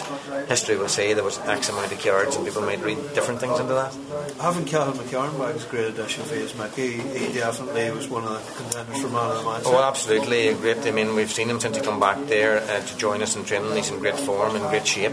history 0.49 0.77
will 0.77 0.89
say 0.89 1.15
there 1.15 1.25
was 1.25 1.39
X 1.41 1.69
amount 1.69 1.93
of 1.93 2.03
cards, 2.03 2.37
and 2.37 2.45
people 2.45 2.63
might 2.63 2.83
read 2.83 2.99
different 3.15 3.41
things 3.41 3.59
into 3.59 3.75
that. 3.75 3.95
Having 4.41 4.67
Cathal 4.67 4.95
McCarron 4.95 5.67
a 5.67 5.71
great 5.71 5.87
addition 5.87 6.25
for 6.25 6.35
his 6.35 6.55
Mickey. 6.55 6.99
He 7.01 7.33
definitely 7.33 7.91
was 7.91 8.09
one 8.09 8.25
of 8.25 8.31
the 8.31 8.63
contenders 8.63 9.01
for 9.01 9.09
man 9.09 9.31
of 9.31 9.39
the 9.39 9.51
match. 9.51 9.63
Oh, 9.67 9.83
absolutely. 9.83 10.55
Great. 10.55 10.79
I 10.87 10.91
mean, 10.91 11.15
we've 11.15 11.31
seen 11.31 11.49
him 11.49 11.61
since 11.61 11.77
he 11.77 11.83
come 11.83 12.01
back 12.01 12.27
there 12.27 12.59
uh, 12.59 12.81
to 12.81 12.97
join 12.97 13.23
us 13.23 13.37
in 13.37 13.45
training. 13.45 13.75
He's 13.75 13.91
in 13.91 13.99
great 13.99 14.19
form, 14.19 14.57
in 14.57 14.63
great 14.63 14.87
shape 14.87 15.13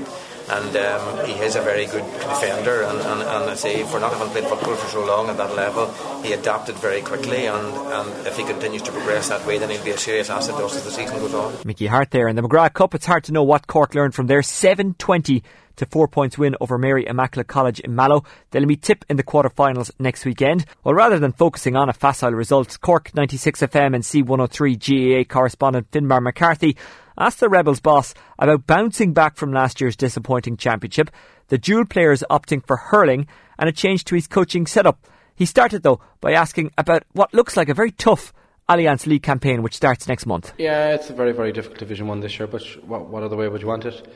and 0.50 0.76
um, 0.78 1.26
he 1.26 1.34
is 1.34 1.56
a 1.56 1.62
very 1.62 1.86
good 1.86 2.04
defender. 2.04 2.82
And, 2.84 3.00
and, 3.00 3.22
and 3.22 3.50
I 3.50 3.56
say, 3.56 3.84
for 3.84 4.00
not 4.00 4.14
having 4.14 4.30
played 4.30 4.46
football 4.46 4.76
for 4.76 4.90
so 4.90 5.06
long 5.06 5.30
at 5.30 5.38
that 5.38 5.56
level, 5.56 5.92
he 6.24 6.34
adapted 6.34 6.76
very 6.76 7.02
quickly. 7.02 7.46
And, 7.46 7.76
and 7.76 8.28
if 8.28 8.38
he 8.38 8.44
continues 8.44 8.82
to 8.84 8.92
progress 8.92 9.30
that 9.30 9.46
way, 9.46 9.58
then 9.58 9.70
he'll 9.70 9.84
be 9.84 9.92
a 9.92 9.98
serious 9.98 10.30
asset 10.30 10.56
to 10.58 10.66
us 10.66 10.76
as 10.76 10.84
the 10.84 10.92
season 10.92 11.20
goes 11.20 11.34
on. 11.34 11.54
Mickey 11.66 11.88
Harte 11.88 12.12
there 12.12 12.28
in 12.28 12.36
the 12.36 12.42
McGrath 12.42 12.74
Cup. 12.74 12.96
It's 12.96 13.06
hard 13.06 13.26
to 13.26 13.34
know 13.34 13.44
what 13.44 13.68
Cork 13.68 13.94
learned 13.94 14.16
from 14.16 14.28
their 14.28 14.42
720 14.42 15.44
to 15.78 15.86
four 15.86 16.08
points 16.08 16.38
win 16.38 16.56
over 16.60 16.78
Mary 16.78 17.06
Immaculate 17.06 17.48
College 17.48 17.80
in 17.80 17.96
Mallow. 17.96 18.24
They'll 18.52 18.66
meet 18.66 18.82
Tip 18.82 19.06
in 19.10 19.18
the 19.18 19.24
quarter-finals 19.24 19.92
next 20.00 20.26
weekend. 20.26 20.66
Well, 20.84 20.96
rather 20.96 21.20
than 21.20 21.34
focusing 21.34 21.76
on 21.76 21.90
a 21.90 21.94
facile 21.94 22.32
result, 22.32 22.80
Cork 22.82 23.14
96 23.14 23.62
FM 23.62 23.96
and 23.96 24.04
C103 24.04 25.26
GAA 25.26 25.32
correspondent 25.32 25.92
Finbar 25.92 26.22
McCarthy 26.22 26.78
asked 27.18 27.40
the 27.40 27.50
Rebels 27.50 27.80
boss 27.80 28.14
about 28.40 28.68
bouncing 28.68 29.14
back 29.14 29.36
from 29.36 29.52
last 29.52 29.82
year's 29.82 29.96
disappointing 29.96 30.58
championship, 30.58 31.10
the 31.48 31.58
dual 31.58 31.86
players 31.86 32.24
opting 32.30 32.66
for 32.66 32.78
hurling, 32.78 33.28
and 33.58 33.68
a 33.68 33.72
change 33.72 34.04
to 34.06 34.16
his 34.16 34.28
coaching 34.28 34.68
setup. 34.68 35.08
He 35.36 35.46
started, 35.46 35.84
though, 35.84 36.00
by 36.22 36.34
asking 36.34 36.72
about 36.78 37.04
what 37.14 37.34
looks 37.34 37.58
like 37.58 37.70
a 37.70 37.74
very 37.74 37.92
tough 37.92 38.34
Alliance 38.70 39.08
League 39.08 39.24
campaign, 39.24 39.64
which 39.64 39.76
starts 39.76 40.08
next 40.08 40.26
month. 40.26 40.54
Yeah, 40.58 40.94
it's 40.94 41.10
a 41.10 41.14
very, 41.14 41.32
very 41.32 41.52
difficult 41.52 41.80
Division 41.80 42.08
1 42.08 42.20
this 42.20 42.38
year, 42.38 42.48
but 42.48 42.64
what, 42.86 43.08
what 43.08 43.24
other 43.24 43.38
way 43.38 43.48
would 43.48 43.62
you 43.62 43.68
want 43.68 43.86
it? 43.86 44.08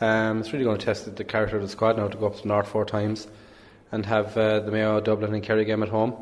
Um, 0.00 0.40
it's 0.40 0.52
really 0.52 0.64
going 0.64 0.78
to 0.78 0.84
test 0.84 1.14
the 1.14 1.24
character 1.24 1.56
of 1.56 1.62
the 1.62 1.68
squad 1.68 1.96
now 1.96 2.08
to 2.08 2.16
go 2.16 2.26
up 2.26 2.40
to 2.40 2.48
North 2.48 2.68
four 2.68 2.84
times 2.84 3.28
and 3.92 4.06
have 4.06 4.36
uh, 4.36 4.60
the 4.60 4.70
Mayo, 4.70 5.00
Dublin, 5.00 5.34
and 5.34 5.42
Kerry 5.42 5.64
game 5.64 5.82
at 5.82 5.90
home, 5.90 6.14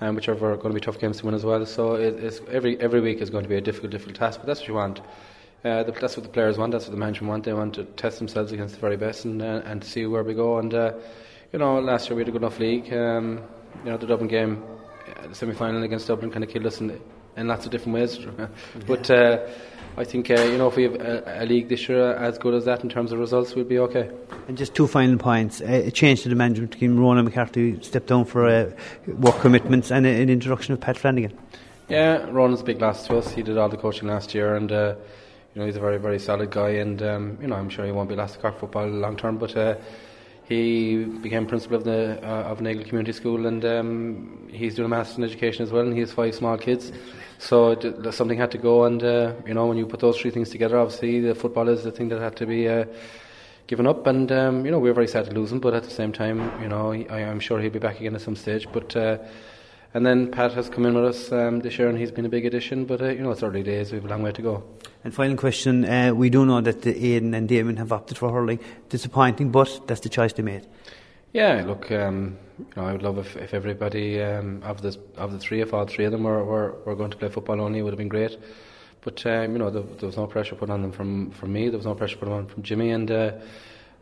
um, 0.00 0.14
which 0.14 0.28
are 0.28 0.34
going 0.34 0.60
to 0.60 0.70
be 0.70 0.80
tough 0.80 0.98
games 0.98 1.18
to 1.18 1.26
win 1.26 1.34
as 1.34 1.44
well. 1.44 1.64
So 1.66 1.94
it, 1.94 2.40
every 2.50 2.80
every 2.80 3.00
week 3.00 3.20
is 3.20 3.30
going 3.30 3.42
to 3.42 3.48
be 3.48 3.56
a 3.56 3.60
difficult, 3.60 3.92
difficult 3.92 4.16
task, 4.16 4.40
but 4.40 4.46
that's 4.46 4.60
what 4.60 4.68
you 4.68 4.74
want. 4.74 5.00
Uh, 5.66 5.82
the, 5.82 5.90
that's 5.90 6.16
what 6.16 6.22
the 6.22 6.30
players 6.30 6.56
want. 6.56 6.70
That's 6.70 6.84
what 6.84 6.92
the 6.92 6.98
management 6.98 7.28
want. 7.28 7.44
They 7.44 7.52
want 7.52 7.74
to 7.74 7.84
test 7.84 8.18
themselves 8.18 8.52
against 8.52 8.74
the 8.74 8.80
very 8.80 8.96
best 8.96 9.24
and 9.24 9.42
uh, 9.42 9.62
and 9.64 9.82
see 9.82 10.06
where 10.06 10.22
we 10.22 10.32
go. 10.32 10.58
And 10.58 10.72
uh, 10.72 10.92
you 11.52 11.58
know, 11.58 11.80
last 11.80 12.08
year 12.08 12.14
we 12.14 12.20
had 12.20 12.28
a 12.28 12.30
good 12.30 12.42
enough 12.42 12.60
league. 12.60 12.92
Um, 12.92 13.42
you 13.84 13.90
know, 13.90 13.96
the 13.96 14.06
Dublin 14.06 14.28
game, 14.28 14.62
uh, 15.16 15.26
the 15.26 15.34
semi 15.34 15.54
final 15.54 15.82
against 15.82 16.06
Dublin, 16.06 16.30
kind 16.30 16.44
of 16.44 16.50
killed 16.50 16.66
us 16.66 16.80
in, 16.80 17.00
in 17.36 17.48
lots 17.48 17.66
of 17.66 17.72
different 17.72 17.94
ways. 17.94 18.16
but 18.86 19.10
uh, 19.10 19.44
I 19.96 20.04
think 20.04 20.30
uh, 20.30 20.34
you 20.34 20.56
know 20.56 20.68
if 20.68 20.76
we 20.76 20.84
have 20.84 20.94
a, 20.94 21.42
a, 21.42 21.46
league 21.46 21.68
this 21.68 21.88
year 21.88 22.14
as 22.14 22.38
good 22.38 22.54
as 22.54 22.64
that 22.66 22.84
in 22.84 22.88
terms 22.88 23.10
of 23.10 23.18
results, 23.18 23.56
we'll 23.56 23.64
be 23.64 23.80
okay. 23.80 24.08
And 24.46 24.56
just 24.56 24.72
two 24.72 24.86
final 24.86 25.18
points: 25.18 25.60
a 25.62 25.90
change 25.90 26.22
to 26.22 26.28
the 26.28 26.36
management 26.36 26.74
team. 26.74 26.96
Ronan 26.96 27.24
McCarthy 27.24 27.82
stepped 27.82 28.06
down 28.06 28.24
for 28.24 28.72
work 29.08 29.40
commitments 29.40 29.90
and 29.90 30.06
an 30.06 30.30
introduction 30.30 30.74
of 30.74 30.80
Pat 30.80 30.96
Flanagan. 30.96 31.36
Yeah, 31.88 32.24
Ronan's 32.30 32.60
a 32.60 32.64
big 32.64 32.80
loss 32.80 33.04
to 33.08 33.18
us. 33.18 33.32
He 33.32 33.42
did 33.42 33.58
all 33.58 33.68
the 33.68 33.76
coaching 33.76 34.06
last 34.06 34.32
year 34.32 34.54
and 34.54 34.70
you 35.56 35.60
know, 35.60 35.66
he's 35.66 35.76
a 35.76 35.80
very, 35.80 35.96
very 35.96 36.18
solid 36.18 36.50
guy, 36.50 36.68
and 36.68 37.02
um, 37.02 37.38
you 37.40 37.46
know, 37.46 37.56
I'm 37.56 37.70
sure 37.70 37.86
he 37.86 37.90
won't 37.90 38.10
be 38.10 38.14
last 38.14 38.34
to 38.34 38.40
Cork 38.40 38.58
football 38.58 38.86
long 38.88 39.16
term. 39.16 39.38
But 39.38 39.56
uh, 39.56 39.76
he 40.44 41.04
became 41.04 41.46
principal 41.46 41.78
of 41.78 41.84
the 41.84 42.22
uh, 42.22 42.50
of 42.50 42.60
Nagle 42.60 42.84
Community 42.84 43.14
School, 43.14 43.46
and 43.46 43.64
um, 43.64 44.48
he's 44.52 44.74
doing 44.74 44.84
a 44.84 44.88
master's 44.90 45.16
in 45.16 45.24
education 45.24 45.62
as 45.62 45.72
well, 45.72 45.86
and 45.86 45.94
he 45.94 46.00
has 46.00 46.12
five 46.12 46.34
small 46.34 46.58
kids. 46.58 46.92
So 47.38 47.70
it, 47.70 48.12
something 48.12 48.36
had 48.36 48.50
to 48.50 48.58
go, 48.58 48.84
and 48.84 49.02
uh, 49.02 49.32
you 49.46 49.54
know, 49.54 49.64
when 49.64 49.78
you 49.78 49.86
put 49.86 50.00
those 50.00 50.18
three 50.18 50.30
things 50.30 50.50
together, 50.50 50.76
obviously 50.76 51.20
the 51.20 51.34
football 51.34 51.70
is 51.70 51.84
the 51.84 51.90
thing 51.90 52.10
that 52.10 52.20
had 52.20 52.36
to 52.36 52.46
be. 52.46 52.68
Uh, 52.68 52.84
given 53.66 53.86
up, 53.86 54.06
and 54.06 54.30
um, 54.30 54.64
you 54.64 54.70
know 54.70 54.78
we 54.78 54.90
were 54.90 54.94
very 54.94 55.08
sad 55.08 55.24
to 55.24 55.32
lose 55.32 55.50
him. 55.50 55.58
But 55.58 55.72
at 55.72 55.84
the 55.84 55.90
same 55.90 56.12
time, 56.12 56.52
you 56.62 56.68
know 56.68 56.92
I, 56.92 57.20
am 57.20 57.40
sure 57.40 57.60
he'll 57.60 57.70
be 57.70 57.78
back 57.78 57.98
again 57.98 58.14
at 58.14 58.20
some 58.20 58.36
stage. 58.36 58.68
But 58.70 58.94
uh, 58.94 59.18
and 59.96 60.04
then 60.04 60.30
Pat 60.30 60.52
has 60.52 60.68
come 60.68 60.84
in 60.84 60.92
with 60.92 61.06
us 61.06 61.32
um, 61.32 61.60
this 61.60 61.78
year, 61.78 61.88
and 61.88 61.96
he's 61.96 62.10
been 62.10 62.26
a 62.26 62.28
big 62.28 62.44
addition. 62.44 62.84
But 62.84 63.00
uh, 63.00 63.08
you 63.08 63.22
know, 63.22 63.30
it's 63.30 63.42
early 63.42 63.62
days; 63.62 63.92
we 63.92 63.96
have 63.96 64.04
a 64.04 64.08
long 64.08 64.22
way 64.22 64.30
to 64.30 64.42
go. 64.42 64.62
And 65.02 65.14
final 65.14 65.38
question: 65.38 65.86
uh, 65.86 66.12
We 66.12 66.28
do 66.28 66.44
know 66.44 66.60
that 66.60 66.82
the 66.82 66.92
Aidan 66.94 67.32
and 67.32 67.48
Damon 67.48 67.78
have 67.78 67.92
opted 67.92 68.18
for 68.18 68.30
hurling. 68.30 68.60
Disappointing, 68.90 69.50
but 69.50 69.80
that's 69.86 70.02
the 70.02 70.10
choice 70.10 70.34
they 70.34 70.42
made. 70.42 70.66
Yeah, 71.32 71.64
look, 71.66 71.90
um, 71.90 72.36
you 72.58 72.66
know, 72.76 72.84
I 72.84 72.92
would 72.92 73.02
love 73.02 73.16
if, 73.16 73.38
if 73.38 73.54
everybody 73.54 74.20
um, 74.22 74.62
of 74.64 74.82
the 74.82 74.98
of 75.16 75.32
the 75.32 75.38
three, 75.38 75.62
if 75.62 75.72
all 75.72 75.86
three 75.86 76.04
of 76.04 76.12
them 76.12 76.24
were, 76.24 76.44
were, 76.44 76.76
were 76.84 76.94
going 76.94 77.10
to 77.12 77.16
play 77.16 77.30
football 77.30 77.58
only, 77.62 77.78
it 77.78 77.82
would 77.82 77.94
have 77.94 77.98
been 77.98 78.08
great. 78.08 78.36
But 79.00 79.24
um, 79.24 79.52
you 79.52 79.58
know, 79.58 79.70
there, 79.70 79.82
there, 79.82 80.08
was 80.08 80.18
no 80.18 80.26
pressure 80.26 80.56
put 80.56 80.68
on 80.68 80.82
them 80.82 80.92
from, 80.92 81.30
from 81.30 81.54
me. 81.54 81.70
There 81.70 81.78
was 81.78 81.86
no 81.86 81.94
pressure 81.94 82.18
put 82.18 82.28
on 82.28 82.48
from 82.48 82.62
Jimmy, 82.62 82.90
and 82.90 83.10
uh, 83.10 83.32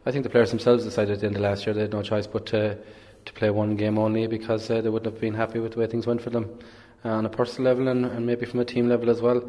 I 0.06 0.10
think 0.10 0.24
the 0.24 0.30
players 0.30 0.50
themselves 0.50 0.82
decided 0.82 1.12
at 1.12 1.20
the 1.20 1.28
end 1.28 1.36
of 1.36 1.42
last 1.42 1.66
year 1.66 1.72
they 1.72 1.82
had 1.82 1.92
no 1.92 2.02
choice 2.02 2.26
but 2.26 2.46
to 2.46 2.78
to 3.24 3.32
play 3.32 3.50
one 3.50 3.76
game 3.76 3.98
only 3.98 4.26
because 4.26 4.70
uh, 4.70 4.80
they 4.80 4.88
wouldn't 4.88 5.12
have 5.12 5.20
been 5.20 5.34
happy 5.34 5.58
with 5.58 5.72
the 5.72 5.80
way 5.80 5.86
things 5.86 6.06
went 6.06 6.20
for 6.20 6.30
them 6.30 6.58
uh, 7.04 7.10
on 7.10 7.26
a 7.26 7.28
personal 7.28 7.72
level 7.72 7.88
and, 7.88 8.04
and 8.04 8.26
maybe 8.26 8.46
from 8.46 8.60
a 8.60 8.64
team 8.64 8.88
level 8.88 9.10
as 9.10 9.20
well. 9.20 9.42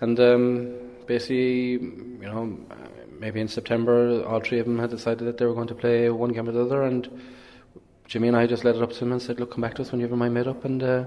And 0.00 0.18
um, 0.20 0.74
basically, 1.06 1.72
you 1.72 2.18
know, 2.20 2.58
maybe 3.18 3.40
in 3.40 3.48
September, 3.48 4.24
all 4.24 4.40
three 4.40 4.58
of 4.58 4.66
them 4.66 4.78
had 4.78 4.90
decided 4.90 5.26
that 5.26 5.38
they 5.38 5.46
were 5.46 5.54
going 5.54 5.68
to 5.68 5.74
play 5.74 6.10
one 6.10 6.32
game 6.32 6.48
or 6.48 6.52
the 6.52 6.62
other, 6.62 6.82
and 6.82 7.08
Jimmy 8.06 8.28
and 8.28 8.36
I 8.36 8.46
just 8.46 8.64
led 8.64 8.76
it 8.76 8.82
up 8.82 8.92
to 8.92 8.98
him 8.98 9.12
and 9.12 9.20
said, 9.20 9.40
"Look, 9.40 9.52
come 9.52 9.62
back 9.62 9.74
to 9.74 9.82
us 9.82 9.90
when 9.90 10.00
you 10.00 10.04
have 10.04 10.10
your 10.10 10.18
mind 10.18 10.34
made 10.34 10.46
up." 10.46 10.64
And 10.64 10.82
uh, 10.82 11.04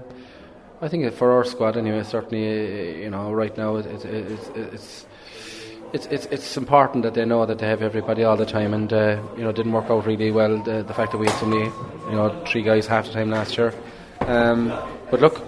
I 0.82 0.88
think 0.88 1.12
for 1.14 1.32
our 1.32 1.44
squad, 1.44 1.76
anyway, 1.76 2.02
certainly, 2.02 3.02
you 3.02 3.10
know, 3.10 3.32
right 3.32 3.56
now, 3.56 3.76
it, 3.76 3.86
it, 3.86 4.04
it, 4.04 4.30
it's 4.32 4.48
it's 4.54 5.06
it's 5.92 6.06
it's 6.06 6.26
it's 6.26 6.56
important 6.56 7.02
that 7.02 7.14
they 7.14 7.24
know 7.24 7.46
that 7.46 7.58
they 7.58 7.66
have 7.66 7.82
everybody 7.82 8.24
all 8.24 8.36
the 8.36 8.46
time, 8.46 8.74
and 8.74 8.92
uh, 8.92 9.20
you 9.36 9.42
know, 9.42 9.52
didn't 9.52 9.72
work 9.72 9.90
out 9.90 10.06
really 10.06 10.30
well. 10.30 10.62
The, 10.62 10.82
the 10.82 10.94
fact 10.94 11.12
that 11.12 11.18
we 11.18 11.26
had 11.26 11.38
so 11.38 11.46
many, 11.46 11.64
you 11.64 12.16
know, 12.16 12.44
three 12.46 12.62
guys 12.62 12.86
half 12.86 13.06
the 13.06 13.12
time 13.12 13.30
last 13.30 13.58
year. 13.58 13.74
Um, 14.20 14.68
but 15.10 15.20
look, 15.20 15.40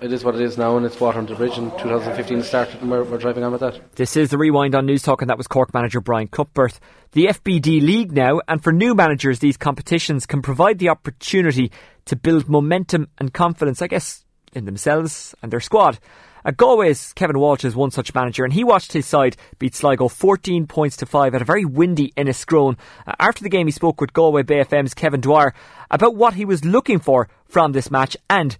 it 0.00 0.12
is 0.12 0.24
what 0.24 0.34
it 0.34 0.40
is 0.40 0.56
now, 0.56 0.76
and 0.76 0.86
it's 0.86 1.00
water 1.00 1.18
under 1.18 1.34
the 1.34 1.38
bridge. 1.38 1.58
And 1.58 1.72
2015 1.72 2.42
started, 2.44 2.80
and 2.80 2.90
we're, 2.90 3.02
we're 3.02 3.18
driving 3.18 3.42
on 3.42 3.52
with 3.52 3.60
that. 3.60 3.96
This 3.96 4.16
is 4.16 4.30
the 4.30 4.38
rewind 4.38 4.74
on 4.74 4.86
Newstalk, 4.86 5.20
and 5.20 5.30
that 5.30 5.38
was 5.38 5.48
Cork 5.48 5.74
manager 5.74 6.00
Brian 6.00 6.28
Cuthbert. 6.28 6.78
The 7.12 7.26
FBD 7.26 7.80
League 7.80 8.12
now, 8.12 8.40
and 8.46 8.62
for 8.62 8.72
new 8.72 8.94
managers, 8.94 9.40
these 9.40 9.56
competitions 9.56 10.26
can 10.26 10.42
provide 10.42 10.78
the 10.78 10.90
opportunity 10.90 11.72
to 12.04 12.16
build 12.16 12.48
momentum 12.48 13.08
and 13.18 13.32
confidence, 13.32 13.82
I 13.82 13.88
guess, 13.88 14.24
in 14.52 14.66
themselves 14.66 15.34
and 15.42 15.50
their 15.50 15.60
squad. 15.60 15.98
Uh, 16.44 16.50
Galway's 16.50 17.12
Kevin 17.14 17.38
Walsh 17.38 17.64
is 17.64 17.74
one 17.74 17.90
such 17.90 18.14
manager, 18.14 18.44
and 18.44 18.52
he 18.52 18.64
watched 18.64 18.92
his 18.92 19.06
side 19.06 19.36
beat 19.58 19.74
Sligo 19.74 20.08
14 20.08 20.66
points 20.66 20.96
to 20.98 21.06
5 21.06 21.34
at 21.34 21.42
a 21.42 21.44
very 21.44 21.64
windy 21.64 22.12
Enniscrone. 22.16 22.76
Uh, 23.06 23.14
after 23.18 23.42
the 23.42 23.48
game, 23.48 23.66
he 23.66 23.72
spoke 23.72 24.00
with 24.00 24.12
Galway 24.12 24.42
Bay 24.42 24.64
FM's 24.64 24.94
Kevin 24.94 25.20
Dwyer 25.20 25.54
about 25.90 26.14
what 26.14 26.34
he 26.34 26.44
was 26.44 26.64
looking 26.64 26.98
for 26.98 27.28
from 27.46 27.72
this 27.72 27.90
match 27.90 28.16
and 28.28 28.56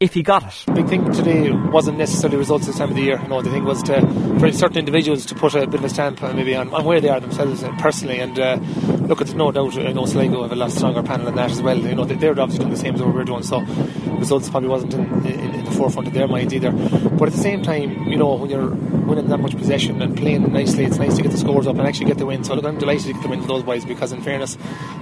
if 0.00 0.14
he 0.14 0.22
got 0.22 0.42
it. 0.42 0.64
The 0.66 0.72
big 0.72 0.88
thing 0.88 1.12
today 1.12 1.50
wasn't 1.50 1.98
necessarily 1.98 2.38
results 2.38 2.66
this 2.66 2.78
time 2.78 2.88
of 2.88 2.96
the 2.96 3.02
year. 3.02 3.18
No, 3.28 3.42
the 3.42 3.50
thing 3.50 3.64
was 3.64 3.82
to 3.82 4.00
for 4.40 4.50
certain 4.50 4.78
individuals 4.78 5.26
to 5.26 5.34
put 5.34 5.54
a 5.54 5.66
bit 5.66 5.80
of 5.80 5.84
a 5.84 5.90
stamp 5.90 6.22
uh, 6.22 6.32
maybe 6.32 6.56
on, 6.56 6.72
on 6.72 6.86
where 6.86 7.02
they 7.02 7.10
are 7.10 7.20
themselves 7.20 7.62
uh, 7.62 7.70
personally. 7.78 8.18
And 8.18 8.38
uh, 8.38 8.54
look, 9.02 9.18
there's 9.18 9.34
no 9.34 9.52
doubt. 9.52 9.76
I 9.76 9.92
know 9.92 10.06
Sligo 10.06 10.40
have 10.42 10.52
a 10.52 10.56
lot 10.56 10.70
stronger 10.70 11.02
panel 11.02 11.26
than 11.26 11.34
that 11.34 11.50
as 11.50 11.60
well. 11.60 11.76
You 11.76 11.94
know, 11.94 12.06
they're 12.06 12.30
obviously 12.30 12.60
doing 12.60 12.70
the 12.70 12.78
same 12.78 12.94
as 12.94 13.02
what 13.02 13.14
we're 13.14 13.24
doing. 13.24 13.42
So 13.42 13.60
results 13.60 14.48
probably 14.48 14.70
wasn't 14.70 14.94
in, 14.94 15.26
in, 15.26 15.54
in 15.54 15.64
the 15.66 15.70
forefront 15.72 16.08
of 16.08 16.14
their 16.14 16.26
minds 16.26 16.54
either. 16.54 16.72
But 16.72 17.28
at 17.28 17.34
the 17.34 17.42
same 17.42 17.62
time, 17.62 18.08
you 18.08 18.16
know, 18.16 18.36
when 18.36 18.48
you're 18.48 18.74
winning 19.10 19.26
that 19.28 19.38
much 19.38 19.56
possession 19.56 20.00
and 20.00 20.16
playing 20.16 20.50
nicely. 20.52 20.84
It's 20.84 20.96
nice 20.96 21.16
to 21.16 21.22
get 21.22 21.32
the 21.32 21.38
scores 21.38 21.66
up 21.66 21.76
and 21.76 21.86
actually 21.86 22.06
get 22.06 22.18
the 22.18 22.26
win. 22.26 22.44
So 22.44 22.54
look, 22.54 22.64
I'm 22.64 22.78
delighted 22.78 23.06
to 23.06 23.12
get 23.12 23.22
the 23.22 23.28
win 23.28 23.40
for 23.42 23.48
those 23.48 23.64
boys 23.64 23.84
because, 23.84 24.12
in 24.12 24.22
fairness, 24.22 24.56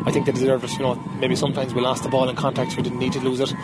I 0.07 0.11
think 0.11 0.25
they 0.27 0.33
deserve 0.33 0.65
it. 0.65 0.73
You 0.73 0.79
know, 0.79 0.95
maybe 1.21 1.37
sometimes 1.37 1.75
we 1.75 1.83
lost 1.83 2.03
the 2.03 2.09
ball 2.09 2.29
in 2.29 2.35
contact, 2.35 2.77
we 2.77 2.83
didn't 2.83 2.99
need 2.99 3.13
to 3.13 3.21
lose 3.21 3.41
it. 3.41 3.55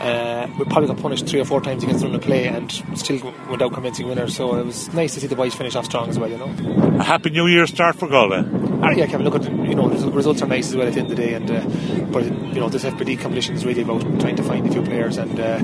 Uh, 0.00 0.46
we 0.58 0.66
probably 0.66 0.83
got 0.86 0.98
punished 0.98 1.26
three 1.26 1.40
or 1.40 1.44
four 1.44 1.60
times 1.60 1.82
against 1.82 2.04
run 2.04 2.14
of 2.14 2.22
play 2.22 2.46
and 2.46 2.70
still 2.96 3.16
without 3.50 3.62
out 3.62 3.72
convincing 3.72 4.08
winners. 4.08 4.36
So 4.36 4.56
it 4.56 4.66
was 4.66 4.92
nice 4.94 5.14
to 5.14 5.20
see 5.20 5.26
the 5.26 5.36
boys 5.36 5.54
finish 5.54 5.76
off 5.76 5.86
strong 5.86 6.08
as 6.08 6.18
well. 6.18 6.30
You 6.30 6.38
know, 6.38 6.96
a 6.98 7.02
happy 7.02 7.30
New 7.30 7.46
Year 7.46 7.66
start 7.66 7.96
for 7.96 8.08
Galway. 8.08 8.44
Ah, 8.82 8.90
yeah, 8.90 9.06
Kevin. 9.06 9.24
Look 9.24 9.36
at 9.36 9.44
you 9.44 9.74
know 9.74 9.88
the 9.88 10.10
results 10.10 10.42
are 10.42 10.46
nice 10.46 10.68
as 10.68 10.76
well 10.76 10.86
at 10.86 10.94
the 10.94 11.00
end 11.00 11.10
of 11.10 11.16
the 11.16 11.22
day, 11.22 11.34
and 11.34 11.50
uh, 11.50 11.60
but 12.12 12.24
you 12.24 12.60
know 12.60 12.68
this 12.68 12.84
FBD 12.84 13.18
competition 13.18 13.54
is 13.54 13.64
really 13.64 13.82
about 13.82 14.02
trying 14.20 14.36
to 14.36 14.42
find 14.42 14.66
a 14.66 14.70
few 14.70 14.82
players, 14.82 15.16
and 15.16 15.40
uh, 15.40 15.60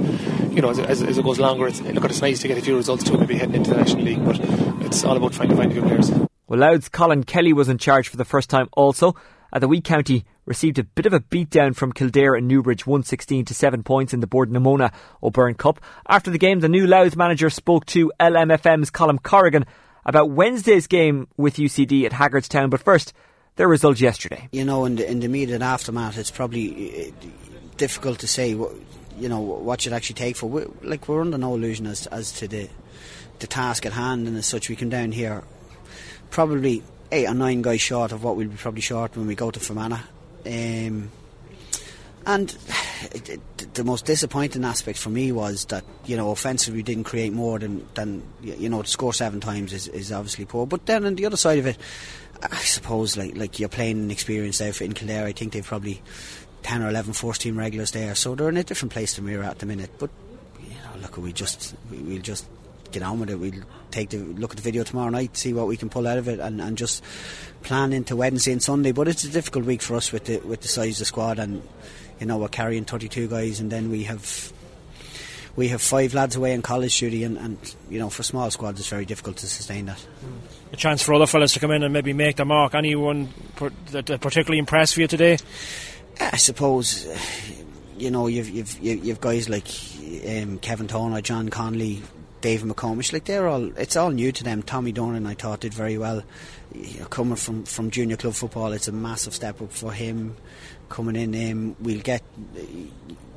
you 0.50 0.62
know 0.62 0.70
as, 0.70 0.78
as, 0.78 1.02
as, 1.02 1.18
it 1.18 1.24
goes 1.24 1.38
longer, 1.38 1.66
it's, 1.66 1.80
look, 1.82 2.04
it's 2.04 2.22
nice 2.22 2.40
to 2.40 2.48
get 2.48 2.58
a 2.58 2.62
few 2.62 2.76
results 2.76 3.04
too, 3.04 3.18
maybe 3.18 3.36
heading 3.36 3.56
into 3.56 3.70
the 3.70 3.76
National 3.76 4.04
League, 4.04 4.24
but 4.24 4.38
it's 4.86 5.04
all 5.04 5.16
about 5.16 5.32
trying 5.32 5.48
to 5.48 5.56
find 5.56 5.70
a 5.70 5.74
few 5.74 5.82
players. 5.82 6.10
Well, 6.46 6.60
Louth's 6.60 6.88
Colin 6.88 7.24
Kelly 7.24 7.52
was 7.52 7.68
in 7.68 7.78
charge 7.78 8.08
for 8.08 8.16
the 8.16 8.24
first 8.24 8.50
time 8.50 8.68
also. 8.72 9.14
At 9.52 9.60
the 9.60 9.68
Wee 9.68 9.80
County 9.80 10.24
received 10.46 10.78
a 10.78 10.84
bit 10.84 11.06
of 11.06 11.12
a 11.12 11.20
beatdown 11.20 11.74
from 11.74 11.92
Kildare 11.92 12.34
and 12.34 12.46
Newbridge, 12.46 12.86
116 12.86 13.44
to 13.46 13.54
7 13.54 13.82
points 13.82 14.12
in 14.12 14.20
the 14.20 14.26
Bord 14.26 14.50
na 14.50 14.60
Móna 14.60 14.92
O'Byrne 15.22 15.54
Cup. 15.54 15.80
After 16.08 16.30
the 16.30 16.38
game, 16.38 16.60
the 16.60 16.68
new 16.68 16.86
Louth 16.86 17.16
manager 17.16 17.50
spoke 17.50 17.86
to 17.86 18.12
LMFM's 18.20 18.90
Colin 18.90 19.18
Corrigan 19.18 19.66
about 20.04 20.30
Wednesday's 20.30 20.86
game 20.86 21.28
with 21.36 21.56
UCD 21.56 22.04
at 22.04 22.12
Haggardstown. 22.12 22.70
But 22.70 22.82
first, 22.82 23.12
their 23.56 23.68
results 23.68 24.00
yesterday. 24.00 24.48
You 24.52 24.64
know, 24.64 24.84
in 24.84 24.96
the, 24.96 25.10
in 25.10 25.20
the 25.20 25.26
immediate 25.26 25.62
aftermath, 25.62 26.18
it's 26.18 26.30
probably 26.30 27.08
uh, 27.08 27.26
difficult 27.76 28.20
to 28.20 28.26
say 28.26 28.54
what, 28.54 28.72
you 29.18 29.28
know 29.28 29.40
what 29.40 29.80
should 29.80 29.92
actually 29.92 30.14
take 30.14 30.36
for. 30.36 30.48
We, 30.48 30.64
like 30.82 31.08
we're 31.08 31.20
under 31.20 31.36
no 31.36 31.54
illusion 31.54 31.86
as 31.86 32.06
as 32.06 32.32
to 32.32 32.48
the 32.48 32.68
the 33.40 33.46
task 33.46 33.84
at 33.84 33.92
hand, 33.92 34.26
and 34.26 34.36
as 34.36 34.46
such, 34.46 34.68
we 34.68 34.76
come 34.76 34.88
down 34.88 35.12
here 35.12 35.42
probably 36.30 36.82
eight 37.12 37.26
or 37.26 37.34
nine 37.34 37.62
guys 37.62 37.80
short 37.80 38.12
of 38.12 38.22
what 38.22 38.36
we'll 38.36 38.48
be 38.48 38.56
probably 38.56 38.80
short 38.80 39.16
when 39.16 39.26
we 39.26 39.34
go 39.34 39.50
to 39.50 39.60
Fermanagh. 39.60 40.02
Um, 40.46 41.10
and 42.26 42.48
the 43.74 43.84
most 43.84 44.04
disappointing 44.04 44.64
aspect 44.64 44.98
for 44.98 45.10
me 45.10 45.32
was 45.32 45.64
that 45.66 45.84
you 46.04 46.16
know 46.16 46.30
offensively 46.30 46.78
we 46.78 46.82
didn't 46.82 47.04
create 47.04 47.32
more 47.32 47.58
than 47.58 47.86
than 47.94 48.22
you 48.42 48.68
know 48.68 48.82
to 48.82 48.88
score 48.88 49.14
seven 49.14 49.40
times 49.40 49.72
is, 49.72 49.88
is 49.88 50.12
obviously 50.12 50.44
poor. 50.44 50.66
But 50.66 50.86
then 50.86 51.04
on 51.04 51.14
the 51.14 51.26
other 51.26 51.36
side 51.36 51.58
of 51.58 51.66
it, 51.66 51.78
I 52.42 52.56
suppose 52.56 53.16
like 53.16 53.36
like 53.36 53.58
you're 53.58 53.68
playing 53.68 53.98
an 53.98 54.10
experienced 54.10 54.62
outfit 54.62 54.86
in 54.86 54.92
Kildare. 54.94 55.26
I 55.26 55.32
think 55.32 55.52
they've 55.52 55.64
probably 55.64 56.02
ten 56.62 56.82
or 56.82 56.88
eleven 56.88 57.12
first 57.12 57.40
team 57.42 57.58
regulars 57.58 57.90
there, 57.92 58.14
so 58.14 58.34
they're 58.34 58.48
in 58.48 58.56
a 58.56 58.64
different 58.64 58.92
place 58.92 59.14
than 59.14 59.24
we're 59.24 59.42
at 59.42 59.58
the 59.58 59.66
minute. 59.66 59.90
But 59.98 60.10
you 60.62 60.68
know, 60.70 61.02
look, 61.02 61.16
we 61.16 61.32
just 61.32 61.74
we, 61.90 61.98
we'll 61.98 62.22
just 62.22 62.46
get 62.92 63.02
on 63.02 63.20
with 63.20 63.30
it. 63.30 63.36
We'll 63.36 63.52
take 63.90 64.10
the 64.10 64.18
look 64.18 64.52
at 64.52 64.56
the 64.56 64.62
video 64.62 64.84
tomorrow 64.84 65.10
night, 65.10 65.36
see 65.36 65.52
what 65.52 65.66
we 65.66 65.76
can 65.76 65.88
pull 65.88 66.06
out 66.06 66.18
of 66.18 66.28
it, 66.28 66.40
and, 66.40 66.60
and 66.60 66.76
just 66.76 67.02
plan 67.62 67.92
into 67.92 68.16
Wednesday 68.16 68.52
and 68.52 68.62
Sunday. 68.62 68.92
But 68.92 69.08
it's 69.08 69.24
a 69.24 69.30
difficult 69.30 69.64
week 69.64 69.82
for 69.82 69.96
us 69.96 70.12
with 70.12 70.24
the 70.24 70.38
with 70.38 70.60
the 70.60 70.68
size 70.68 70.96
of 70.96 70.98
the 71.00 71.04
squad, 71.06 71.38
and 71.38 71.62
you 72.18 72.26
know 72.26 72.38
we're 72.38 72.48
carrying 72.48 72.84
32 72.84 73.28
guys, 73.28 73.60
and 73.60 73.70
then 73.70 73.90
we 73.90 74.04
have 74.04 74.52
we 75.56 75.68
have 75.68 75.82
five 75.82 76.14
lads 76.14 76.36
away 76.36 76.52
in 76.52 76.62
college 76.62 76.98
duty, 76.98 77.24
and, 77.24 77.36
and 77.36 77.74
you 77.88 77.98
know 77.98 78.10
for 78.10 78.22
small 78.22 78.50
squads 78.50 78.80
it's 78.80 78.88
very 78.88 79.04
difficult 79.04 79.36
to 79.38 79.46
sustain 79.46 79.86
that. 79.86 80.04
A 80.72 80.76
chance 80.76 81.02
for 81.02 81.14
other 81.14 81.26
fellas 81.26 81.52
to 81.54 81.60
come 81.60 81.70
in 81.72 81.82
and 81.82 81.92
maybe 81.92 82.12
make 82.12 82.36
the 82.36 82.44
mark. 82.44 82.74
Anyone 82.74 83.28
that 83.90 84.06
particularly 84.20 84.58
impressed 84.58 84.94
for 84.94 85.00
you 85.00 85.06
today? 85.06 85.38
I 86.20 86.36
suppose 86.36 87.06
you 87.98 88.10
know 88.10 88.26
you've 88.26 88.48
you've 88.48 88.78
you've 88.80 89.20
guys 89.20 89.48
like 89.48 89.66
um, 90.28 90.58
Kevin 90.58 90.88
Toner, 90.88 91.20
John 91.20 91.48
Conley, 91.48 92.02
David 92.40 92.68
McComish, 92.68 93.12
like 93.12 93.24
they're 93.24 93.48
all 93.48 93.70
it's 93.76 93.96
all 93.96 94.10
new 94.10 94.32
to 94.32 94.44
them. 94.44 94.62
Tommy 94.62 94.92
Dornan 94.92 95.26
I 95.26 95.34
thought 95.34 95.60
did 95.60 95.74
very 95.74 95.98
well. 95.98 96.22
You 96.74 97.00
know, 97.00 97.06
coming 97.06 97.36
from, 97.36 97.64
from 97.64 97.90
junior 97.90 98.16
club 98.16 98.34
football, 98.34 98.72
it's 98.72 98.88
a 98.88 98.92
massive 98.92 99.34
step 99.34 99.60
up 99.60 99.72
for 99.72 99.92
him. 99.92 100.36
Coming 100.88 101.16
in, 101.16 101.50
um, 101.50 101.76
we'll 101.80 102.00
get 102.00 102.22
uh, 102.56 102.60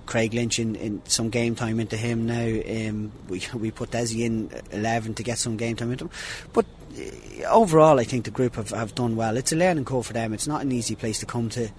Craig 0.05 0.33
Lynch 0.33 0.59
in, 0.59 0.75
in, 0.75 1.01
some 1.05 1.29
game 1.29 1.55
time 1.55 1.79
into 1.79 1.97
him 1.97 2.25
now. 2.25 2.89
Um, 2.89 3.11
we 3.27 3.41
we 3.53 3.71
put 3.71 3.91
Desi 3.91 4.25
in 4.25 4.51
eleven 4.71 5.13
to 5.15 5.23
get 5.23 5.37
some 5.37 5.57
game 5.57 5.75
time 5.75 5.91
into 5.91 6.05
him, 6.05 6.11
but 6.53 6.65
uh, 6.97 7.47
overall, 7.47 7.99
I 7.99 8.03
think 8.03 8.25
the 8.25 8.31
group 8.31 8.55
have, 8.55 8.69
have 8.69 8.95
done 8.95 9.15
well. 9.15 9.37
It's 9.37 9.51
a 9.51 9.55
learning 9.55 9.85
curve 9.85 10.05
for 10.05 10.13
them. 10.13 10.33
It's 10.33 10.47
not 10.47 10.61
an 10.61 10.71
easy 10.71 10.95
place 10.95 11.19
to 11.19 11.25
come 11.25 11.49
to. 11.49 11.69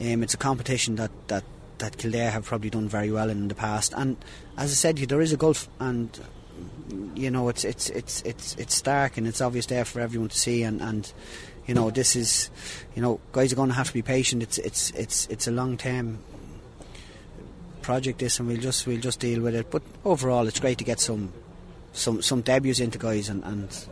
Um, 0.00 0.22
it's 0.22 0.34
a 0.34 0.38
competition 0.38 0.96
that, 0.96 1.10
that, 1.28 1.44
that 1.78 1.98
Kildare 1.98 2.30
have 2.30 2.44
probably 2.44 2.70
done 2.70 2.88
very 2.88 3.10
well 3.10 3.30
in 3.30 3.48
the 3.48 3.54
past. 3.54 3.92
And 3.96 4.16
as 4.56 4.70
I 4.70 4.74
said, 4.74 4.96
there 4.96 5.20
is 5.20 5.32
a 5.32 5.36
gulf, 5.36 5.68
and 5.78 6.18
you 7.14 7.30
know 7.30 7.48
it's 7.48 7.64
it's 7.64 7.90
it's 7.90 8.22
it's 8.22 8.54
it's 8.56 8.74
stark 8.74 9.16
and 9.16 9.26
it's 9.26 9.40
obvious 9.40 9.66
there 9.66 9.84
for 9.84 10.00
everyone 10.00 10.28
to 10.28 10.38
see. 10.38 10.62
And, 10.62 10.80
and 10.80 11.12
you 11.66 11.74
know 11.74 11.90
this 11.90 12.16
is, 12.16 12.50
you 12.94 13.02
know, 13.02 13.20
guys 13.32 13.52
are 13.52 13.56
going 13.56 13.70
to 13.70 13.74
have 13.74 13.88
to 13.88 13.94
be 13.94 14.02
patient. 14.02 14.42
It's 14.42 14.58
it's 14.58 14.90
it's 14.90 15.26
it's 15.28 15.46
a 15.46 15.50
long 15.50 15.76
term 15.76 16.18
project. 17.82 18.18
This, 18.18 18.38
and 18.38 18.48
we'll 18.48 18.58
just 18.58 18.86
we'll 18.86 19.00
just 19.00 19.20
deal 19.20 19.40
with 19.40 19.54
it. 19.54 19.70
But 19.70 19.82
overall, 20.04 20.46
it's 20.46 20.60
great 20.60 20.78
to 20.78 20.84
get 20.84 21.00
some 21.00 21.32
some 21.92 22.22
some 22.22 22.42
debuts 22.42 22.80
into 22.80 22.98
guys 22.98 23.28
and. 23.28 23.44
and 23.44 23.88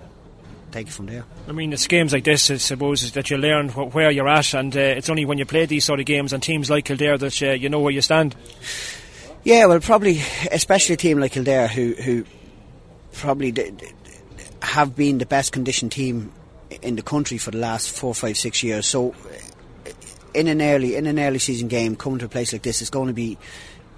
take 0.72 0.86
it 0.86 0.92
from 0.94 1.04
there. 1.04 1.22
I 1.46 1.52
mean, 1.52 1.70
it's 1.74 1.86
games 1.86 2.14
like 2.14 2.24
this, 2.24 2.50
I 2.50 2.56
suppose, 2.56 3.02
is 3.02 3.12
that 3.12 3.28
you 3.28 3.36
learn 3.36 3.68
wh- 3.68 3.94
where 3.94 4.10
you're 4.10 4.26
at, 4.26 4.54
and 4.54 4.74
uh, 4.74 4.80
it's 4.80 5.10
only 5.10 5.26
when 5.26 5.36
you 5.36 5.44
play 5.44 5.66
these 5.66 5.84
sort 5.84 6.00
of 6.00 6.06
games 6.06 6.32
and 6.32 6.42
teams 6.42 6.70
like 6.70 6.86
Kildare 6.86 7.18
that 7.18 7.42
uh, 7.42 7.50
you 7.50 7.68
know 7.68 7.80
where 7.80 7.92
you 7.92 8.00
stand. 8.00 8.34
Yeah, 9.44 9.66
well, 9.66 9.80
probably, 9.80 10.22
especially 10.50 10.94
a 10.94 10.96
team 10.96 11.18
like 11.18 11.32
Kildare, 11.32 11.68
who 11.68 11.92
who 11.92 12.24
probably 13.12 13.52
d- 13.52 13.72
have 14.62 14.94
been 14.96 15.18
the 15.18 15.26
best 15.26 15.52
conditioned 15.52 15.92
team 15.92 16.32
in 16.82 16.96
the 16.96 17.02
country 17.02 17.38
for 17.38 17.50
the 17.50 17.58
last 17.58 17.90
four, 17.90 18.14
five, 18.14 18.36
six 18.36 18.62
years. 18.62 18.86
So, 18.86 19.10
uh, 19.10 19.90
in 20.34 20.48
an 20.48 20.62
early 20.62 20.96
in 20.96 21.06
an 21.06 21.18
early 21.18 21.38
season 21.38 21.68
game, 21.68 21.96
coming 21.96 22.18
to 22.20 22.24
a 22.24 22.28
place 22.28 22.52
like 22.52 22.62
this 22.62 22.80
is 22.80 22.88
going 22.90 23.08
to 23.08 23.12
be 23.12 23.36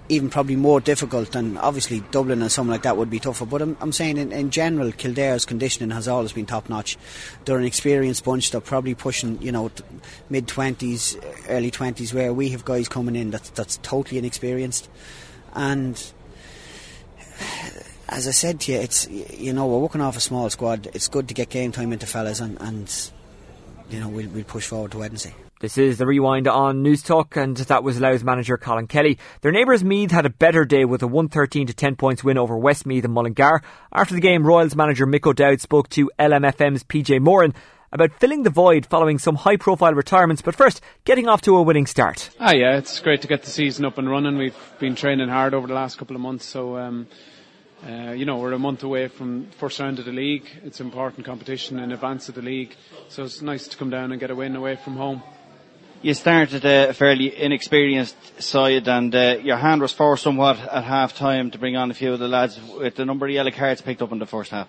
even 0.07 0.29
probably 0.29 0.55
more 0.55 0.79
difficult 0.79 1.31
than 1.31 1.57
obviously 1.57 2.01
Dublin 2.11 2.41
and 2.41 2.51
something 2.51 2.71
like 2.71 2.83
that 2.83 2.95
would 2.95 3.09
be 3.09 3.19
tougher. 3.19 3.45
But 3.45 3.61
I'm, 3.61 3.77
I'm 3.81 3.91
saying 3.91 4.17
in, 4.17 4.31
in 4.31 4.51
general, 4.51 4.91
Kildare's 4.91 5.45
conditioning 5.45 5.89
has 5.91 6.07
always 6.07 6.31
been 6.33 6.45
top 6.45 6.69
notch. 6.69 6.97
They're 7.45 7.57
an 7.57 7.65
experienced 7.65 8.23
bunch. 8.23 8.51
They're 8.51 8.61
probably 8.61 8.95
pushing 8.95 9.41
you 9.41 9.51
know 9.51 9.71
mid 10.29 10.47
twenties, 10.47 11.17
early 11.47 11.71
twenties, 11.71 12.13
where 12.13 12.33
we 12.33 12.49
have 12.49 12.65
guys 12.65 12.87
coming 12.87 13.15
in 13.15 13.31
that's 13.31 13.49
that's 13.51 13.77
totally 13.77 14.17
inexperienced. 14.17 14.89
And 15.53 15.95
as 18.09 18.27
I 18.27 18.31
said 18.31 18.59
to 18.61 18.71
you, 18.71 18.79
it's 18.79 19.07
you 19.09 19.53
know 19.53 19.67
we're 19.67 19.79
working 19.79 20.01
off 20.01 20.17
a 20.17 20.21
small 20.21 20.49
squad. 20.49 20.87
It's 20.93 21.07
good 21.07 21.27
to 21.27 21.33
get 21.33 21.49
game 21.49 21.71
time 21.71 21.93
into 21.93 22.05
fellas, 22.05 22.39
and, 22.39 22.59
and 22.61 23.11
you 23.89 23.99
know 23.99 24.09
we'll, 24.09 24.29
we'll 24.29 24.43
push 24.43 24.67
forward 24.67 24.91
to 24.91 24.99
Wednesday. 24.99 25.33
This 25.61 25.77
is 25.77 25.97
the 25.97 26.05
rewind 26.05 26.47
on 26.47 26.83
Newstalk, 26.83 27.41
and 27.41 27.55
that 27.55 27.83
was 27.83 27.99
Louth 27.99 28.23
manager 28.23 28.57
Colin 28.57 28.87
Kelly. 28.87 29.17
Their 29.41 29.53
neighbours 29.53 29.83
Meath 29.85 30.11
had 30.11 30.25
a 30.25 30.29
better 30.29 30.65
day 30.65 30.83
with 30.83 31.01
a 31.01 31.07
113 31.07 31.67
to 31.67 31.73
10 31.73 31.95
points 31.95 32.23
win 32.25 32.37
over 32.37 32.57
Westmeath 32.57 33.05
and 33.05 33.13
Mullingar. 33.13 33.61
After 33.93 34.13
the 34.13 34.21
game, 34.21 34.45
Royals 34.45 34.75
manager 34.75 35.07
Mick 35.07 35.25
O'Dowd 35.25 35.61
spoke 35.61 35.87
to 35.89 36.11
LMFM's 36.19 36.83
PJ 36.83 37.21
Moran 37.21 37.53
about 37.93 38.11
filling 38.13 38.43
the 38.43 38.49
void 38.49 38.85
following 38.85 39.17
some 39.17 39.35
high 39.35 39.55
profile 39.55 39.93
retirements, 39.93 40.41
but 40.41 40.55
first, 40.55 40.81
getting 41.05 41.29
off 41.29 41.41
to 41.41 41.55
a 41.55 41.61
winning 41.61 41.85
start. 41.85 42.29
Ah, 42.37 42.51
yeah, 42.51 42.77
it's 42.77 42.99
great 42.99 43.21
to 43.21 43.27
get 43.27 43.43
the 43.43 43.49
season 43.49 43.85
up 43.85 43.97
and 43.97 44.09
running. 44.09 44.37
We've 44.37 44.57
been 44.79 44.95
training 44.95 45.29
hard 45.29 45.53
over 45.53 45.67
the 45.67 45.73
last 45.73 45.97
couple 45.97 46.17
of 46.17 46.21
months, 46.21 46.45
so. 46.45 46.77
Um, 46.77 47.07
uh, 47.85 48.11
you 48.11 48.25
know, 48.25 48.37
we're 48.37 48.53
a 48.53 48.59
month 48.59 48.83
away 48.83 49.07
from 49.07 49.47
first 49.59 49.79
round 49.79 49.99
of 49.99 50.05
the 50.05 50.11
league. 50.11 50.47
It's 50.63 50.81
important 50.81 51.25
competition 51.25 51.79
in 51.79 51.91
advance 51.91 52.29
of 52.29 52.35
the 52.35 52.41
league, 52.41 52.75
so 53.09 53.23
it's 53.23 53.41
nice 53.41 53.67
to 53.67 53.77
come 53.77 53.89
down 53.89 54.11
and 54.11 54.19
get 54.19 54.31
a 54.31 54.35
win 54.35 54.55
away 54.55 54.75
from 54.75 54.95
home 54.95 55.21
you 56.05 56.13
started 56.13 56.63
a 56.65 56.93
fairly 56.93 57.35
inexperienced 57.35 58.39
side 58.39 58.87
and 58.87 59.15
uh, 59.15 59.37
your 59.41 59.57
hand 59.57 59.81
was 59.81 59.91
forced 59.91 60.21
somewhat 60.23 60.59
at 60.59 60.83
half 60.83 61.15
time 61.15 61.49
to 61.49 61.57
bring 61.57 61.75
on 61.75 61.89
a 61.89 61.95
few 61.95 62.13
of 62.13 62.19
the 62.19 62.27
lads 62.27 62.59
with 62.77 62.95
the 62.95 63.05
number 63.05 63.25
of 63.25 63.31
yellow 63.31 63.49
cards 63.49 63.81
picked 63.81 64.03
up 64.03 64.11
in 64.11 64.19
the 64.19 64.25
first 64.27 64.51
half. 64.51 64.67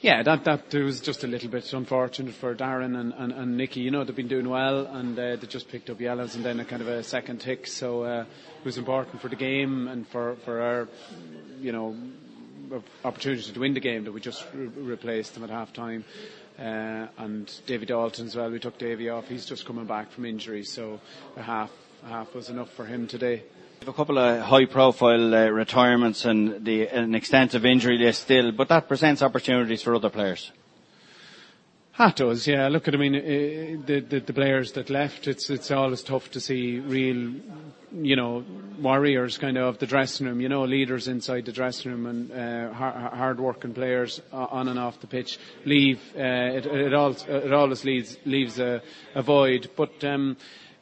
Yeah, 0.00 0.24
that 0.24 0.44
that 0.44 0.74
was 0.74 1.00
just 1.00 1.22
a 1.22 1.28
little 1.28 1.48
bit 1.48 1.72
unfortunate 1.72 2.34
for 2.34 2.56
Darren 2.56 2.98
and, 2.98 3.12
and, 3.14 3.32
and 3.32 3.56
Nicky. 3.56 3.80
You 3.80 3.92
know, 3.92 4.02
they've 4.02 4.16
been 4.16 4.26
doing 4.26 4.48
well 4.48 4.86
and 4.86 5.16
uh, 5.16 5.36
they 5.36 5.46
just 5.46 5.68
picked 5.68 5.90
up 5.90 6.00
yellows 6.00 6.34
and 6.34 6.44
then 6.44 6.58
a 6.58 6.64
kind 6.64 6.82
of 6.82 6.88
a 6.88 7.04
second 7.04 7.40
tick. 7.40 7.68
So 7.68 8.02
uh, 8.02 8.24
it 8.58 8.64
was 8.64 8.78
important 8.78 9.20
for 9.20 9.28
the 9.28 9.36
game 9.36 9.86
and 9.86 10.08
for, 10.08 10.34
for 10.44 10.60
our, 10.60 10.88
you 11.60 11.70
know, 11.70 11.96
opportunity 13.04 13.52
to 13.52 13.60
win 13.60 13.74
the 13.74 13.80
game 13.80 14.04
that 14.04 14.12
we 14.12 14.20
just 14.20 14.44
re- 14.54 14.66
replaced 14.66 15.34
them 15.34 15.44
at 15.44 15.50
half 15.50 15.72
time. 15.72 16.04
Uh, 16.58 17.06
and 17.18 17.52
Davy 17.66 17.86
Dalton 17.86 18.26
as 18.26 18.34
well. 18.34 18.50
We 18.50 18.58
took 18.58 18.78
Davy 18.78 19.08
off. 19.10 19.28
He's 19.28 19.46
just 19.46 19.64
coming 19.64 19.86
back 19.86 20.10
from 20.10 20.24
injury, 20.24 20.64
so 20.64 21.00
a 21.36 21.42
half 21.42 21.70
a 22.04 22.08
half 22.08 22.34
was 22.34 22.48
enough 22.48 22.72
for 22.72 22.84
him 22.84 23.06
today. 23.06 23.42
A 23.86 23.92
couple 23.92 24.18
of 24.18 24.40
high-profile 24.42 25.34
uh, 25.34 25.48
retirements 25.48 26.24
and 26.24 26.64
the, 26.64 26.88
an 26.88 27.14
extensive 27.14 27.64
injury 27.64 27.98
list 27.98 28.22
still, 28.22 28.52
but 28.52 28.68
that 28.68 28.88
presents 28.88 29.22
opportunities 29.22 29.82
for 29.82 29.94
other 29.94 30.10
players. 30.10 30.50
That 31.98 32.14
does, 32.14 32.46
yeah. 32.46 32.68
Look 32.68 32.86
at, 32.86 32.94
I 32.94 32.96
mean, 32.96 33.16
uh, 33.16 33.84
the, 33.84 33.98
the, 34.08 34.20
the 34.20 34.32
players 34.32 34.70
that 34.72 34.88
left. 34.88 35.26
It's 35.26 35.50
it's 35.50 35.72
always 35.72 36.00
tough 36.00 36.30
to 36.30 36.40
see 36.40 36.78
real, 36.78 37.34
you 37.92 38.14
know, 38.14 38.44
warriors 38.80 39.36
kind 39.36 39.58
of 39.58 39.78
the 39.78 39.86
dressing 39.86 40.28
room, 40.28 40.40
you 40.40 40.48
know, 40.48 40.62
leaders 40.62 41.08
inside 41.08 41.46
the 41.46 41.50
dressing 41.50 41.90
room 41.90 42.06
and 42.06 42.30
uh, 42.30 42.72
hard 42.72 43.40
working 43.40 43.74
players 43.74 44.22
on 44.32 44.68
and 44.68 44.78
off 44.78 45.00
the 45.00 45.08
pitch 45.08 45.40
leave. 45.64 46.00
Uh, 46.16 46.58
it, 46.58 46.66
it, 46.66 46.94
all, 46.94 47.10
it 47.10 47.52
always 47.52 47.84
leaves, 47.84 48.16
leaves 48.24 48.60
a, 48.60 48.80
a 49.16 49.22
void. 49.22 49.68
But 49.74 50.04
um, 50.04 50.36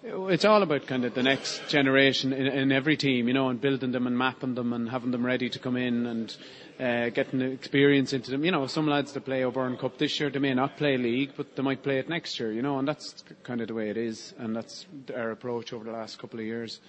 it's 0.05 0.45
all 0.45 0.63
about 0.63 0.87
kind 0.87 1.07
of 1.07 1.15
the 1.15 1.23
next 1.23 1.67
generation 1.69 2.35
in, 2.35 2.47
in, 2.47 2.73
every 2.73 2.99
team, 2.99 3.27
you 3.27 3.33
know, 3.33 3.49
and 3.49 3.59
building 3.59 3.93
them 3.93 4.07
and 4.07 4.19
mapping 4.19 4.55
them 4.55 4.75
and 4.75 4.91
having 4.91 5.13
them 5.13 5.25
ready 5.25 5.49
to 5.49 5.59
come 5.59 5.77
in 5.77 6.05
and 6.05 6.37
uh, 6.81 7.09
getting 7.11 7.41
experience 7.41 8.13
into 8.13 8.31
them. 8.31 8.45
You 8.45 8.51
know, 8.53 8.67
some 8.67 8.87
lads 8.87 9.13
that 9.13 9.25
play 9.25 9.45
O'Byrne 9.45 9.77
Cup 9.77 9.99
this 9.99 10.19
year, 10.21 10.31
they 10.31 10.39
may 10.39 10.55
not 10.55 10.77
play 10.77 10.97
league, 10.97 11.33
but 11.37 11.57
they 11.57 11.63
might 11.63 11.83
play 11.83 11.99
it 11.99 12.09
next 12.09 12.39
year, 12.39 12.53
you 12.53 12.63
know, 12.63 12.79
and 12.79 12.87
that's 12.87 13.25
kind 13.43 13.61
of 13.61 13.69
the 13.69 13.75
way 13.75 13.91
it 13.91 13.97
is, 13.97 14.35
and 14.39 14.55
that's 14.55 14.87
our 15.15 15.31
approach 15.31 15.73
over 15.73 15.85
the 15.85 15.93
last 15.93 16.19
couple 16.19 16.41
of 16.41 16.47
years. 16.47 16.81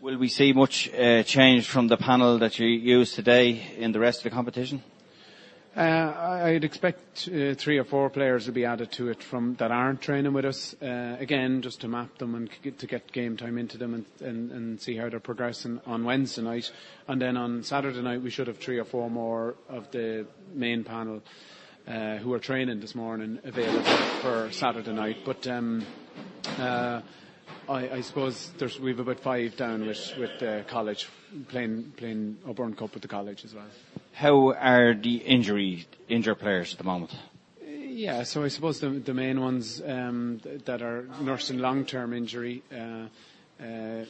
Will 0.00 0.18
we 0.18 0.28
see 0.28 0.52
much 0.52 0.88
uh, 0.94 1.22
change 1.24 1.68
from 1.68 1.88
the 1.88 1.96
panel 1.96 2.38
that 2.38 2.58
you 2.58 2.66
used 2.66 3.14
today 3.14 3.74
in 3.76 3.92
the 3.92 4.00
rest 4.00 4.20
of 4.20 4.24
the 4.24 4.30
competition? 4.30 4.82
Uh, 5.76 6.40
I'd 6.42 6.64
expect 6.64 7.28
uh, 7.28 7.54
three 7.54 7.78
or 7.78 7.84
four 7.84 8.10
players 8.10 8.46
will 8.46 8.54
be 8.54 8.64
added 8.64 8.90
to 8.92 9.08
it 9.08 9.22
from 9.22 9.54
that 9.56 9.70
aren't 9.70 10.00
training 10.00 10.32
with 10.32 10.44
us. 10.44 10.74
Uh, 10.82 11.16
again, 11.20 11.62
just 11.62 11.80
to 11.82 11.88
map 11.88 12.18
them 12.18 12.34
and 12.34 12.78
to 12.78 12.86
get 12.88 13.12
game 13.12 13.36
time 13.36 13.56
into 13.56 13.78
them 13.78 14.04
and, 14.20 14.80
see 14.80 14.96
how 14.96 15.08
they're 15.08 15.20
progressing 15.20 15.80
on 15.86 16.04
Wednesday 16.04 16.42
night. 16.42 16.72
And 17.06 17.22
then 17.22 17.36
on 17.36 17.62
Saturday 17.62 18.02
night, 18.02 18.20
we 18.20 18.30
should 18.30 18.48
have 18.48 18.58
three 18.58 18.78
or 18.78 18.84
four 18.84 19.08
more 19.10 19.54
of 19.68 19.90
the 19.92 20.26
main 20.54 20.82
panel 20.82 21.22
who 21.86 22.32
are 22.32 22.38
training 22.38 22.80
this 22.80 22.94
morning 22.94 23.38
available 23.44 23.82
for 24.22 24.50
Saturday 24.50 24.92
night. 24.92 25.18
Uh, 27.70 27.74
I, 27.74 27.94
I, 27.94 28.00
suppose 28.00 28.50
we've 28.80 28.98
about 28.98 29.20
five 29.20 29.56
down 29.56 29.86
with 29.86 30.12
with 30.18 30.42
uh, 30.42 30.64
college 30.64 31.08
playing 31.48 31.92
playing 31.96 32.38
O'Byrne 32.46 32.74
Cup 32.74 32.92
with 32.94 33.02
the 33.02 33.08
college 33.08 33.44
as 33.44 33.54
well. 33.54 33.66
How 34.12 34.52
are 34.54 34.94
the 34.94 35.16
injury 35.16 35.86
injured 36.08 36.40
players 36.40 36.72
at 36.72 36.78
the 36.78 36.84
moment? 36.84 37.14
Yeah, 37.64 38.24
so 38.24 38.42
I 38.42 38.48
suppose 38.48 38.80
the 38.80 38.90
the 38.90 39.14
main 39.14 39.40
ones 39.40 39.80
um, 39.86 40.40
that 40.64 40.82
are 40.82 41.06
nursing 41.20 41.58
long 41.58 41.84
term 41.84 42.12
injury. 42.12 42.62
Uh, 42.72 43.06
uh, 43.62 44.04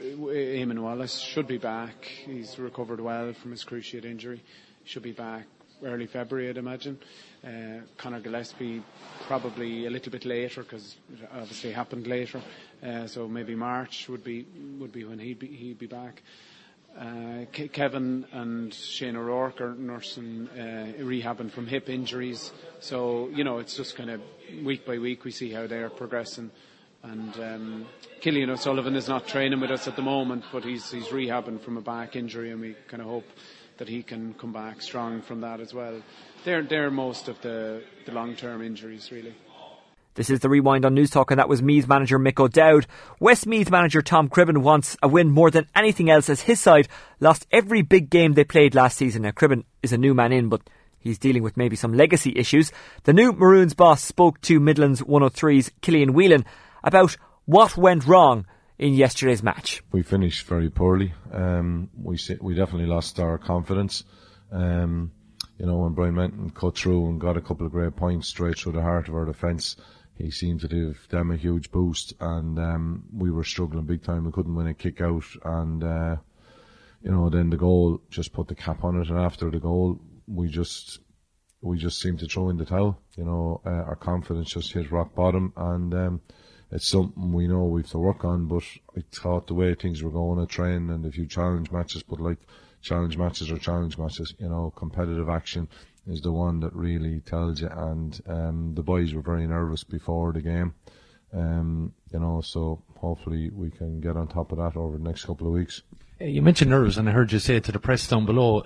Eamonn 0.00 0.80
Wallace 0.80 1.18
should 1.18 1.46
be 1.46 1.58
back. 1.58 2.04
He's 2.04 2.58
recovered 2.58 3.00
well 3.00 3.32
from 3.32 3.50
his 3.50 3.64
cruciate 3.64 4.04
injury. 4.04 4.42
Should 4.84 5.02
be 5.02 5.12
back 5.12 5.46
early 5.84 6.06
February, 6.06 6.48
I'd 6.48 6.56
imagine. 6.56 6.98
Uh, 7.44 7.80
Conor 7.96 8.20
Gillespie 8.20 8.82
probably 9.26 9.86
a 9.86 9.90
little 9.90 10.12
bit 10.12 10.24
later 10.24 10.62
because 10.62 10.96
it 11.12 11.28
obviously 11.32 11.72
happened 11.72 12.06
later. 12.06 12.40
Uh, 12.82 13.06
so 13.06 13.28
maybe 13.28 13.54
March 13.54 14.08
would 14.08 14.24
be 14.24 14.46
would 14.78 14.92
be 14.92 15.04
when 15.04 15.18
he'd 15.18 15.38
be 15.38 15.46
he'd 15.46 15.78
be 15.78 15.86
back. 15.86 16.22
Uh, 16.98 17.44
Kevin 17.52 18.26
and 18.32 18.74
Shane 18.74 19.16
O'Rourke 19.16 19.60
are 19.60 19.74
nursing, 19.74 20.48
uh, 20.48 20.92
rehabbing 20.98 21.50
from 21.50 21.66
hip 21.66 21.88
injuries. 21.88 22.52
So, 22.80 23.28
you 23.28 23.44
know, 23.44 23.58
it's 23.58 23.76
just 23.76 23.94
kind 23.96 24.10
of 24.10 24.20
week 24.64 24.84
by 24.84 24.98
week 24.98 25.24
we 25.24 25.30
see 25.30 25.52
how 25.52 25.66
they're 25.66 25.88
progressing. 25.88 26.50
And 27.02 27.34
um, 27.36 27.86
Cillian 28.20 28.50
O'Sullivan 28.50 28.96
is 28.96 29.08
not 29.08 29.26
training 29.26 29.60
with 29.60 29.70
us 29.70 29.88
at 29.88 29.96
the 29.96 30.02
moment, 30.02 30.44
but 30.52 30.64
he's, 30.64 30.90
he's 30.90 31.06
rehabbing 31.06 31.60
from 31.60 31.78
a 31.78 31.80
back 31.80 32.16
injury, 32.16 32.50
and 32.50 32.60
we 32.60 32.76
kind 32.88 33.00
of 33.00 33.08
hope 33.08 33.26
that 33.80 33.88
he 33.88 34.02
can 34.02 34.34
come 34.34 34.52
back 34.52 34.82
strong 34.82 35.22
from 35.22 35.40
that 35.40 35.58
as 35.58 35.72
well. 35.72 36.02
They're, 36.44 36.62
they're 36.62 36.90
most 36.90 37.28
of 37.28 37.40
the, 37.40 37.82
the 38.04 38.12
long 38.12 38.36
term 38.36 38.60
injuries, 38.60 39.10
really. 39.10 39.34
This 40.16 40.28
is 40.28 40.40
the 40.40 40.50
rewind 40.50 40.84
on 40.84 40.94
Newstalk, 40.94 41.30
and 41.30 41.38
that 41.38 41.48
was 41.48 41.62
Meath 41.62 41.88
manager 41.88 42.18
Mick 42.18 42.38
O'Dowd. 42.38 42.86
Westmeath 43.20 43.70
manager 43.70 44.02
Tom 44.02 44.28
Cribbin 44.28 44.58
wants 44.58 44.98
a 45.02 45.08
win 45.08 45.30
more 45.30 45.50
than 45.50 45.66
anything 45.74 46.10
else 46.10 46.28
as 46.28 46.42
his 46.42 46.60
side 46.60 46.88
lost 47.20 47.46
every 47.50 47.80
big 47.80 48.10
game 48.10 48.34
they 48.34 48.44
played 48.44 48.74
last 48.74 48.98
season. 48.98 49.22
Now, 49.22 49.30
Cribbin 49.30 49.64
is 49.82 49.94
a 49.94 49.98
new 49.98 50.12
man 50.12 50.30
in, 50.30 50.50
but 50.50 50.60
he's 50.98 51.18
dealing 51.18 51.42
with 51.42 51.56
maybe 51.56 51.74
some 51.74 51.94
legacy 51.94 52.34
issues. 52.36 52.72
The 53.04 53.14
new 53.14 53.32
Maroons 53.32 53.72
boss 53.72 54.02
spoke 54.02 54.42
to 54.42 54.60
Midlands 54.60 55.00
103's 55.00 55.70
Killian 55.80 56.12
Whelan 56.12 56.44
about 56.84 57.16
what 57.46 57.78
went 57.78 58.06
wrong 58.06 58.44
in 58.80 58.94
yesterday's 58.94 59.42
match. 59.42 59.82
We 59.92 60.02
finished 60.02 60.46
very 60.46 60.70
poorly. 60.70 61.12
Um, 61.32 61.90
we 61.94 62.18
we 62.40 62.54
definitely 62.54 62.86
lost 62.86 63.20
our 63.20 63.36
confidence. 63.36 64.04
Um, 64.50 65.12
you 65.58 65.66
know, 65.66 65.76
when 65.76 65.92
Bryan 65.92 66.14
Menton 66.14 66.50
cut 66.50 66.78
through 66.78 67.06
and 67.06 67.20
got 67.20 67.36
a 67.36 67.42
couple 67.42 67.66
of 67.66 67.72
great 67.72 67.94
points 67.94 68.28
straight 68.28 68.58
through 68.58 68.72
the 68.72 68.82
heart 68.82 69.08
of 69.08 69.14
our 69.14 69.26
defence, 69.26 69.76
he 70.14 70.30
seemed 70.30 70.62
to 70.62 70.68
give 70.68 71.06
them 71.10 71.30
a 71.30 71.36
huge 71.36 71.70
boost, 71.70 72.14
and 72.20 72.58
um, 72.58 73.04
we 73.12 73.30
were 73.30 73.44
struggling 73.44 73.84
big 73.84 74.02
time. 74.02 74.24
We 74.24 74.32
couldn't 74.32 74.54
win 74.54 74.66
a 74.66 74.74
kick 74.74 75.02
out, 75.02 75.26
and 75.44 75.84
uh, 75.84 76.16
you 77.02 77.10
know, 77.10 77.28
then 77.28 77.50
the 77.50 77.58
goal 77.58 78.00
just 78.08 78.32
put 78.32 78.48
the 78.48 78.54
cap 78.54 78.82
on 78.82 78.98
it. 79.00 79.10
And 79.10 79.18
after 79.18 79.50
the 79.50 79.60
goal, 79.60 80.00
we 80.26 80.48
just 80.48 81.00
we 81.60 81.76
just 81.76 82.00
seemed 82.00 82.20
to 82.20 82.26
throw 82.26 82.48
in 82.48 82.56
the 82.56 82.64
towel. 82.64 82.98
You 83.18 83.24
know, 83.24 83.60
uh, 83.66 83.84
our 83.90 83.96
confidence 83.96 84.54
just 84.54 84.72
hit 84.72 84.90
rock 84.90 85.14
bottom, 85.14 85.52
and 85.54 85.92
um, 85.92 86.20
it's 86.70 86.86
something 86.86 87.32
we 87.32 87.48
know 87.48 87.64
we 87.64 87.82
have 87.82 87.90
to 87.90 87.98
work 87.98 88.24
on. 88.24 88.46
But 88.46 88.64
I 88.96 89.02
thought 89.12 89.46
the 89.46 89.54
way 89.54 89.74
things 89.74 90.02
were 90.02 90.10
going, 90.10 90.40
a 90.40 90.46
train 90.46 90.90
and 90.90 91.04
a 91.04 91.12
few 91.12 91.26
challenge 91.26 91.70
matches, 91.70 92.02
but 92.02 92.20
like 92.20 92.38
challenge 92.82 93.16
matches 93.16 93.50
or 93.50 93.58
challenge 93.58 93.98
matches. 93.98 94.34
You 94.38 94.48
know, 94.48 94.72
competitive 94.76 95.28
action 95.28 95.68
is 96.06 96.20
the 96.20 96.32
one 96.32 96.60
that 96.60 96.74
really 96.74 97.20
tells 97.20 97.60
you. 97.60 97.68
And 97.68 98.20
um, 98.26 98.74
the 98.74 98.82
boys 98.82 99.14
were 99.14 99.22
very 99.22 99.46
nervous 99.46 99.84
before 99.84 100.32
the 100.32 100.40
game, 100.40 100.74
um, 101.32 101.92
you 102.12 102.20
know. 102.20 102.40
So 102.40 102.82
hopefully 102.96 103.50
we 103.50 103.70
can 103.70 104.00
get 104.00 104.16
on 104.16 104.28
top 104.28 104.52
of 104.52 104.58
that 104.58 104.76
over 104.76 104.96
the 104.96 105.04
next 105.04 105.24
couple 105.24 105.46
of 105.46 105.52
weeks. 105.52 105.82
You 106.20 106.42
mentioned 106.42 106.70
nerves, 106.70 106.98
and 106.98 107.08
I 107.08 107.12
heard 107.12 107.32
you 107.32 107.38
say 107.38 107.56
it 107.56 107.64
to 107.64 107.72
the 107.72 107.78
press 107.78 108.06
down 108.06 108.26
below. 108.26 108.62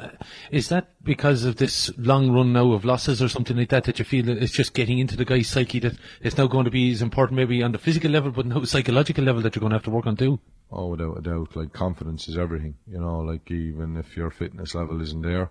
Is 0.51 0.71
that 0.71 0.89
because 1.05 1.45
of 1.45 1.57
this 1.57 1.89
long 1.97 2.33
run 2.33 2.53
now 2.53 2.73
of 2.73 2.85
losses 2.85 3.23
or 3.23 3.29
something 3.29 3.57
like 3.57 3.69
that 3.69 3.85
that 3.85 4.01
you 4.01 4.05
feel 4.05 4.25
that 4.25 4.43
it's 4.43 4.53
just 4.53 4.75
getting 4.75 4.99
into 4.99 5.17
the 5.17 5.25
guy's 5.25 5.49
psyche 5.49 5.79
that 5.79 5.95
it's 6.21 6.37
now 6.37 6.49
going 6.49 6.65
to 6.65 6.71
be 6.73 6.91
as 6.91 7.01
important 7.01 7.37
maybe 7.37 7.63
on 7.63 7.71
the 7.71 7.79
physical 7.79 8.11
level, 8.11 8.33
but 8.33 8.47
now 8.47 8.65
psychological 8.65 9.23
level 9.23 9.41
that 9.43 9.55
you're 9.55 9.61
going 9.61 9.71
to 9.71 9.77
have 9.77 9.85
to 9.85 9.91
work 9.91 10.07
on 10.07 10.17
too? 10.17 10.41
Oh, 10.73 10.89
without 10.89 11.19
a 11.19 11.23
doubt. 11.23 11.55
Like 11.55 11.73
confidence 11.73 12.27
is 12.27 12.37
everything. 12.37 12.75
You 12.89 12.99
know, 12.99 13.21
like 13.21 13.49
even 13.49 13.97
if 13.97 14.17
your 14.17 14.31
fitness 14.31 14.75
level 14.75 15.01
isn't 15.01 15.23
there, 15.23 15.51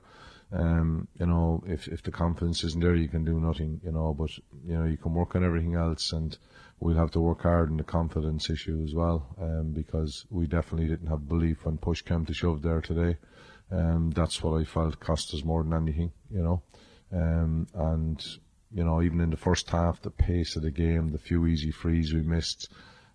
um, 0.52 1.08
you 1.18 1.26
know, 1.26 1.64
if 1.66 1.88
if 1.88 2.04
the 2.04 2.12
confidence 2.12 2.66
isn't 2.66 2.84
there, 2.84 2.96
you 2.96 3.08
can 3.08 3.24
do 3.24 3.40
nothing. 3.40 3.80
You 3.82 3.94
know, 3.94 4.14
but 4.14 4.38
you 4.66 4.78
know 4.78 4.84
you 4.84 4.98
can 4.98 5.14
work 5.14 5.36
on 5.36 5.46
everything 5.46 5.76
else, 5.76 6.12
and 6.12 6.38
we'll 6.84 6.98
have 6.98 7.12
to 7.12 7.20
work 7.20 7.44
hard 7.44 7.70
on 7.70 7.78
the 7.78 7.84
confidence 7.84 8.50
issue 8.50 8.84
as 8.84 8.94
well, 8.94 9.26
um, 9.42 9.72
because 9.72 10.26
we 10.30 10.46
definitely 10.48 10.88
didn't 10.88 11.08
have 11.08 11.28
belief 11.28 11.66
when 11.66 11.78
push 11.78 12.02
came 12.02 12.26
to 12.26 12.34
shove 12.34 12.62
there 12.62 12.82
today. 12.82 13.18
Um, 13.72 14.12
that's 14.12 14.44
what 14.44 14.60
I 14.60 14.66
felt 14.66 15.00
cost 15.00 15.34
us 15.34 15.44
more 15.44 15.64
than 15.64 15.74
anything. 15.74 16.12
You 16.30 16.44
know, 16.44 16.62
um, 17.12 17.68
and 17.74 18.26
you 18.72 18.84
know 18.84 19.02
even 19.02 19.22
in 19.22 19.30
the 19.30 19.38
first 19.38 19.70
half, 19.70 20.02
the 20.02 20.12
pace 20.12 20.56
of 20.56 20.64
the 20.64 20.72
game, 20.72 21.12
the 21.12 21.18
few 21.18 21.46
easy 21.46 21.72
frees 21.72 22.14
we 22.14 22.22
missed, 22.22 22.70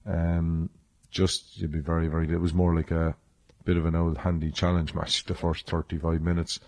um, 0.06 0.70
just 1.10 1.58
you'd 1.58 1.72
be 1.72 1.80
very 1.80 2.08
very. 2.08 2.28
It 2.32 2.40
was 2.40 2.54
more 2.54 2.74
like 2.74 2.90
a 2.90 3.14
bit 3.64 3.76
of 3.76 3.86
an 3.86 3.94
old 3.94 4.18
handy 4.18 4.50
challenge 4.50 4.94
match 4.94 5.24
the 5.24 5.34
first 5.34 5.68
35 5.68 6.22
minutes 6.22 6.58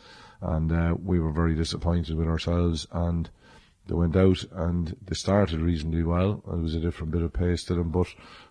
and 0.42 0.72
uh, 0.72 0.94
we 1.02 1.20
were 1.20 1.32
very 1.32 1.54
disappointed 1.54 2.16
with 2.16 2.26
ourselves. 2.26 2.86
And 2.92 3.28
they 3.90 3.96
went 3.96 4.14
out 4.14 4.44
and 4.52 4.96
they 5.04 5.16
started 5.16 5.58
reasonably 5.58 6.04
well. 6.04 6.44
It 6.46 6.60
was 6.60 6.76
a 6.76 6.80
different 6.80 7.10
bit 7.10 7.22
of 7.22 7.32
pace 7.32 7.64
to 7.64 7.74
them, 7.74 7.90
but 7.90 8.06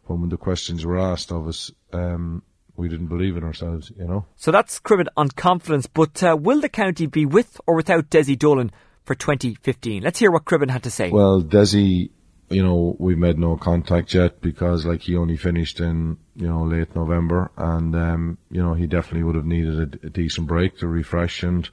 when 0.05 0.27
the 0.27 0.35
questions 0.35 0.85
were 0.85 0.99
asked 0.99 1.31
of 1.31 1.47
us, 1.47 1.71
um, 1.93 2.43
we 2.75 2.89
didn't 2.89 3.07
believe 3.07 3.37
in 3.37 3.45
ourselves, 3.45 3.89
you 3.97 4.05
know. 4.05 4.25
So 4.35 4.51
that's 4.51 4.81
Cribbin 4.81 5.07
on 5.15 5.29
confidence, 5.29 5.87
but 5.87 6.21
uh, 6.21 6.35
will 6.37 6.59
the 6.59 6.67
county 6.67 7.05
be 7.05 7.25
with 7.25 7.59
or 7.65 7.75
without 7.75 8.09
Desi 8.09 8.37
Dolan 8.37 8.71
for 9.05 9.15
2015? 9.15 10.03
Let's 10.03 10.19
hear 10.19 10.29
what 10.29 10.43
Cribbin 10.43 10.69
had 10.69 10.83
to 10.83 10.91
say. 10.91 11.09
Well, 11.09 11.41
Desi 11.41 12.09
you 12.49 12.63
know, 12.63 12.95
we've 12.99 13.17
made 13.17 13.37
no 13.37 13.55
contact 13.55 14.13
yet 14.13 14.41
because 14.41 14.85
like 14.85 15.01
he 15.01 15.15
only 15.15 15.37
finished 15.37 15.79
in, 15.79 16.17
you 16.35 16.47
know, 16.47 16.63
late 16.63 16.95
November 16.95 17.51
and, 17.55 17.95
um, 17.95 18.37
you 18.49 18.61
know, 18.61 18.73
he 18.73 18.87
definitely 18.87 19.23
would 19.23 19.35
have 19.35 19.45
needed 19.45 19.99
a, 20.03 20.07
a 20.07 20.09
decent 20.09 20.47
break 20.47 20.79
to 20.79 20.87
refresh 20.87 21.43
and, 21.43 21.69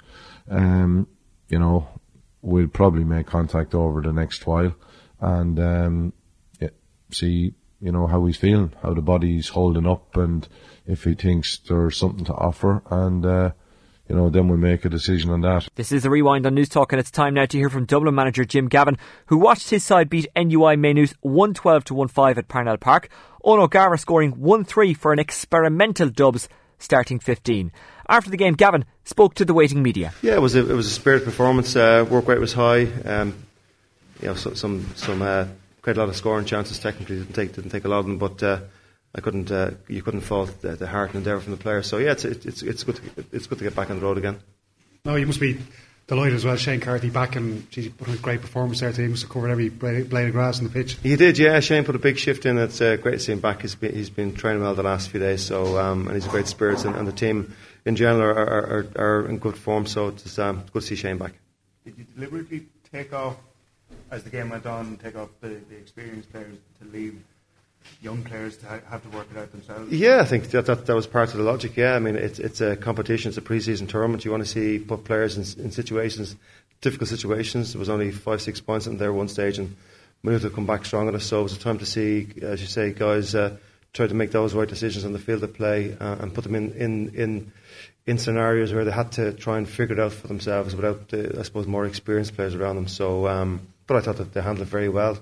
um, 0.51 1.07
you 1.49 1.59
know, 1.59 1.89
we'll 2.43 2.69
probably 2.69 3.05
make 3.05 3.27
contact 3.27 3.75
over 3.75 4.01
the 4.01 4.13
next 4.13 4.47
while 4.47 4.75
and, 5.21 5.59
um, 5.59 6.13
yeah, 6.61 6.69
see, 7.11 7.55
you 7.81 7.93
know, 7.93 8.07
how 8.07 8.25
he's 8.27 8.37
feeling, 8.37 8.73
how 8.83 8.95
the 8.95 9.03
body's 9.03 9.49
holding 9.49 9.87
up 9.87 10.17
and 10.17 10.49
if 10.87 11.05
he 11.05 11.15
thinks 11.15 11.59
there's 11.59 11.97
something 11.97 12.25
to 12.25 12.35
offer 12.35 12.83
and, 12.91 13.25
uh, 13.25 13.51
you 14.09 14.15
know, 14.15 14.31
then 14.31 14.49
we'll 14.49 14.59
make 14.59 14.85
a 14.85 14.89
decision 14.89 15.31
on 15.31 15.41
that. 15.41 15.69
This 15.75 15.91
is 15.91 16.05
the 16.05 16.11
rewind 16.11 16.47
on 16.47 16.55
Newstalk, 16.55 16.93
and 16.93 17.01
it's 17.01 17.11
time 17.11 17.35
now 17.35 17.45
to 17.45 17.59
hear 17.59 17.69
from 17.69 17.87
Dublin 17.87 18.15
manager 18.15 18.45
Jim 18.45 18.69
Gavin, 18.69 18.99
who 19.27 19.37
watched 19.37 19.71
his 19.71 19.83
side 19.83 20.09
beat 20.09 20.29
NUI 20.37 20.77
Maynooth 20.77 21.15
112 21.23 21.85
to 21.87 22.07
15 22.07 22.39
at 22.39 22.49
Parnell 22.49 22.77
Park. 22.77 23.09
Eoghan 23.45 23.63
O'Gara 23.63 23.99
scoring 23.99 24.33
1 24.33 24.65
3 24.65 24.95
for 24.95 25.13
an 25.13 25.19
experimental 25.19 26.09
dubs 26.09 26.49
starting 26.79 27.19
15. 27.19 27.73
After 28.09 28.31
the 28.31 28.37
game, 28.37 28.55
Gavin 28.55 28.85
spoke 29.05 29.35
to 29.35 29.45
the 29.45 29.55
waiting 29.55 29.83
media. 29.83 30.13
Yeah, 30.23 30.35
it 30.35 30.41
was 30.41 30.55
a, 30.55 30.61
it 30.61 30.75
was 30.75 30.87
a 30.87 30.91
spirit 30.91 31.25
performance. 31.25 31.75
Uh, 31.75 32.07
work 32.09 32.29
rate 32.29 32.41
was 32.41 32.53
high. 32.53 32.85
Um, 33.05 33.35
you 34.21 34.29
know, 34.29 34.35
so, 34.35 34.55
some 34.55 34.87
some 34.95 35.23
uh, 35.23 35.47
quite 35.83 35.97
a 35.97 36.01
lot 36.01 36.09
of 36.09 36.17
scoring 36.17 36.47
chances. 36.47 36.79
Technically, 36.79 37.19
didn't 37.19 37.35
take 37.35 37.55
didn't 37.55 37.71
take 37.71 37.85
a 37.85 37.89
lot 37.89 37.99
of 37.99 38.07
them, 38.07 38.19
but. 38.19 38.43
Uh, 38.43 38.61
I 39.17 39.23
couldn't 39.23 39.51
uh, 39.51 39.71
you 39.89 40.03
couldn't 40.03 40.21
fault 40.21 40.61
the, 40.61 40.77
the 40.77 40.87
heart 40.87 41.11
and 41.11 41.17
endeavour 41.17 41.41
from 41.41 41.53
the 41.53 41.59
players. 41.59 41.87
So 41.87 41.97
yeah, 41.97 42.13
it's 42.13 42.27
it's 42.27 42.63
it's 42.63 42.85
good 42.85 42.97
to, 42.97 43.25
it's 43.33 43.47
good 43.47 43.57
to 43.59 43.65
get 43.65 43.75
back 43.75 43.89
on 43.89 43.99
the 43.99 44.05
road 44.05 44.19
again. 44.19 44.39
No, 45.07 45.17
you 45.17 45.27
must 45.27 45.41
be 45.41 45.59
delighted 46.07 46.35
as 46.35 46.45
well. 46.45 46.57
Shane 46.57 46.81
Carthy 46.81 47.09
back 47.09 47.35
and 47.35 47.69
geez, 47.71 47.85
he 47.85 47.91
put 47.91 48.09
in 48.09 48.15
a 48.15 48.19
great 48.19 48.43
performance 48.43 48.81
there 48.81 48.91
today. 48.91 49.05
He 49.05 49.09
must 49.09 49.23
have 49.23 49.31
covered 49.31 49.51
every 49.51 49.71
blade 49.71 50.13
of 50.13 50.33
grass 50.33 50.59
on 50.59 50.65
the 50.65 50.71
pitch. 50.71 50.99
He 51.03 51.17
did, 51.17 51.39
yeah. 51.39 51.61
Shane 51.61 51.85
put 51.85 51.97
a 51.97 51.99
big 51.99 52.19
shift 52.19 52.45
in. 52.45 52.59
It's 52.59 52.81
uh, 52.81 52.97
great 52.97 53.13
to 53.13 53.19
see 53.19 53.33
him 53.33 53.41
back. 53.41 53.63
He's 53.63 53.75
been, 53.75 53.95
he's 53.95 54.11
been 54.11 54.35
training 54.35 54.63
well 54.63 54.75
the 54.75 54.83
last 54.83 55.09
few 55.09 55.21
days, 55.21 55.43
so 55.43 55.79
um, 55.79 56.09
and 56.09 56.15
he's 56.15 56.27
a 56.27 56.31
great 56.31 56.47
spirits, 56.47 56.85
and, 56.85 56.95
and 56.95 57.09
the 57.09 57.13
team 57.13 57.55
in 57.87 57.97
general 57.97 58.23
are, 58.23 58.37
are, 58.37 58.87
are, 58.97 59.29
in 59.29 59.39
good 59.39 59.57
form. 59.57 59.87
So 59.87 60.09
it's 60.09 60.39
um, 60.39 60.65
good 60.73 60.83
to 60.83 60.87
see 60.89 60.97
Shane 60.97 61.17
back. 61.17 61.33
Did 61.85 61.97
you 61.97 62.05
deliberately 62.15 62.67
take 62.93 63.15
off 63.15 63.37
as 64.11 64.25
the 64.25 64.31
game 64.31 64.51
went 64.51 64.67
on, 64.67 64.97
take 64.97 65.17
off 65.17 65.31
the, 65.41 65.61
the 65.71 65.77
experienced 65.77 66.31
players 66.33 66.59
to 66.81 66.89
leave 66.89 67.23
young 68.03 68.25
players 68.25 68.57
to 68.59 68.67
ha- 68.67 68.81
have 68.91 69.03
to 69.03 69.17
work 69.17 69.29
it 69.33 69.39
out 69.39 69.53
themselves? 69.53 69.91
Yeah, 69.93 70.21
I 70.21 70.25
think 70.25 70.51
that, 70.51 70.67
that 70.67 70.87
that 70.87 70.95
was 70.95 71.07
part 71.07 71.31
of 71.31 71.37
the 71.39 71.45
logic. 71.45 71.77
Yeah, 71.77 71.95
I 71.95 72.01
mean 72.01 72.17
it's 72.17 72.41
it's 72.41 72.61
a 72.61 72.77
competition, 72.77 73.29
it's 73.29 73.39
a 73.39 73.43
pre-season 73.43 73.87
tournament. 73.87 74.25
You 74.25 74.33
want 74.33 74.45
to 74.45 74.51
see 74.51 74.81
put 74.81 75.05
players 75.05 75.37
in, 75.37 75.65
in 75.65 75.71
situations, 75.71 76.35
difficult 76.81 77.09
situations. 77.09 77.73
There 77.73 77.79
was 77.79 77.89
only 77.89 78.11
five 78.11 78.43
six 78.43 78.61
points 78.61 78.89
in 78.89 78.99
there 78.99 79.13
one 79.13 79.29
stage, 79.29 79.59
and 79.59 79.77
we 80.25 80.33
need 80.33 80.43
to 80.43 80.51
come 80.51 80.67
back 80.67 80.85
strong 80.85 81.07
on 81.07 81.15
us. 81.15 81.25
So 81.25 81.41
it 81.41 81.45
was 81.45 81.57
a 81.57 81.61
time 81.61 81.79
to 81.79 81.87
see, 81.87 82.27
as 82.43 82.61
you 82.61 82.67
say, 82.67 82.93
guys 82.93 83.37
uh, 83.37 83.57
try 83.97 84.07
to 84.07 84.15
make 84.15 84.31
those 84.31 84.55
right 84.55 84.69
decisions 84.69 85.05
on 85.05 85.13
the 85.13 85.19
field 85.19 85.43
of 85.43 85.55
play 85.55 85.97
uh, 85.99 86.17
and 86.21 86.35
put 86.35 86.45
them 86.45 86.55
in 86.55 86.73
in 86.73 87.15
in 87.15 87.53
in 88.07 88.19
scenarios 88.19 88.73
where 88.73 88.85
they 88.85 88.93
had 88.93 89.13
to 89.13 89.33
try 89.33 89.59
and 89.59 89.69
figure 89.69 89.97
it 89.97 90.01
out 90.01 90.13
for 90.13 90.29
themselves 90.29 90.77
without, 90.77 91.13
uh, 91.13 91.41
I 91.41 91.43
suppose, 91.43 91.67
more 91.67 91.87
experienced 91.87 92.37
players 92.37 92.55
around 92.55 92.77
them. 92.77 92.87
So, 92.87 93.27
um, 93.27 93.67
but 93.87 93.97
I 93.97 94.01
thought 94.01 94.19
that 94.19 94.33
they 94.33 94.41
handled 94.41 94.67
it 94.67 94.71
very 94.71 94.89
well 94.89 95.19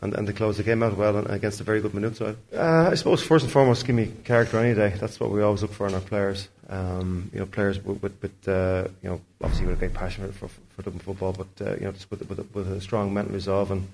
and, 0.00 0.14
and 0.14 0.28
they 0.28 0.34
closed 0.34 0.58
the 0.58 0.62
game 0.62 0.82
out 0.82 0.96
well 0.96 1.16
and 1.16 1.30
against 1.30 1.60
a 1.60 1.64
very 1.64 1.80
good 1.80 1.94
Maynooth 1.94 2.16
side. 2.16 2.36
Uh, 2.54 2.90
I 2.90 2.94
suppose 2.94 3.22
first 3.22 3.44
and 3.44 3.52
foremost, 3.52 3.86
give 3.86 3.96
me 3.96 4.12
character 4.24 4.58
any 4.58 4.74
day. 4.74 4.94
That's 5.00 5.18
what 5.18 5.30
we 5.30 5.42
always 5.42 5.62
look 5.62 5.72
for 5.72 5.86
in 5.86 5.94
our 5.94 6.00
players. 6.00 6.48
Um, 6.68 7.30
you 7.32 7.38
know, 7.38 7.46
players 7.46 7.82
with, 7.82 8.02
with, 8.02 8.20
with 8.20 8.48
uh, 8.48 8.88
you 9.02 9.08
know, 9.08 9.20
obviously 9.42 9.66
with 9.66 9.76
a 9.76 9.78
great 9.78 9.94
passion 9.94 10.30
for, 10.32 10.48
for, 10.48 10.60
for 10.70 10.82
Dublin 10.82 11.00
football, 11.00 11.32
but 11.32 11.66
uh, 11.66 11.74
you 11.76 11.84
know, 11.84 11.92
just 11.92 12.10
with, 12.10 12.28
with, 12.28 12.54
with 12.54 12.70
a 12.70 12.80
strong 12.80 13.14
mental 13.14 13.32
resolve 13.32 13.70
and 13.70 13.88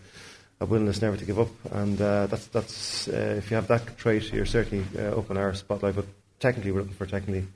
a 0.63 0.67
willingness 0.67 1.03
never 1.03 1.17
to 1.17 1.25
give 1.25 1.39
up. 1.39 1.51
And 1.71 2.01
uh, 2.01 2.27
that's 2.27 2.47
that's 2.47 3.09
uh, 3.09 3.35
if 3.39 3.51
you 3.51 3.57
have 3.57 3.69
that 3.69 3.97
trait, 3.99 4.33
you're 4.33 4.47
certainly 4.47 4.85
uh, 4.99 5.19
up 5.19 5.31
in 5.31 5.37
our 5.37 5.55
spotlight. 5.55 5.97
But 5.97 6.07
technically, 6.41 6.73
we're 6.73 6.81
looking 6.81 6.95
for 6.95 7.07
technically 7.07 7.47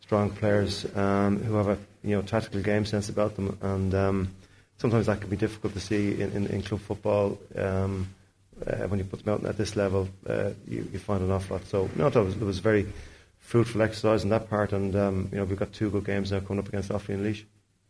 strong 0.00 0.30
players 0.30 0.86
um, 0.96 1.42
who 1.42 1.54
have 1.54 1.68
a 1.68 1.78
you 2.02 2.16
know 2.16 2.22
tactical 2.22 2.60
game 2.60 2.84
sense 2.84 3.08
about 3.08 3.36
them 3.36 3.58
and. 3.60 3.94
Um, 3.94 4.34
sometimes 4.80 5.06
that 5.06 5.20
can 5.20 5.28
be 5.28 5.36
difficult 5.36 5.74
to 5.74 5.80
see 5.80 6.20
in, 6.20 6.32
in, 6.32 6.46
in 6.46 6.62
club 6.62 6.80
football. 6.80 7.38
Um, 7.54 8.08
uh, 8.66 8.88
when 8.88 8.98
you 8.98 9.04
put 9.04 9.24
them 9.24 9.34
out 9.34 9.44
at 9.44 9.56
this 9.56 9.76
level, 9.76 10.08
uh, 10.26 10.50
you, 10.66 10.88
you, 10.92 10.98
find 10.98 11.22
an 11.22 11.30
awful 11.30 11.56
lot. 11.56 11.66
So, 11.66 11.88
no, 11.96 12.06
it 12.06 12.14
was, 12.14 12.34
it 12.34 12.42
was 12.42 12.58
very 12.58 12.86
fruitful 13.38 13.82
exercise 13.82 14.22
in 14.22 14.30
that 14.30 14.50
part, 14.50 14.72
and 14.72 14.94
um, 14.96 15.28
you 15.32 15.38
know 15.38 15.44
we've 15.44 15.58
got 15.58 15.72
two 15.72 15.90
good 15.90 16.04
games 16.04 16.32
now 16.32 16.40
coming 16.40 16.60
up 16.60 16.68
against 16.68 16.90
Offaly 16.90 17.14
and 17.14 17.24
Laois. 17.24 17.44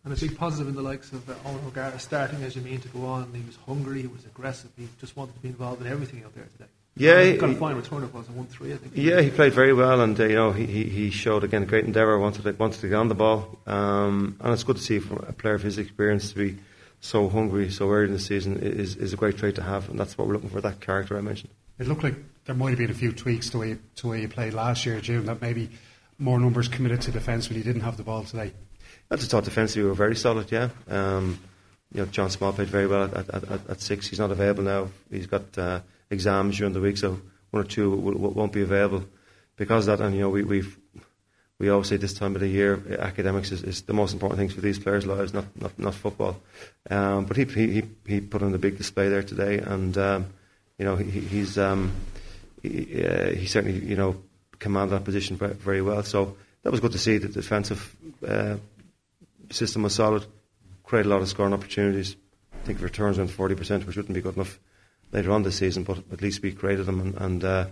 And 0.05 0.15
a 0.15 0.17
big 0.17 0.39
positive 0.39 0.69
in 0.69 0.75
the 0.75 0.83
likes 0.83 1.13
of 1.13 1.29
uh, 1.29 1.35
Eoghan 1.45 1.67
O'Gara 1.67 1.99
starting 1.99 2.43
as 2.43 2.57
you 2.57 2.63
mean 2.63 2.81
to 2.81 2.89
go 2.89 3.05
on. 3.05 3.33
He 3.35 3.43
was 3.47 3.57
hungry, 3.67 4.01
he 4.01 4.07
was 4.07 4.25
aggressive, 4.25 4.71
he 4.77 4.89
just 4.99 5.17
wanted 5.17 5.35
to 5.35 5.41
be 5.41 5.49
involved 5.49 5.83
in 5.83 5.89
everything 5.89 6.25
out 6.25 6.35
there 6.35 6.47
today. 6.57 6.71
Yeah, 6.97 7.23
he 7.23 7.37
got 7.37 7.51
a 7.51 7.55
fine 7.55 7.77
return 7.77 8.03
of 8.03 8.13
was 8.13 8.29
a 8.29 8.33
one 8.33 8.47
three, 8.47 8.73
I 8.73 8.77
think. 8.77 8.93
Yeah, 8.97 9.21
he 9.21 9.31
played 9.31 9.53
very 9.53 9.73
well, 9.73 10.01
and 10.01 10.19
uh, 10.19 10.25
you 10.25 10.35
know 10.35 10.53
he, 10.53 10.67
he, 10.67 10.85
he 10.85 11.11
showed 11.11 11.45
again 11.45 11.65
great 11.65 11.85
endeavour. 11.85 12.19
wanted 12.19 12.43
to, 12.43 12.53
wanted 12.53 12.81
to 12.81 12.89
get 12.89 12.97
on 12.97 13.09
the 13.09 13.15
ball, 13.15 13.59
um, 13.67 14.37
and 14.41 14.53
it's 14.53 14.65
good 14.65 14.77
to 14.77 14.83
see 14.83 14.99
from 14.99 15.19
a 15.19 15.33
player 15.33 15.55
of 15.55 15.63
his 15.63 15.79
experience 15.79 16.33
to 16.33 16.39
be 16.39 16.59
so 17.01 17.29
hungry 17.29 17.71
so 17.71 17.89
early 17.91 18.07
in 18.07 18.13
the 18.13 18.19
season 18.19 18.59
is, 18.59 18.97
is 18.97 19.13
a 19.13 19.17
great 19.17 19.39
trait 19.39 19.55
to 19.55 19.63
have, 19.63 19.89
and 19.89 19.99
that's 19.99 20.19
what 20.19 20.27
we're 20.27 20.35
looking 20.35 20.51
for. 20.51 20.61
That 20.61 20.81
character 20.81 21.17
I 21.17 21.21
mentioned. 21.21 21.53
It 21.79 21.89
looked 21.89 22.03
like 22.03 22.17
there 22.45 22.55
might 22.55 22.71
have 22.71 22.79
been 22.79 22.91
a 22.91 22.95
few 22.95 23.13
tweaks 23.13 23.47
to 23.47 23.53
the 23.53 23.59
way 23.59 23.79
to 23.97 24.09
way 24.09 24.23
you 24.23 24.29
played 24.29 24.53
last 24.53 24.85
year, 24.85 25.01
Jim. 25.01 25.27
That 25.27 25.41
maybe 25.41 25.71
more 26.19 26.39
numbers 26.39 26.69
committed 26.69 27.01
to 27.03 27.13
defence 27.13 27.49
when 27.49 27.57
you 27.57 27.65
didn't 27.65 27.83
have 27.83 27.97
the 27.97 28.03
ball 28.03 28.25
today. 28.25 28.53
I 29.11 29.17
just 29.17 29.31
thought 29.31 29.45
defensively 29.45 29.83
we 29.83 29.89
were 29.89 29.95
very 29.95 30.15
solid. 30.15 30.53
Yeah, 30.53 30.69
um, 30.89 31.39
you 31.93 32.01
know 32.01 32.07
John 32.07 32.31
Small 32.31 32.53
played 32.53 32.69
very 32.69 32.87
well 32.87 33.05
at, 33.05 33.29
at, 33.29 33.45
at, 33.45 33.71
at, 33.71 33.81
six. 33.81 34.07
He's 34.07 34.21
not 34.21 34.31
available 34.31 34.63
now. 34.63 34.89
He's 35.11 35.27
got 35.27 35.59
uh, 35.59 35.81
exams 36.11 36.57
during 36.57 36.75
the 36.75 36.81
week, 36.81 36.97
so 36.97 37.21
one 37.51 37.65
or 37.65 37.67
two 37.67 37.91
won't 37.91 38.53
be 38.53 38.63
available 38.63 39.05
because 39.57 39.89
of 39.89 39.99
that. 39.99 40.05
And 40.05 40.15
you 40.15 40.21
know 40.23 40.31
we, 40.31 40.45
we've 40.45 40.79
we 41.59 41.69
always 41.69 41.89
say 41.89 41.97
this 41.97 42.15
time 42.15 42.35
of 42.37 42.41
the 42.41 42.49
year, 42.49 42.81
academics 43.01 43.53
is, 43.53 43.63
is 43.63 43.83
the 43.83 43.93
most 43.93 44.15
important 44.15 44.39
thing 44.39 44.49
for 44.49 44.63
these 44.63 44.79
players' 44.79 45.07
lives, 45.07 45.35
not 45.35 45.45
not, 45.61 45.79
not 45.79 45.95
football. 45.95 46.41
Um, 46.89 47.25
but 47.25 47.37
he, 47.37 47.45
he 47.45 47.83
he 48.07 48.21
put 48.21 48.43
on 48.43 48.55
a 48.55 48.59
big 48.59 48.79
display 48.79 49.09
there 49.09 49.25
today, 49.25 49.59
and 49.59 49.97
um, 49.99 50.27
you 50.79 50.85
know 50.85 50.95
he, 50.95 51.21
he's 51.21 51.59
um, 51.59 51.93
he, 52.63 53.05
uh, 53.05 53.31
he, 53.31 53.47
certainly 53.47 53.85
you 53.85 53.97
know 53.97 54.23
commanded 54.61 54.97
that 54.97 55.05
position 55.05 55.37
very 55.37 55.83
well. 55.83 56.05
So 56.05 56.37
that 56.63 56.71
was 56.71 56.81
good 56.81 56.93
to 56.93 56.99
see. 56.99 57.19
The 57.19 57.29
defensive 57.29 57.97
uh, 58.27 58.57
system 59.51 59.83
was 59.83 59.95
solid, 59.95 60.27
created 60.85 61.09
a 61.09 61.13
lot 61.13 61.23
of 61.23 61.29
scoring 61.29 61.55
opportunities. 61.55 62.17
I 62.53 62.67
think 62.67 62.81
returns 62.81 63.19
forty 63.31 63.55
percent, 63.55 63.87
which 63.87 63.97
wouldn't 63.97 64.15
be 64.15 64.21
good 64.21 64.37
enough 64.37 64.61
later 65.13 65.33
on 65.33 65.43
this 65.43 65.57
season, 65.57 65.85
but 65.85 65.99
at 66.13 66.23
least 66.23 66.43
we 66.43 66.53
created 66.53 66.87
them 66.87 67.01
and. 67.01 67.15
and 67.17 67.45
uh, 67.45 67.67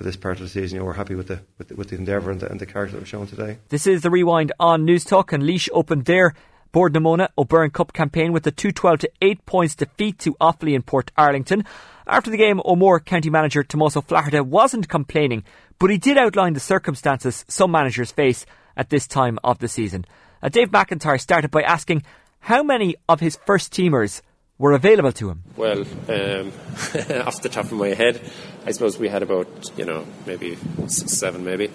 for 0.00 0.04
this 0.04 0.16
part 0.16 0.38
of 0.38 0.44
the 0.44 0.48
season. 0.48 0.76
You 0.76 0.80
know, 0.80 0.86
we're 0.86 0.94
happy 0.94 1.14
with 1.14 1.26
the 1.26 1.42
with 1.58 1.68
the, 1.68 1.74
with 1.76 1.90
the 1.90 1.96
endeavour 1.96 2.30
and 2.30 2.40
the, 2.40 2.50
and 2.50 2.58
the 2.58 2.64
character 2.64 2.92
that 2.92 3.02
we're 3.02 3.06
showing 3.06 3.26
today. 3.26 3.58
This 3.68 3.86
is 3.86 4.00
the 4.00 4.10
rewind 4.10 4.50
on 4.58 4.86
Newstalk, 4.86 5.32
and 5.32 5.42
Laois 5.42 5.68
opened 5.72 6.06
their 6.06 6.34
Bord 6.72 6.94
na 6.94 7.00
Móna 7.00 7.28
O'Byrne 7.36 7.70
Cup 7.70 7.92
campaign 7.92 8.32
with 8.32 8.46
a 8.46 8.50
212 8.50 9.00
to 9.00 9.10
8 9.20 9.44
points 9.44 9.74
defeat 9.74 10.18
to 10.20 10.34
Offaly 10.40 10.74
in 10.74 10.82
Portarlington. 10.82 11.66
After 12.06 12.30
the 12.30 12.36
game, 12.36 12.62
O'Moore 12.64 13.00
County 13.00 13.28
manager 13.28 13.62
Tomás 13.62 13.96
Ó 13.96 14.02
Flatharta 14.02 14.42
wasn't 14.42 14.88
complaining, 14.88 15.44
but 15.78 15.90
he 15.90 15.98
did 15.98 16.16
outline 16.16 16.54
the 16.54 16.60
circumstances 16.60 17.44
some 17.48 17.70
managers 17.70 18.10
face 18.10 18.46
at 18.76 18.88
this 18.88 19.06
time 19.06 19.38
of 19.44 19.58
the 19.58 19.68
season. 19.68 20.06
Dave 20.48 20.70
McIntyre 20.70 21.20
started 21.20 21.50
by 21.50 21.62
asking 21.62 22.02
how 22.40 22.62
many 22.62 22.96
of 23.08 23.20
his 23.20 23.38
first 23.44 23.72
teamers 23.72 24.22
were 24.60 24.72
available 24.72 25.10
to 25.10 25.30
him? 25.30 25.42
Well, 25.56 25.80
um, 25.80 26.52
off 27.26 27.40
the 27.40 27.48
top 27.50 27.64
of 27.64 27.72
my 27.72 27.94
head, 27.94 28.20
I 28.66 28.72
suppose 28.72 28.98
we 28.98 29.08
had 29.08 29.22
about, 29.22 29.48
you 29.78 29.86
know, 29.86 30.06
maybe 30.26 30.58
six, 30.86 31.14
seven, 31.14 31.44
maybe. 31.44 31.70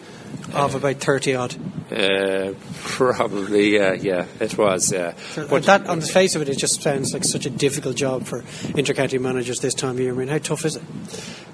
Of 0.53 0.75
about 0.75 0.97
30 0.97 1.35
odd? 1.35 1.55
Uh, 1.91 2.53
probably, 2.83 3.75
yeah, 3.75 3.93
yeah, 3.93 4.27
it 4.39 4.55
was, 4.55 4.91
yeah. 4.91 5.13
but 5.35 5.63
that, 5.63 5.87
on 5.87 5.99
the 5.99 6.05
face 6.05 6.35
of 6.35 6.43
it, 6.43 6.49
it 6.49 6.59
just 6.59 6.83
sounds 6.83 7.11
like 7.11 7.23
such 7.23 7.47
a 7.47 7.49
difficult 7.49 7.95
job 7.95 8.23
for 8.23 8.43
intercounty 8.73 9.19
managers 9.19 9.59
this 9.61 9.73
time 9.73 9.95
of 9.95 9.99
year. 9.99 10.13
I 10.13 10.17
mean, 10.17 10.27
how 10.27 10.37
tough 10.37 10.63
is 10.65 10.75
it? 10.75 10.83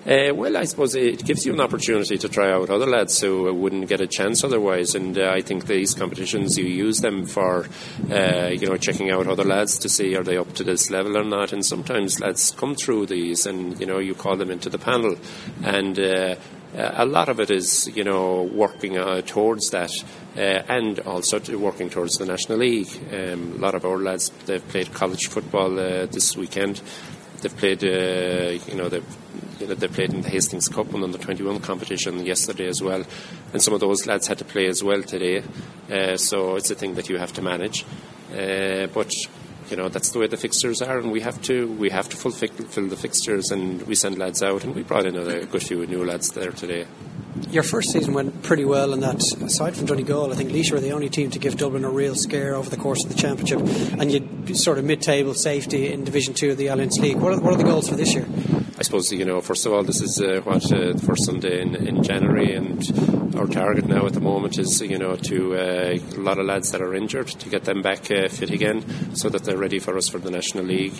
Uh, 0.06 0.34
well, 0.34 0.58
I 0.58 0.64
suppose 0.64 0.96
it 0.96 1.24
gives 1.24 1.46
you 1.46 1.54
an 1.54 1.62
opportunity 1.62 2.18
to 2.18 2.28
try 2.28 2.52
out 2.52 2.72
other 2.72 2.88
lads 2.88 3.22
who 3.22 3.54
wouldn't 3.54 3.88
get 3.88 4.02
a 4.02 4.08
chance 4.08 4.44
otherwise, 4.44 4.96
and 4.96 5.16
uh, 5.16 5.30
I 5.32 5.42
think 5.42 5.68
these 5.68 5.94
competitions 5.94 6.58
you 6.58 6.66
use 6.66 7.02
them 7.02 7.28
for, 7.28 7.68
uh, 8.10 8.48
you 8.48 8.66
know, 8.66 8.78
checking 8.78 9.12
out 9.12 9.28
other 9.28 9.44
lads 9.44 9.78
to 9.80 9.90
see 9.90 10.16
are 10.16 10.24
they 10.24 10.38
up 10.38 10.54
to 10.56 10.64
this 10.64 10.90
level 10.90 11.18
or 11.22 11.26
not. 11.26 11.54
And 11.54 11.66
sometimes 11.66 12.20
lads 12.20 12.52
come 12.52 12.76
through 12.76 13.08
these, 13.08 13.46
and 13.46 13.80
you 13.80 13.86
know, 13.86 14.00
you 14.00 14.14
call 14.14 14.36
them 14.38 14.52
into 14.52 14.70
the 14.70 14.78
panel, 14.78 15.16
and 15.64 16.00
uh, 16.00 16.36
a 16.76 17.06
lot 17.06 17.30
of 17.30 17.40
it 17.40 17.52
is, 17.52 17.90
you 17.96 18.04
know, 18.04 18.44
working 18.44 18.98
uh, 18.98 19.22
towards 19.22 19.70
that, 19.72 19.92
uh, 20.38 20.40
and 20.40 21.00
also 21.02 21.40
working 21.58 21.90
towards 21.90 22.18
the 22.18 22.26
National 22.26 22.60
League. 22.60 22.90
Um, 23.14 23.54
a 23.58 23.62
lot 23.62 23.76
of 23.76 23.86
our 23.86 23.98
lads 23.98 24.30
they've 24.46 24.68
played 24.68 24.94
college 24.94 25.28
football 25.28 25.80
uh, 25.80 26.06
this 26.08 26.36
weekend. 26.36 26.82
They've 27.42 27.58
played, 27.58 27.82
you 27.82 28.76
know, 28.76 28.88
they've 28.88 29.18
you 29.62 29.68
know, 29.68 29.76
they 29.76 29.88
played 29.88 30.14
in 30.14 30.22
the 30.22 30.30
Hastings 30.30 30.68
Cup 30.68 30.92
and 30.94 31.04
under 31.04 31.18
21 31.18 31.60
competition 31.60 32.26
yesterday 32.26 32.68
as 32.68 32.82
well. 32.82 33.04
And 33.54 33.62
some 33.62 33.74
of 33.74 33.80
those 33.80 34.08
lads 34.08 34.28
had 34.28 34.40
to 34.40 34.46
play 34.46 34.66
as 34.66 34.84
well 34.84 35.04
today. 35.04 35.44
Uh, 35.90 36.18
so 36.18 36.56
it's 36.56 36.72
a 36.72 36.76
thing 36.76 36.96
that 36.96 37.10
you 37.10 37.18
have 37.18 37.32
to 37.34 37.42
manage. 37.42 37.86
Uh, 38.32 38.88
but 38.88 39.14
you 39.72 39.78
know 39.78 39.90
that's 39.90 40.12
the 40.12 40.20
way 40.20 40.28
the 40.28 40.38
fixtures 40.38 40.82
are, 40.82 41.00
and 41.00 41.12
we 41.12 41.22
have 41.22 41.42
to 41.44 41.68
we 41.74 41.90
have 41.90 42.10
to 42.10 42.18
fulfill 42.18 42.88
the 42.88 42.98
fixtures, 42.98 43.50
and 43.52 43.82
we 43.84 43.96
send 43.96 44.18
lads 44.18 44.44
out, 44.44 44.64
and 44.64 44.76
we 44.76 44.84
brought 44.84 45.06
in 45.06 45.16
a 45.16 45.46
good 45.46 45.64
few 45.64 45.86
new 45.88 46.06
lads 46.06 46.32
there 46.34 46.52
today. 46.52 46.86
Your 47.50 47.64
first 47.64 47.92
season 47.92 48.14
went 48.14 48.44
pretty 48.44 48.66
well 48.66 48.94
and 48.94 49.02
that, 49.04 49.24
aside 49.42 49.76
from 49.76 49.86
Donegal, 49.86 50.34
I 50.34 50.36
think 50.36 50.52
Laois 50.52 50.70
were 50.72 50.82
the 50.82 50.92
only 50.92 51.10
team 51.10 51.32
to 51.32 51.40
give 51.40 51.56
Dublin 51.56 51.86
a 51.86 51.90
real 51.90 52.14
scare 52.14 52.56
over 52.56 52.70
the 52.70 52.76
course 52.76 53.06
of 53.06 53.10
the 53.10 53.18
championship, 53.18 53.60
and 53.98 54.12
you 54.12 54.56
sort 54.56 54.78
of 54.78 54.84
mid-table 54.84 55.34
safety 55.34 55.92
in 55.92 56.04
Division 56.04 56.34
Two 56.34 56.52
of 56.52 56.58
the 56.58 56.68
Allianz 56.68 57.00
League. 57.00 57.18
What 57.18 57.34
are, 57.34 57.40
what 57.40 57.54
are 57.54 57.58
the 57.58 57.64
goals 57.64 57.88
for 57.88 57.96
this 57.96 58.14
year? 58.14 58.28
I 58.82 58.84
suppose 58.84 59.12
you 59.12 59.26
know. 59.26 59.42
First 59.42 59.68
of 59.68 59.74
all, 59.74 59.84
this 59.84 60.02
is 60.02 60.20
uh, 60.20 60.42
what 60.44 60.66
uh, 60.74 60.94
the 60.94 61.04
first 61.06 61.26
Sunday 61.26 61.62
in, 61.62 61.76
in, 61.76 62.02
January, 62.02 62.56
and 62.56 62.82
our 63.36 63.46
target 63.46 63.86
now 63.86 64.08
at 64.08 64.14
the 64.14 64.22
moment 64.22 64.58
is 64.58 64.82
you 64.82 64.98
know 64.98 65.16
to 65.18 65.54
uh, 65.54 66.00
a 66.00 66.20
lot 66.20 66.40
of 66.40 66.48
lads 66.48 66.72
that 66.72 66.82
are 66.82 66.96
injured 66.96 67.28
to 67.28 67.48
get 67.48 67.64
them 67.64 67.84
back 67.84 68.10
uh, 68.10 68.28
fit 68.28 68.50
again, 68.50 69.16
so 69.16 69.30
that 69.30 69.44
they're 69.44 69.56
ready 69.56 69.78
for 69.78 69.96
us 69.98 70.10
for 70.10 70.18
the 70.18 70.32
National 70.32 70.64
League. 70.64 71.00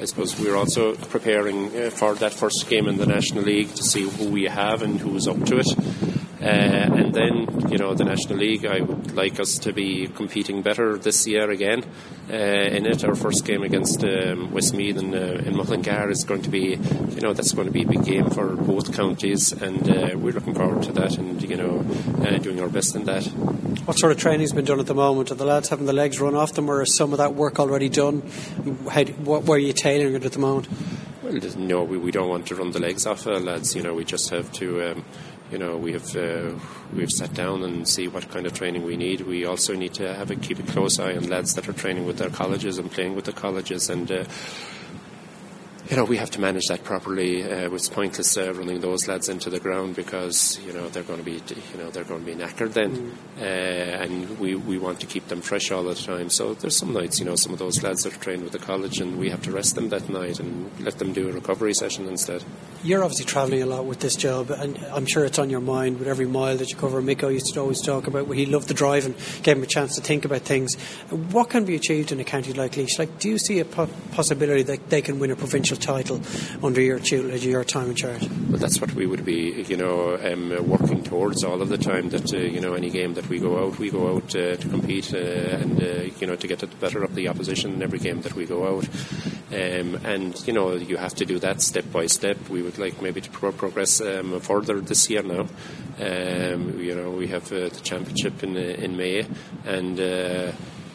I 0.00 0.06
suppose 0.06 0.40
we're 0.40 0.56
also 0.56 0.94
preparing 0.94 1.66
uh, 1.76 1.90
for 1.90 2.14
that 2.14 2.32
first 2.32 2.66
game 2.66 2.88
in 2.88 2.96
the 2.96 3.04
National 3.04 3.44
League 3.44 3.74
to 3.74 3.82
see 3.82 4.08
who 4.08 4.30
we 4.30 4.44
have 4.44 4.80
and 4.80 4.98
who's 4.98 5.28
up 5.28 5.44
to 5.44 5.58
it. 5.58 6.27
Uh, 6.40 6.44
and 6.44 7.12
then, 7.12 7.68
you 7.68 7.78
know, 7.78 7.94
the 7.94 8.04
National 8.04 8.38
League, 8.38 8.64
I 8.64 8.80
would 8.80 9.12
like 9.14 9.40
us 9.40 9.58
to 9.58 9.72
be 9.72 10.06
competing 10.06 10.62
better 10.62 10.96
this 10.96 11.26
year 11.26 11.50
again 11.50 11.84
uh, 12.30 12.34
in 12.34 12.86
it. 12.86 13.04
Our 13.04 13.16
first 13.16 13.44
game 13.44 13.62
against 13.64 14.04
um, 14.04 14.52
Westmeath 14.52 14.96
in, 14.98 15.14
uh, 15.14 15.42
in 15.44 15.56
Mullingar 15.56 16.10
is 16.10 16.22
going 16.22 16.42
to 16.42 16.50
be, 16.50 16.76
you 16.76 17.20
know, 17.20 17.32
that's 17.32 17.52
going 17.52 17.66
to 17.66 17.72
be 17.72 17.82
a 17.82 17.88
big 17.88 18.04
game 18.04 18.30
for 18.30 18.54
both 18.54 18.94
counties, 18.94 19.50
and 19.52 19.88
uh, 19.90 20.16
we're 20.16 20.32
looking 20.32 20.54
forward 20.54 20.84
to 20.84 20.92
that 20.92 21.18
and, 21.18 21.42
you 21.42 21.56
know, 21.56 21.84
uh, 22.24 22.38
doing 22.38 22.60
our 22.60 22.68
best 22.68 22.94
in 22.94 23.04
that. 23.06 23.24
What 23.86 23.98
sort 23.98 24.12
of 24.12 24.18
training's 24.18 24.52
been 24.52 24.64
done 24.64 24.78
at 24.78 24.86
the 24.86 24.94
moment? 24.94 25.32
Are 25.32 25.34
the 25.34 25.44
lads 25.44 25.70
having 25.70 25.86
the 25.86 25.92
legs 25.92 26.20
run 26.20 26.36
off 26.36 26.52
them, 26.52 26.70
or 26.70 26.82
is 26.82 26.94
some 26.94 27.12
of 27.12 27.18
that 27.18 27.34
work 27.34 27.58
already 27.58 27.88
done? 27.88 28.22
How, 28.90 29.04
what, 29.04 29.42
where 29.42 29.56
are 29.56 29.60
you 29.60 29.72
tailoring 29.72 30.14
it 30.14 30.24
at 30.24 30.32
the 30.32 30.38
moment? 30.38 30.68
Well, 31.22 31.34
no, 31.56 31.82
we, 31.82 31.98
we 31.98 32.10
don't 32.10 32.28
want 32.28 32.46
to 32.46 32.54
run 32.54 32.70
the 32.70 32.78
legs 32.78 33.06
off 33.06 33.26
uh, 33.26 33.38
lads. 33.38 33.74
You 33.74 33.82
know, 33.82 33.94
we 33.94 34.04
just 34.04 34.30
have 34.30 34.52
to. 34.52 34.92
Um, 34.92 35.04
you 35.50 35.58
know, 35.58 35.76
we 35.76 35.92
have 35.92 36.16
uh, 36.16 36.52
we've 36.94 37.10
sat 37.10 37.32
down 37.34 37.62
and 37.62 37.88
see 37.88 38.08
what 38.08 38.28
kind 38.30 38.46
of 38.46 38.52
training 38.52 38.84
we 38.84 38.96
need. 38.96 39.22
We 39.22 39.44
also 39.44 39.74
need 39.74 39.94
to 39.94 40.14
have 40.14 40.30
a 40.30 40.36
keep 40.36 40.58
a 40.58 40.62
close 40.62 40.98
eye 40.98 41.16
on 41.16 41.28
lads 41.28 41.54
that 41.54 41.68
are 41.68 41.72
training 41.72 42.06
with 42.06 42.18
their 42.18 42.30
colleges 42.30 42.78
and 42.78 42.90
playing 42.90 43.14
with 43.14 43.24
the 43.24 43.32
colleges, 43.32 43.88
and 43.88 44.10
uh, 44.10 44.24
you 45.90 45.96
know, 45.96 46.04
we 46.04 46.18
have 46.18 46.30
to 46.32 46.40
manage 46.40 46.66
that 46.66 46.84
properly. 46.84 47.42
Uh, 47.42 47.70
it's 47.70 47.88
pointless 47.88 48.36
uh, 48.36 48.52
running 48.52 48.80
those 48.80 49.08
lads 49.08 49.30
into 49.30 49.48
the 49.48 49.58
ground 49.58 49.96
because 49.96 50.60
you 50.66 50.72
know 50.72 50.88
they're 50.90 51.02
going 51.02 51.18
to 51.18 51.24
be, 51.24 51.40
you 51.72 51.78
know, 51.78 51.90
they're 51.90 52.04
going 52.04 52.24
to 52.24 52.26
be 52.26 52.34
knackered 52.34 52.74
then, 52.74 53.16
uh, 53.40 53.42
and 53.42 54.38
we, 54.38 54.54
we 54.54 54.76
want 54.76 55.00
to 55.00 55.06
keep 55.06 55.28
them 55.28 55.40
fresh 55.40 55.70
all 55.70 55.82
the 55.84 55.94
time. 55.94 56.28
So 56.28 56.52
there's 56.52 56.76
some 56.76 56.92
nights, 56.92 57.18
you 57.18 57.24
know, 57.24 57.36
some 57.36 57.54
of 57.54 57.58
those 57.58 57.82
lads 57.82 58.02
that 58.02 58.14
are 58.14 58.18
trained 58.18 58.42
with 58.42 58.52
the 58.52 58.58
college, 58.58 59.00
and 59.00 59.18
we 59.18 59.30
have 59.30 59.40
to 59.42 59.50
rest 59.50 59.76
them 59.76 59.88
that 59.88 60.10
night 60.10 60.40
and 60.40 60.70
let 60.80 60.98
them 60.98 61.14
do 61.14 61.30
a 61.30 61.32
recovery 61.32 61.72
session 61.72 62.06
instead. 62.06 62.44
You're 62.84 63.02
obviously 63.02 63.24
travelling 63.24 63.62
a 63.62 63.66
lot 63.66 63.86
with 63.86 64.00
this 64.00 64.14
job, 64.14 64.50
and 64.50 64.76
I'm 64.92 65.06
sure 65.06 65.24
it's 65.24 65.38
on 65.38 65.48
your 65.48 65.60
mind 65.60 66.00
with 66.00 66.08
every 66.08 66.26
mile 66.26 66.58
that 66.58 66.68
you 66.68 66.76
cover. 66.76 67.00
Micko 67.00 67.32
used 67.32 67.54
to 67.54 67.60
always 67.60 67.80
talk 67.80 68.06
about 68.06 68.26
where 68.26 68.36
he 68.36 68.44
loved 68.44 68.68
the 68.68 68.74
drive 68.74 69.06
and 69.06 69.16
gave 69.42 69.56
him 69.56 69.62
a 69.62 69.66
chance 69.66 69.94
to 69.94 70.02
think 70.02 70.26
about 70.26 70.42
things. 70.42 70.74
What 71.32 71.48
can 71.48 71.64
be 71.64 71.74
achieved 71.74 72.12
in 72.12 72.20
a 72.20 72.24
county 72.24 72.52
like 72.52 72.76
Laois? 72.76 72.98
Like, 72.98 73.18
do 73.18 73.30
you 73.30 73.38
see 73.38 73.58
a 73.60 73.64
po- 73.64 73.88
possibility 74.12 74.62
that 74.64 74.90
they 74.90 75.00
can 75.00 75.18
win 75.18 75.30
a 75.30 75.36
provincial 75.36 75.77
title 75.78 76.20
under 76.62 76.80
your 76.80 76.98
tutelage, 76.98 77.44
your 77.44 77.64
time 77.64 77.90
in 77.90 77.94
charge? 77.94 78.28
Well, 78.48 78.58
that's 78.58 78.80
what 78.80 78.92
we 78.94 79.06
would 79.06 79.24
be, 79.24 79.64
you 79.68 79.76
know, 79.76 80.16
um, 80.16 80.68
working 80.68 81.02
towards 81.02 81.44
all 81.44 81.62
of 81.62 81.68
the 81.68 81.78
time. 81.78 82.10
That 82.10 82.32
uh, 82.32 82.38
you 82.38 82.60
know, 82.60 82.74
any 82.74 82.90
game 82.90 83.14
that 83.14 83.28
we 83.28 83.38
go 83.38 83.64
out, 83.64 83.78
we 83.78 83.90
go 83.90 84.16
out 84.16 84.34
uh, 84.34 84.56
to 84.56 84.68
compete 84.68 85.14
uh, 85.14 85.18
and 85.18 85.82
uh, 85.82 85.86
you 86.20 86.26
know 86.26 86.36
to 86.36 86.46
get 86.46 86.58
the 86.60 86.66
better 86.66 87.02
of 87.02 87.14
the 87.14 87.28
opposition 87.28 87.74
in 87.74 87.82
every 87.82 87.98
game 87.98 88.22
that 88.22 88.34
we 88.34 88.46
go 88.46 88.76
out. 88.76 88.88
Um, 89.50 89.94
and 90.04 90.46
you 90.46 90.52
know, 90.52 90.74
you 90.74 90.96
have 90.98 91.14
to 91.16 91.24
do 91.24 91.38
that 91.38 91.62
step 91.62 91.90
by 91.90 92.06
step. 92.06 92.36
We 92.48 92.62
would 92.62 92.78
like 92.78 93.00
maybe 93.00 93.20
to 93.20 93.30
pro- 93.30 93.52
progress 93.52 94.00
um, 94.00 94.40
further 94.40 94.80
this 94.80 95.08
year 95.08 95.22
now. 95.22 95.46
Um, 96.00 96.78
you 96.78 96.94
know, 96.94 97.10
we 97.10 97.28
have 97.28 97.50
uh, 97.52 97.68
the 97.68 97.80
championship 97.82 98.42
in 98.42 98.56
uh, 98.56 98.60
in 98.60 98.96
May, 98.96 99.26
and 99.64 99.98
uh, 99.98 100.52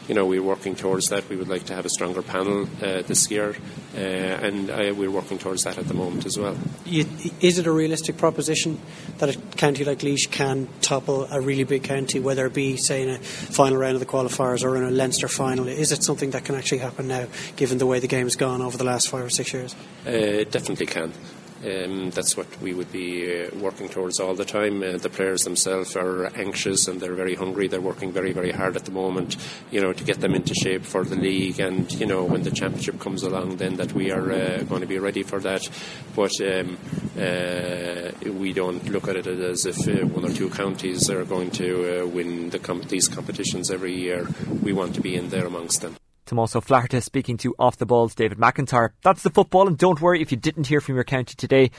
you 0.08 0.14
know 0.14 0.26
we're 0.26 0.42
working 0.42 0.74
towards 0.74 1.08
that. 1.08 1.28
We 1.28 1.36
would 1.36 1.48
like 1.48 1.64
to 1.64 1.74
have 1.74 1.84
a 1.84 1.88
stronger 1.88 2.22
panel 2.22 2.68
uh, 2.82 3.02
this 3.02 3.30
year, 3.30 3.56
uh, 3.94 3.98
and 3.98 4.70
uh, 4.70 4.94
we're 4.96 5.10
working 5.10 5.38
towards 5.38 5.64
that 5.64 5.78
at 5.78 5.88
the 5.88 5.94
moment 5.94 6.26
as 6.26 6.38
well. 6.38 6.56
You, 6.84 7.06
is 7.40 7.58
it 7.58 7.66
a 7.66 7.72
realistic 7.72 8.16
proposition 8.16 8.80
that 9.18 9.34
a 9.34 9.38
county 9.56 9.84
like 9.84 10.02
Laois 10.02 10.26
can 10.30 10.68
topple 10.80 11.24
a 11.30 11.40
really 11.40 11.64
big 11.64 11.84
county, 11.84 12.20
whether 12.20 12.46
it 12.46 12.54
be, 12.54 12.76
say, 12.76 13.02
in 13.02 13.10
a 13.10 13.18
final 13.18 13.78
round 13.78 13.94
of 13.94 14.00
the 14.00 14.06
qualifiers 14.06 14.62
or 14.62 14.76
in 14.76 14.84
a 14.84 14.90
Leinster 14.90 15.28
final? 15.28 15.68
Is 15.68 15.92
it 15.92 16.02
something 16.02 16.30
that 16.30 16.44
can 16.44 16.54
actually 16.54 16.78
happen 16.78 17.08
now, 17.08 17.26
given 17.56 17.78
the 17.78 17.86
way 17.86 17.98
the 17.98 18.08
game's 18.08 18.36
gone 18.36 18.62
over 18.62 18.76
the 18.76 18.84
last 18.84 19.08
five 19.08 19.24
or 19.24 19.30
six 19.30 19.52
years? 19.52 19.74
Uh, 20.06 20.10
it 20.10 20.50
definitely 20.50 20.86
can. 20.86 21.12
Um, 21.64 22.10
that's 22.10 22.36
what 22.36 22.46
we 22.60 22.74
would 22.74 22.92
be 22.92 23.46
uh, 23.46 23.50
working 23.56 23.88
towards 23.88 24.20
all 24.20 24.34
the 24.34 24.44
time. 24.44 24.82
Uh, 24.82 24.98
the 24.98 25.08
players 25.08 25.44
themselves 25.44 25.96
are 25.96 26.26
anxious 26.36 26.88
and 26.88 27.00
they're 27.00 27.14
very 27.14 27.34
hungry. 27.34 27.68
They're 27.68 27.80
working 27.80 28.12
very, 28.12 28.32
very 28.32 28.50
hard 28.50 28.76
at 28.76 28.84
the 28.84 28.90
moment, 28.90 29.36
you 29.70 29.80
know, 29.80 29.92
to 29.92 30.04
get 30.04 30.20
them 30.20 30.34
into 30.34 30.54
shape 30.54 30.84
for 30.84 31.04
the 31.04 31.16
league. 31.16 31.60
And 31.60 31.90
you 31.92 32.06
know, 32.06 32.24
when 32.24 32.42
the 32.42 32.50
championship 32.50 33.00
comes 33.00 33.22
along, 33.22 33.56
then 33.56 33.76
that 33.76 33.94
we 33.94 34.10
are 34.10 34.30
uh, 34.30 34.62
going 34.64 34.82
to 34.82 34.86
be 34.86 34.98
ready 34.98 35.22
for 35.22 35.40
that. 35.40 35.66
But 36.14 36.38
um, 36.42 36.76
uh, 37.18 38.32
we 38.32 38.52
don't 38.52 38.86
look 38.90 39.08
at 39.08 39.16
it 39.16 39.26
as 39.26 39.64
if 39.64 39.88
uh, 39.88 40.06
one 40.06 40.24
or 40.24 40.34
two 40.34 40.50
counties 40.50 41.08
are 41.08 41.24
going 41.24 41.50
to 41.52 42.02
uh, 42.02 42.06
win 42.06 42.50
the 42.50 42.58
com- 42.58 42.82
these 42.82 43.08
competitions 43.08 43.70
every 43.70 43.94
year. 43.94 44.28
We 44.62 44.74
want 44.74 44.94
to 44.96 45.00
be 45.00 45.14
in 45.14 45.30
there 45.30 45.46
amongst 45.46 45.80
them. 45.80 45.96
Tomás 46.26 46.56
Ó 46.56 46.60
Flatharta 46.64 47.02
speaking 47.02 47.36
to 47.36 47.54
Off 47.58 47.76
the 47.76 47.84
Balls 47.84 48.14
David 48.14 48.38
McIntyre. 48.38 48.90
That's 49.02 49.22
the 49.22 49.30
football, 49.30 49.68
and 49.68 49.76
don't 49.76 50.00
worry 50.00 50.22
if 50.22 50.32
you 50.32 50.38
didn't 50.38 50.68
hear 50.68 50.80
from 50.80 50.94
your 50.94 51.04
county 51.04 51.34
today. 51.36 51.70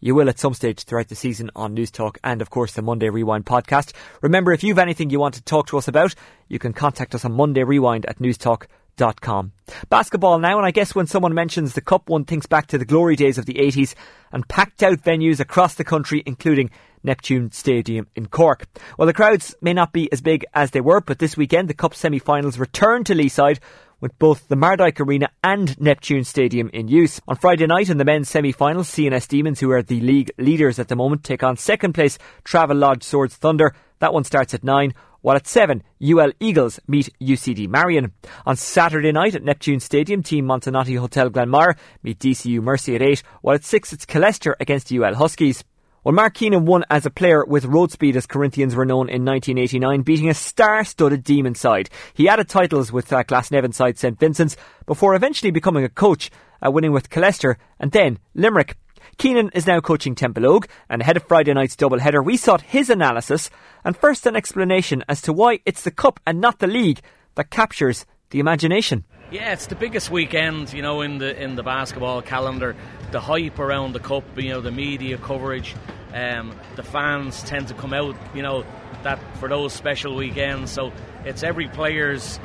You 0.00 0.16
will 0.16 0.28
at 0.28 0.40
some 0.40 0.54
stage 0.54 0.82
throughout 0.82 1.06
the 1.06 1.14
season 1.14 1.52
on 1.54 1.76
Newstalk 1.76 2.16
and, 2.24 2.42
of 2.42 2.50
course, 2.50 2.72
the 2.72 2.82
Monday 2.82 3.08
Rewind 3.08 3.46
podcast. 3.46 3.92
Remember, 4.20 4.52
if 4.52 4.64
you've 4.64 4.80
anything 4.80 5.10
you 5.10 5.20
want 5.20 5.34
to 5.34 5.42
talk 5.44 5.68
to 5.68 5.78
us 5.78 5.86
about, 5.86 6.16
you 6.48 6.58
can 6.58 6.72
contact 6.72 7.14
us 7.14 7.24
on 7.24 7.32
Monday 7.32 7.62
Rewind 7.62 8.04
at 8.06 8.18
newstalk.com. 8.18 9.52
Basketball 9.88 10.40
now, 10.40 10.56
and 10.56 10.66
I 10.66 10.72
guess 10.72 10.96
when 10.96 11.06
someone 11.06 11.34
mentions 11.34 11.74
the 11.74 11.80
Cup, 11.80 12.08
one 12.08 12.24
thinks 12.24 12.46
back 12.46 12.66
to 12.68 12.78
the 12.78 12.84
glory 12.84 13.14
days 13.14 13.38
of 13.38 13.46
the 13.46 13.54
80s 13.54 13.94
and 14.32 14.48
packed 14.48 14.82
out 14.82 15.00
venues 15.00 15.38
across 15.38 15.76
the 15.76 15.84
country, 15.84 16.24
including 16.26 16.70
Neptune 17.04 17.52
Stadium 17.52 18.08
in 18.16 18.26
Cork. 18.26 18.66
Well, 18.98 19.06
the 19.06 19.14
crowds 19.14 19.54
may 19.60 19.72
not 19.72 19.92
be 19.92 20.10
as 20.12 20.20
big 20.20 20.44
as 20.54 20.72
they 20.72 20.80
were, 20.80 21.00
but 21.00 21.20
this 21.20 21.36
weekend 21.36 21.68
the 21.68 21.74
Cup 21.74 21.94
semi-finals 21.94 22.58
return 22.58 23.04
to 23.04 23.14
Leeside 23.14 23.60
with 24.02 24.18
both 24.18 24.48
the 24.48 24.56
Mardyke 24.56 25.00
Arena 25.00 25.30
and 25.42 25.80
Neptune 25.80 26.24
Stadium 26.24 26.68
in 26.74 26.88
use. 26.88 27.20
On 27.26 27.36
Friday 27.36 27.66
night 27.66 27.88
in 27.88 27.96
the 27.96 28.04
men's 28.04 28.28
semi-finals, 28.28 28.90
CNS 28.90 29.28
Demons, 29.28 29.60
who 29.60 29.70
are 29.70 29.82
the 29.82 30.00
league 30.00 30.32
leaders 30.36 30.78
at 30.78 30.88
the 30.88 30.96
moment, 30.96 31.24
take 31.24 31.42
on 31.42 31.56
second 31.56 31.94
place 31.94 32.18
Travelodge 32.44 33.04
Swords 33.04 33.36
Thunder. 33.36 33.74
That 34.00 34.12
one 34.12 34.24
starts 34.24 34.52
at 34.52 34.64
9 34.64 34.92
while 35.22 35.36
at 35.36 35.46
7, 35.46 35.84
UL 36.02 36.32
Eagles 36.40 36.80
meet 36.88 37.08
UCD 37.20 37.68
Marian. 37.68 38.12
On 38.44 38.56
Saturday 38.56 39.12
night 39.12 39.36
at 39.36 39.44
Neptune 39.44 39.78
Stadium, 39.78 40.22
Team 40.22 40.46
Montenotte 40.46 40.98
Hotel 40.98 41.30
Glanmire 41.30 41.76
meet 42.02 42.18
DCU 42.18 42.60
Mercy 42.60 42.96
at 42.96 43.02
8, 43.02 43.22
while 43.40 43.54
at 43.54 43.64
6 43.64 43.92
it's 43.92 44.04
Killester 44.04 44.54
against 44.58 44.92
UL 44.92 45.14
Huskies. 45.14 45.62
Well, 46.04 46.16
Mark 46.16 46.34
Keenan 46.34 46.64
won 46.64 46.84
as 46.90 47.06
a 47.06 47.10
player 47.10 47.44
with 47.44 47.64
road 47.64 47.92
speed, 47.92 48.16
as 48.16 48.26
Corinthians 48.26 48.74
were 48.74 48.84
known 48.84 49.08
in 49.08 49.24
1989, 49.24 50.02
beating 50.02 50.28
a 50.28 50.34
star-studded 50.34 51.22
Demon 51.22 51.54
side. 51.54 51.90
He 52.12 52.28
added 52.28 52.48
titles 52.48 52.90
with 52.90 53.12
uh, 53.12 53.22
Glasnevin 53.22 53.72
side 53.72 53.98
St 53.98 54.18
Vincent's 54.18 54.56
before 54.84 55.14
eventually 55.14 55.52
becoming 55.52 55.84
a 55.84 55.88
coach, 55.88 56.28
uh, 56.60 56.72
winning 56.72 56.90
with 56.90 57.08
Killester 57.08 57.54
and 57.78 57.92
then 57.92 58.18
Limerick. 58.34 58.76
Keenan 59.16 59.50
is 59.54 59.68
now 59.68 59.78
coaching 59.78 60.16
Templeogue, 60.16 60.66
and 60.88 61.02
ahead 61.02 61.16
of 61.16 61.22
Friday 61.28 61.54
night's 61.54 61.76
doubleheader, 61.76 62.24
we 62.24 62.36
sought 62.36 62.62
his 62.62 62.90
analysis 62.90 63.48
and 63.84 63.96
first 63.96 64.26
an 64.26 64.34
explanation 64.34 65.04
as 65.08 65.22
to 65.22 65.32
why 65.32 65.60
it's 65.64 65.82
the 65.82 65.92
Cup 65.92 66.18
and 66.26 66.40
not 66.40 66.58
the 66.58 66.66
League 66.66 67.00
that 67.36 67.50
captures 67.50 68.06
the 68.30 68.40
imagination. 68.40 69.04
Yeah, 69.32 69.54
it's 69.54 69.64
the 69.64 69.76
biggest 69.76 70.10
weekend, 70.10 70.74
you 70.74 70.82
know, 70.82 71.00
in 71.00 71.16
the 71.16 71.42
in 71.42 71.56
the 71.56 71.62
basketball 71.62 72.20
calendar. 72.20 72.76
The 73.12 73.20
hype 73.20 73.58
around 73.58 73.94
the 73.94 73.98
cup, 73.98 74.24
you 74.36 74.50
know, 74.50 74.60
the 74.60 74.70
media 74.70 75.16
coverage, 75.16 75.74
um, 76.12 76.54
the 76.76 76.82
fans 76.82 77.42
tend 77.42 77.68
to 77.68 77.74
come 77.74 77.94
out, 77.94 78.14
you 78.34 78.42
know, 78.42 78.66
that 79.04 79.18
for 79.38 79.48
those 79.48 79.72
special 79.72 80.14
weekends. 80.14 80.70
So 80.70 80.92
it's 81.24 81.42
every 81.42 81.66
player's 81.66 82.38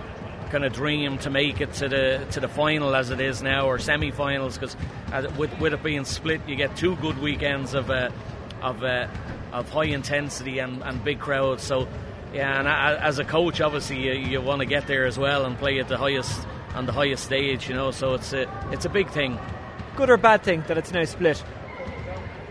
kind 0.49 0.63
of 0.63 0.71
dream 0.71 1.17
to 1.19 1.29
make 1.29 1.59
it 1.59 1.73
to 1.73 1.89
the 1.89 2.25
to 2.31 2.39
the 2.39 2.47
final 2.47 2.95
as 2.95 3.09
it 3.09 3.19
is 3.19 3.43
now, 3.43 3.67
or 3.67 3.79
semi-finals, 3.79 4.57
because 4.57 4.77
with 5.37 5.59
with 5.59 5.73
it 5.73 5.83
being 5.83 6.05
split, 6.05 6.39
you 6.47 6.55
get 6.55 6.77
two 6.77 6.95
good 6.95 7.17
weekends 7.19 7.73
of 7.73 7.91
uh, 7.91 8.11
of 8.61 8.81
uh, 8.81 9.07
of 9.51 9.69
high 9.69 9.87
intensity 9.87 10.59
and, 10.59 10.81
and 10.83 11.03
big 11.03 11.19
crowds. 11.19 11.63
So 11.63 11.85
yeah, 12.33 12.59
and 12.59 12.67
as 12.69 13.19
a 13.19 13.25
coach, 13.25 13.59
obviously 13.59 14.07
you, 14.07 14.13
you 14.13 14.41
want 14.41 14.59
to 14.59 14.65
get 14.65 14.87
there 14.87 15.05
as 15.05 15.19
well 15.19 15.43
and 15.43 15.57
play 15.57 15.79
at 15.79 15.89
the 15.89 15.97
highest 15.97 16.47
on 16.77 16.85
the 16.85 16.93
highest 16.93 17.23
stage, 17.23 17.67
you 17.67 17.75
know. 17.75 17.91
So 17.91 18.13
it's 18.13 18.33
a 18.33 18.47
it's 18.71 18.85
a 18.85 18.89
big 18.89 19.09
thing. 19.09 19.37
Good 19.95 20.09
or 20.09 20.17
bad 20.17 20.43
thing 20.43 20.63
that 20.67 20.77
it's 20.77 20.91
now 20.91 21.03
split? 21.05 21.43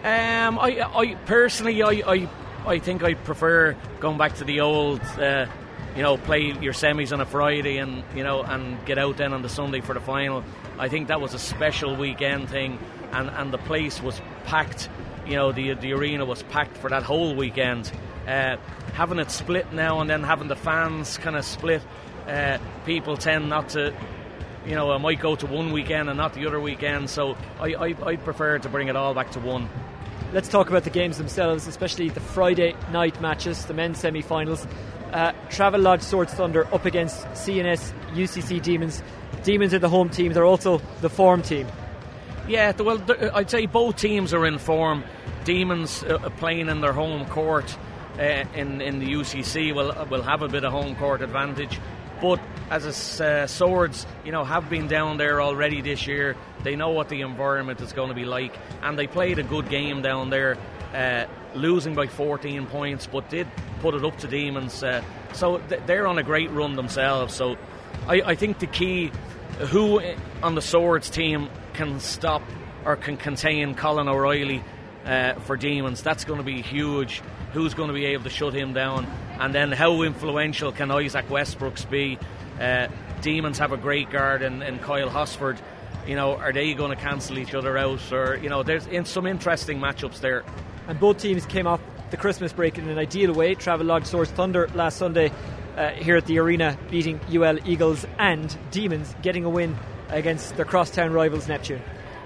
Um, 0.03 0.59
I 0.59 0.83
I 0.95 1.15
personally 1.27 1.83
I 1.83 2.03
I, 2.07 2.29
I 2.67 2.79
think 2.79 3.05
I 3.05 3.15
prefer 3.15 3.77
going 4.01 4.19
back 4.19 4.35
to 4.37 4.45
the 4.45 4.61
old. 4.61 5.01
Uh, 5.19 5.47
you 5.95 6.03
know, 6.03 6.19
play 6.19 6.53
your 6.61 6.75
semis 6.75 7.11
on 7.11 7.23
a 7.23 7.25
Friday 7.25 7.79
and 7.79 8.05
you 8.15 8.23
know 8.23 8.43
and 8.43 8.85
get 8.85 8.99
out 8.99 9.17
then 9.17 9.33
on 9.33 9.41
the 9.41 9.49
Sunday 9.49 9.81
for 9.81 9.95
the 9.95 10.01
final. 10.01 10.45
I 10.79 10.89
think 10.89 11.09
that 11.09 11.23
was 11.23 11.33
a 11.33 11.39
special 11.39 11.97
weekend 11.97 12.51
thing, 12.51 12.79
and, 13.13 13.31
and 13.31 13.51
the 13.51 13.59
place 13.59 14.03
was 14.03 14.21
packed. 14.45 14.91
You 15.27 15.37
know, 15.37 15.53
the 15.53 15.73
the 15.75 15.95
arena 15.95 16.27
was 16.27 16.43
packed 16.43 16.77
for 16.77 16.91
that 16.91 17.03
whole 17.03 17.35
weekend. 17.35 17.91
Uh, 18.29 18.57
having 18.93 19.19
it 19.19 19.31
split 19.31 19.73
now 19.73 20.01
and 20.01 20.11
then 20.11 20.23
having 20.23 20.49
the 20.49 20.57
fans 20.57 21.17
kind 21.19 21.37
of 21.37 21.45
split, 21.45 21.81
uh, 22.27 22.59
people 22.85 23.17
tend 23.17 23.49
not 23.49 23.71
to. 23.71 23.95
You 24.67 24.75
know, 24.75 24.91
I 24.91 24.99
might 24.99 25.21
go 25.21 25.37
to 25.37 25.47
one 25.47 25.71
weekend 25.71 26.09
and 26.09 26.17
not 26.17 26.35
the 26.35 26.45
other 26.47 26.59
weekend, 26.61 27.09
so 27.09 27.37
I, 27.61 27.75
I, 27.75 27.95
I 28.05 28.17
prefer 28.17 28.59
to 28.59 28.69
bring 28.69 28.89
it 28.89 28.97
all 28.97 29.15
back 29.15 29.31
to 29.33 29.41
one. 29.41 29.69
Let's 30.33 30.49
talk 30.49 30.69
about 30.69 30.83
the 30.83 30.91
games 30.91 31.19
themselves, 31.19 31.69
especially 31.69 32.09
the 32.09 32.19
Friday 32.19 32.75
night 32.91 33.21
matches, 33.21 33.67
the 33.67 33.75
men's 33.75 34.01
semi 34.01 34.23
finals. 34.23 34.67
Uh, 35.13 35.33
Travelodge 35.51 36.03
Swords 36.03 36.35
Thunder 36.35 36.67
up 36.75 36.85
against 36.85 37.25
CNS 37.29 37.93
UCC 38.15 38.61
Demons. 38.61 39.05
Demons 39.45 39.73
are 39.73 39.79
the 39.79 39.89
home 39.89 40.11
team. 40.11 40.33
They're 40.33 40.45
also 40.45 40.83
the 41.01 41.09
form 41.09 41.43
team. 41.43 41.69
Yeah, 42.49 42.73
well, 42.73 43.01
I'd 43.35 43.51
say 43.51 43.67
both 43.67 43.97
teams 43.97 44.35
are 44.35 44.45
in 44.47 44.59
form. 44.59 45.05
Demons 45.45 46.03
uh, 46.03 46.19
playing 46.39 46.69
in 46.69 46.81
their 46.81 46.93
home 46.93 47.27
court 47.27 47.77
uh, 48.19 48.45
in 48.55 48.81
in 48.81 48.99
the 48.99 49.07
UCC 49.07 49.75
will 49.75 49.95
will 50.11 50.23
have 50.23 50.43
a 50.43 50.49
bit 50.49 50.65
of 50.65 50.73
home 50.73 50.97
court 50.97 51.23
advantage. 51.23 51.79
But 52.21 52.41
as 52.71 53.21
a, 53.21 53.27
uh, 53.27 53.47
Swords, 53.47 54.07
you 54.25 54.33
know, 54.33 54.45
have 54.45 54.71
been 54.71 54.89
down 54.89 55.19
there 55.19 55.41
already 55.41 55.83
this 55.83 56.07
year. 56.07 56.37
They 56.63 56.77
know 56.77 56.91
what 56.91 57.09
the 57.09 57.21
environment 57.21 57.81
is 57.81 57.93
going 57.93 58.09
to 58.09 58.15
be 58.15 58.25
like, 58.25 58.57
and 58.83 58.99
they 58.99 59.07
played 59.07 59.39
a 59.39 59.43
good 59.43 59.69
game 59.69 60.03
down 60.03 60.31
there, 60.31 60.57
uh, 60.95 61.27
losing 61.55 61.95
by 61.95 62.07
14 62.07 62.67
points, 62.67 63.07
but 63.07 63.29
did 63.29 63.47
put 63.81 63.95
it 63.95 64.05
up 64.05 64.17
to 64.19 64.29
Demons. 64.29 64.83
Uh, 64.83 65.03
so 65.33 65.59
th- 65.59 65.83
they're 65.87 66.07
on 66.07 66.19
a 66.19 66.23
great 66.23 66.51
run 66.51 66.75
themselves. 66.75 67.35
So 67.35 67.57
I, 68.07 68.23
I 68.23 68.35
think 68.35 68.59
the 68.59 68.67
key, 68.67 69.13
who 69.59 70.01
on 70.43 70.55
the 70.55 70.63
Swords 70.63 71.11
team 71.11 71.49
can 71.75 72.01
stop 72.01 72.43
or 72.85 72.97
can 72.97 73.17
contain 73.17 73.75
Colin 73.75 74.09
O'Reilly 74.09 74.63
uh, 75.05 75.35
for 75.41 75.57
Demons, 75.57 76.03
that's 76.03 76.25
going 76.25 76.39
to 76.39 76.45
be 76.45 76.63
huge. 76.63 77.23
Who's 77.53 77.75
going 77.75 77.89
to 77.89 77.95
be 77.95 78.07
able 78.07 78.25
to 78.25 78.31
shut 78.31 78.55
him 78.55 78.73
down? 78.73 79.07
And 79.39 79.55
then 79.55 79.73
how 79.73 80.03
influential 80.03 80.73
can 80.73 80.91
Isaac 80.91 81.29
Westbrooks 81.29 81.89
be? 81.89 82.19
Uh, 82.61 82.89
Demons 83.21 83.59
have 83.59 83.73
a 83.73 83.77
great 83.77 84.11
guard 84.11 84.43
in, 84.43 84.63
in 84.63 84.79
Kyle 84.79 85.11
Hosford. 85.11 85.61
You 86.07 86.15
know, 86.15 86.37
are 86.37 86.53
they 86.53 86.75
going 86.75 86.91
to 86.91 87.03
cancel 87.03 87.39
each 87.39 87.55
other 87.55 87.77
out? 87.77 88.13
Or, 88.13 88.37
you 88.37 88.49
know, 88.49 88.63
there's 88.63 88.87
in 88.87 89.05
some 89.05 89.27
interesting 89.27 89.79
matchups 89.79 90.21
there. 90.21 90.45
And 90.89 91.01
both 91.01 91.19
teams 91.19 91.45
came 91.47 91.67
off 91.67 91.81
the 92.11 92.17
Christmas 92.17 92.53
break 92.53 92.79
in 92.79 92.89
an 92.89 92.99
ideal 92.99 93.33
way. 93.33 93.55
Travelodge 93.55 94.07
Swords 94.07 94.31
Thunder 94.31 94.69
last 94.75 94.99
Sunday 94.99 95.33
uh, 95.77 95.91
here 95.91 96.17
at 96.17 96.27
the 96.27 96.39
arena, 96.39 96.79
beating 96.91 97.21
UL 97.33 97.59
Eagles 97.69 98.07
and 98.19 98.57
Demons, 98.71 99.15
getting 99.23 99.45
a 99.45 99.51
win 99.51 99.77
against 100.09 100.57
their 100.57 100.65
crosstown 100.65 101.13
rivals 101.13 101.49
Neptune. 101.49 101.83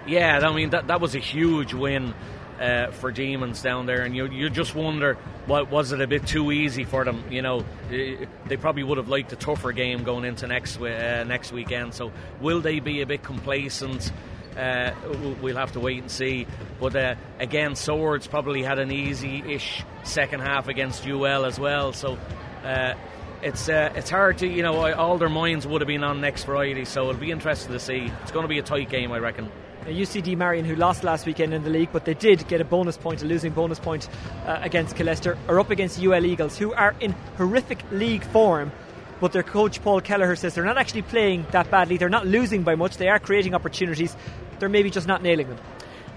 Yeah, 0.06 0.40
I 0.42 0.54
mean 0.54 0.70
that 0.70 0.86
that 0.88 1.00
was 1.00 1.14
a 1.14 1.18
huge 1.18 1.74
win 1.74 2.14
uh, 2.60 2.90
for 2.90 3.10
Demons 3.10 3.62
down 3.62 3.86
there, 3.86 4.02
and 4.02 4.14
you 4.14 4.26
you 4.26 4.50
just 4.50 4.74
wonder 4.74 5.14
what 5.46 5.70
was 5.70 5.92
it 5.92 6.00
a 6.00 6.06
bit 6.06 6.26
too 6.26 6.52
easy 6.52 6.84
for 6.84 7.04
them? 7.04 7.24
You 7.30 7.42
know, 7.42 7.64
they 7.88 8.56
probably 8.58 8.82
would 8.82 8.98
have 8.98 9.08
liked 9.08 9.32
a 9.32 9.36
tougher 9.36 9.72
game 9.72 10.04
going 10.04 10.24
into 10.24 10.46
next 10.46 10.78
uh, 10.80 11.24
next 11.24 11.52
weekend. 11.52 11.94
So 11.94 12.12
will 12.40 12.60
they 12.60 12.80
be 12.80 13.00
a 13.00 13.06
bit 13.06 13.22
complacent? 13.22 14.12
Uh, 14.56 14.92
we'll 15.40 15.56
have 15.56 15.72
to 15.72 15.80
wait 15.80 16.02
and 16.02 16.10
see. 16.10 16.46
But 16.78 16.94
uh, 16.94 17.14
again, 17.38 17.76
Swords 17.76 18.26
probably 18.26 18.62
had 18.62 18.78
an 18.78 18.90
easy-ish 18.90 19.84
second 20.02 20.40
half 20.40 20.68
against 20.68 21.06
UL 21.06 21.46
as 21.46 21.58
well. 21.58 21.92
So 21.92 22.18
uh, 22.64 22.94
it's 23.42 23.68
uh, 23.68 23.92
it's 23.94 24.10
hard 24.10 24.38
to 24.38 24.46
you 24.46 24.62
know 24.62 24.92
all 24.94 25.18
their 25.18 25.28
minds 25.28 25.66
would 25.66 25.80
have 25.80 25.88
been 25.88 26.04
on 26.04 26.20
next 26.20 26.44
Friday. 26.44 26.84
So 26.84 27.08
it'll 27.08 27.20
be 27.20 27.30
interesting 27.30 27.72
to 27.72 27.80
see. 27.80 28.10
It's 28.22 28.30
going 28.30 28.44
to 28.44 28.48
be 28.48 28.58
a 28.58 28.62
tight 28.62 28.88
game, 28.88 29.12
I 29.12 29.18
reckon. 29.18 29.50
UCD 29.86 30.36
Marian, 30.36 30.64
who 30.64 30.76
lost 30.76 31.04
last 31.04 31.26
weekend 31.26 31.54
in 31.54 31.64
the 31.64 31.70
league, 31.70 31.88
but 31.90 32.04
they 32.04 32.14
did 32.14 32.46
get 32.48 32.60
a 32.60 32.64
bonus 32.64 32.96
point, 32.98 33.22
a 33.22 33.26
losing 33.26 33.52
bonus 33.52 33.78
point 33.78 34.08
uh, 34.46 34.58
against 34.60 34.94
Killester, 34.94 35.38
are 35.48 35.58
up 35.58 35.70
against 35.70 36.02
UL 36.02 36.24
Eagles, 36.24 36.58
who 36.58 36.72
are 36.74 36.94
in 37.00 37.12
horrific 37.36 37.82
league 37.90 38.22
form. 38.24 38.72
But 39.20 39.32
their 39.32 39.42
coach 39.42 39.82
Paul 39.82 40.00
Kelleher 40.00 40.36
says 40.36 40.54
they're 40.54 40.64
not 40.64 40.78
actually 40.78 41.02
playing 41.02 41.46
that 41.50 41.70
badly. 41.70 41.96
They're 41.96 42.08
not 42.08 42.26
losing 42.26 42.62
by 42.62 42.74
much. 42.74 42.96
They 42.96 43.08
are 43.08 43.18
creating 43.18 43.54
opportunities. 43.54 44.16
They're 44.58 44.68
maybe 44.68 44.90
just 44.90 45.06
not 45.06 45.22
nailing 45.22 45.48
them. 45.48 45.58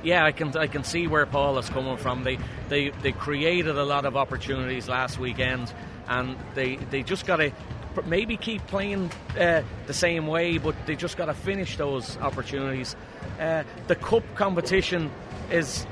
Yeah, 0.03 0.25
I 0.25 0.33
can 0.33 0.55
I 0.57 0.67
can 0.67 0.83
see 0.83 1.07
where 1.07 1.25
Paul 1.25 1.57
is 1.57 1.69
coming 1.69 1.97
from. 1.97 2.23
They 2.23 2.37
they 2.67 2.89
they 2.89 3.13
created 3.13 3.77
a 3.77 3.85
lot 3.85 4.05
of 4.05 4.17
opportunities 4.17 4.89
last 4.89 5.17
weekend, 5.17 5.73
and 6.07 6.35
they 6.55 6.75
they 6.75 7.03
just 7.03 7.25
got 7.25 7.37
to 7.37 7.51
maybe 8.05 8.37
keep 8.37 8.65
playing 8.67 9.11
uh, 9.39 9.61
the 9.85 9.93
same 9.93 10.27
way, 10.27 10.57
but 10.57 10.75
they 10.85 10.95
just 10.95 11.17
got 11.17 11.25
to 11.25 11.33
finish 11.33 11.77
those 11.77 12.17
opportunities. 12.17 12.95
Uh, 13.39 13.63
the 13.87 13.95
cup 13.95 14.23
competition 14.35 15.11
is 15.51 15.85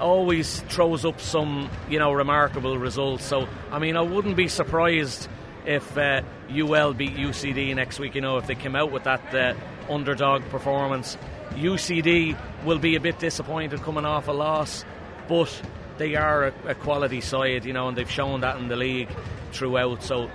always 0.00 0.60
throws 0.68 1.04
up 1.04 1.20
some 1.20 1.68
you 1.88 1.98
know 1.98 2.12
remarkable 2.12 2.78
results. 2.78 3.24
So 3.24 3.48
I 3.70 3.78
mean, 3.78 3.96
I 3.96 4.02
wouldn't 4.02 4.36
be 4.36 4.48
surprised 4.48 5.28
if 5.66 5.98
uh, 5.98 6.22
UL 6.50 6.94
beat 6.94 7.14
UCD 7.14 7.74
next 7.74 7.98
week. 7.98 8.14
You 8.14 8.20
know, 8.20 8.38
if 8.38 8.46
they 8.46 8.54
came 8.54 8.76
out 8.76 8.90
with 8.90 9.04
that 9.04 9.34
uh, 9.34 9.54
underdog 9.92 10.42
performance, 10.48 11.18
UCD 11.50 12.36
will 12.64 12.78
be 12.78 12.96
a 12.96 13.00
bit 13.00 13.18
disappointed 13.18 13.82
coming 13.82 14.04
off 14.04 14.28
a 14.28 14.32
loss, 14.32 14.84
but 15.28 15.62
they 15.98 16.14
are 16.14 16.46
a, 16.46 16.52
a 16.68 16.74
quality 16.74 17.20
side, 17.20 17.64
you 17.64 17.72
know, 17.72 17.88
and 17.88 17.96
they've 17.96 18.10
shown 18.10 18.40
that 18.40 18.56
in 18.58 18.68
the 18.68 18.76
league 18.76 19.08
throughout. 19.52 20.02
So 20.02 20.30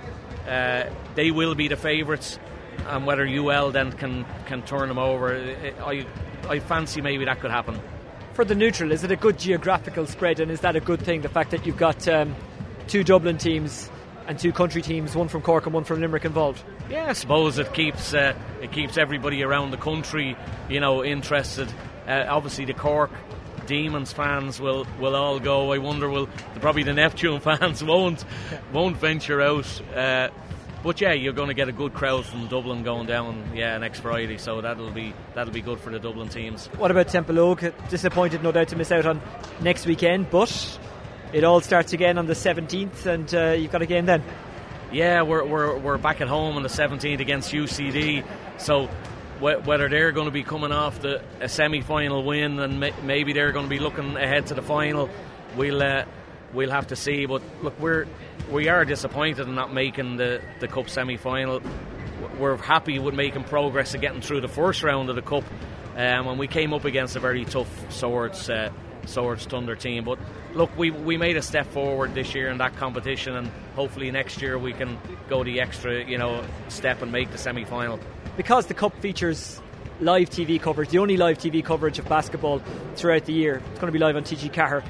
uh, 0.48 0.84
they 1.14 1.30
will 1.30 1.54
be 1.54 1.68
the 1.68 1.76
favourites, 1.76 2.38
and 2.86 3.06
whether 3.06 3.26
UL 3.26 3.70
then 3.70 3.92
can 3.92 4.24
can 4.46 4.62
turn 4.62 4.88
them 4.88 4.98
over, 4.98 5.34
I 5.82 6.06
I 6.48 6.58
fancy 6.60 7.00
maybe 7.00 7.24
that 7.24 7.40
could 7.40 7.50
happen. 7.50 7.80
For 8.34 8.44
the 8.44 8.54
neutral, 8.54 8.90
is 8.90 9.04
it 9.04 9.12
a 9.12 9.16
good 9.16 9.38
geographical 9.38 10.06
spread, 10.06 10.40
and 10.40 10.50
is 10.50 10.60
that 10.60 10.76
a 10.76 10.80
good 10.80 11.00
thing? 11.00 11.22
The 11.22 11.28
fact 11.28 11.50
that 11.52 11.64
you've 11.66 11.76
got 11.76 12.06
um, 12.08 12.34
two 12.88 13.04
Dublin 13.04 13.38
teams 13.38 13.90
and 14.26 14.38
two 14.38 14.52
country 14.52 14.82
teams, 14.82 15.14
one 15.14 15.28
from 15.28 15.42
Cork 15.42 15.66
and 15.66 15.74
one 15.74 15.84
from 15.84 16.00
Limerick, 16.00 16.24
involved. 16.24 16.62
Yeah, 16.90 17.08
I 17.08 17.12
suppose 17.12 17.58
it 17.58 17.72
keeps 17.72 18.12
uh, 18.12 18.34
it 18.60 18.72
keeps 18.72 18.98
everybody 18.98 19.42
around 19.42 19.70
the 19.70 19.76
country, 19.76 20.36
you 20.68 20.80
know, 20.80 21.04
interested. 21.04 21.72
Uh, 22.06 22.26
obviously, 22.28 22.64
the 22.64 22.74
Cork 22.74 23.10
Demons 23.66 24.12
fans 24.12 24.60
will, 24.60 24.86
will 24.98 25.14
all 25.14 25.40
go. 25.40 25.72
I 25.72 25.78
wonder 25.78 26.08
will 26.08 26.28
probably 26.60 26.82
the 26.82 26.92
Neptune 26.92 27.40
fans 27.40 27.82
won't 27.82 28.24
won't 28.72 28.96
venture 28.96 29.40
out. 29.40 29.82
Uh, 29.94 30.28
but 30.82 31.00
yeah, 31.00 31.14
you're 31.14 31.32
going 31.32 31.48
to 31.48 31.54
get 31.54 31.68
a 31.68 31.72
good 31.72 31.94
crowd 31.94 32.26
from 32.26 32.46
Dublin 32.46 32.82
going 32.82 33.06
down. 33.06 33.52
Yeah, 33.54 33.78
next 33.78 34.00
Friday, 34.00 34.36
so 34.36 34.60
that'll 34.60 34.90
be 34.90 35.14
that'll 35.34 35.52
be 35.52 35.62
good 35.62 35.80
for 35.80 35.90
the 35.90 35.98
Dublin 35.98 36.28
teams. 36.28 36.66
What 36.76 36.90
about 36.90 37.08
Temple 37.08 37.34
Templeogue? 37.34 37.88
Disappointed, 37.88 38.42
no 38.42 38.52
doubt, 38.52 38.68
to 38.68 38.76
miss 38.76 38.92
out 38.92 39.06
on 39.06 39.22
next 39.62 39.86
weekend, 39.86 40.30
but 40.30 40.78
it 41.32 41.42
all 41.42 41.60
starts 41.60 41.92
again 41.94 42.18
on 42.18 42.26
the 42.26 42.34
17th, 42.34 43.06
and 43.06 43.34
uh, 43.34 43.52
you've 43.52 43.72
got 43.72 43.82
a 43.82 43.86
game 43.86 44.06
then. 44.06 44.22
Yeah, 44.92 45.22
we're, 45.22 45.44
we're, 45.44 45.76
we're 45.76 45.98
back 45.98 46.20
at 46.20 46.28
home 46.28 46.54
on 46.56 46.62
the 46.62 46.68
17th 46.68 47.18
against 47.18 47.50
UCD. 47.50 48.24
So 48.58 48.88
whether 49.40 49.88
they're 49.88 50.12
going 50.12 50.26
to 50.26 50.32
be 50.32 50.42
coming 50.42 50.72
off 50.72 51.00
the 51.00 51.22
a 51.40 51.48
semi-final 51.48 52.24
win 52.24 52.58
and 52.58 52.80
may, 52.80 52.92
maybe 53.02 53.32
they're 53.32 53.52
going 53.52 53.66
to 53.66 53.70
be 53.70 53.78
looking 53.78 54.16
ahead 54.16 54.46
to 54.46 54.54
the 54.54 54.62
final, 54.62 55.10
we'll 55.56 55.82
uh, 55.82 56.04
we'll 56.52 56.70
have 56.70 56.88
to 56.88 56.96
see. 56.96 57.26
But 57.26 57.42
look, 57.62 57.78
we're 57.80 58.06
we 58.50 58.68
are 58.68 58.84
disappointed 58.84 59.48
in 59.48 59.54
not 59.54 59.72
making 59.72 60.16
the 60.16 60.40
the 60.60 60.68
cup 60.68 60.88
semi-final. 60.88 61.62
We're 62.38 62.56
happy 62.56 62.98
with 62.98 63.14
making 63.14 63.44
progress 63.44 63.92
and 63.94 64.00
getting 64.00 64.20
through 64.20 64.40
the 64.40 64.48
first 64.48 64.82
round 64.82 65.10
of 65.10 65.16
the 65.16 65.22
cup, 65.22 65.44
um, 65.96 66.28
and 66.28 66.38
we 66.38 66.46
came 66.46 66.72
up 66.72 66.84
against 66.84 67.16
a 67.16 67.20
very 67.20 67.44
tough 67.44 67.92
Swords 67.92 68.48
uh, 68.48 68.70
Swords 69.06 69.46
Thunder 69.46 69.76
team. 69.76 70.04
But 70.04 70.18
look, 70.54 70.76
we 70.78 70.90
we 70.90 71.16
made 71.16 71.36
a 71.36 71.42
step 71.42 71.66
forward 71.66 72.14
this 72.14 72.34
year 72.34 72.50
in 72.50 72.58
that 72.58 72.76
competition, 72.76 73.36
and 73.36 73.50
hopefully 73.74 74.10
next 74.10 74.40
year 74.40 74.58
we 74.58 74.72
can 74.72 74.98
go 75.28 75.44
the 75.44 75.60
extra 75.60 76.04
you 76.04 76.18
know 76.18 76.44
step 76.68 77.02
and 77.02 77.10
make 77.10 77.30
the 77.30 77.38
semi-final 77.38 77.98
because 78.36 78.66
the 78.66 78.74
Cup 78.74 78.98
features 79.00 79.60
live 80.00 80.30
TV 80.30 80.60
coverage, 80.60 80.90
the 80.90 80.98
only 80.98 81.16
live 81.16 81.38
TV 81.38 81.64
coverage 81.64 81.98
of 81.98 82.08
basketball 82.08 82.60
throughout 82.96 83.24
the 83.24 83.32
year. 83.32 83.62
It's 83.70 83.80
going 83.80 83.86
to 83.86 83.92
be 83.92 83.98
live 83.98 84.16
on 84.16 84.24
TG 84.24 84.52
Ceathair. 84.52 84.84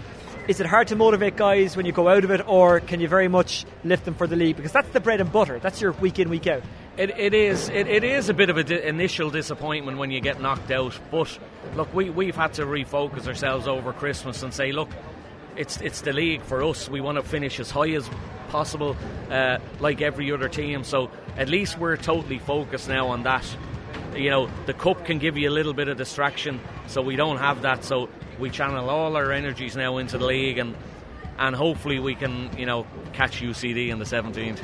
Is 0.47 0.61
it 0.61 0.67
hard 0.67 0.89
to 0.89 0.97
motivate 0.97 1.37
guys 1.37 1.77
when 1.77 1.87
you 1.87 1.93
go 1.93 2.09
out 2.09 2.23
of 2.23 2.31
it, 2.31 2.47
or 2.47 2.81
can 2.81 3.01
you 3.01 3.09
very 3.09 3.29
much 3.29 3.65
lift 3.83 4.05
them 4.05 4.15
for 4.15 4.27
the 4.27 4.37
league? 4.37 4.57
Because 4.57 4.73
that's 4.73 4.89
the 4.91 5.01
bread 5.01 5.21
and 5.21 5.33
butter. 5.33 5.59
That's 5.59 5.81
your 5.81 5.93
week 5.93 6.19
in, 6.19 6.29
week 6.29 6.47
out. 6.47 6.63
It, 6.99 7.19
it 7.19 7.33
is. 7.33 7.71
It, 7.71 7.89
it 7.89 8.05
is 8.05 8.29
a 8.29 8.35
bit 8.35 8.51
of 8.51 8.59
an 8.59 8.67
di- 8.67 8.83
initial 8.83 9.31
disappointment 9.31 9.97
when 9.97 10.11
you 10.11 10.21
get 10.21 10.41
knocked 10.41 10.71
out. 10.71 10.99
But 11.11 11.39
look, 11.75 11.93
we 11.95 12.11
we've 12.11 12.37
had 12.37 12.55
to 12.55 12.67
refocus 12.67 13.27
ourselves 13.27 13.67
over 13.67 13.93
Christmas 13.95 14.43
and 14.43 14.53
say, 14.53 14.71
look, 14.71 14.91
it's 15.57 15.81
it's 15.81 16.03
the 16.03 16.13
league 16.13 16.43
for 16.43 16.63
us. 16.63 16.89
We 16.89 17.01
want 17.01 17.17
to 17.17 17.23
finish 17.23 17.61
as 17.61 17.71
high 17.71 17.91
as 17.91 18.09
possible, 18.49 18.97
uh, 19.31 19.59
like 19.81 20.01
every 20.01 20.31
other 20.33 20.49
team. 20.49 20.85
So 20.85 21.11
at 21.37 21.49
least 21.49 21.79
we're 21.79 21.97
totally 21.97 22.39
focused 22.39 22.89
now 22.89 23.09
on 23.09 23.23
that. 23.25 23.45
You 24.15 24.31
know, 24.31 24.51
the 24.67 24.75
cup 24.75 25.05
can 25.05 25.19
give 25.19 25.37
you 25.37 25.49
a 25.49 25.53
little 25.53 25.75
bit 25.75 25.89
of 25.89 25.97
distraction, 25.97 26.61
so 26.87 27.03
we 27.03 27.17
don't 27.17 27.39
have 27.39 27.63
that. 27.63 27.85
So 27.85 28.09
we 28.39 28.51
channel 28.51 28.89
all 28.91 29.17
our 29.17 29.33
energies 29.33 29.77
now 29.77 29.99
into 29.99 30.19
the 30.19 30.27
league, 30.27 30.59
and 30.59 30.75
and 31.39 31.57
hopefully 31.57 31.99
we 31.99 32.15
can, 32.15 32.57
you 32.57 32.67
know, 32.67 32.87
catch 33.13 33.41
UCD 33.41 33.89
in 33.89 33.99
the 33.99 34.05
17th. 34.05 34.61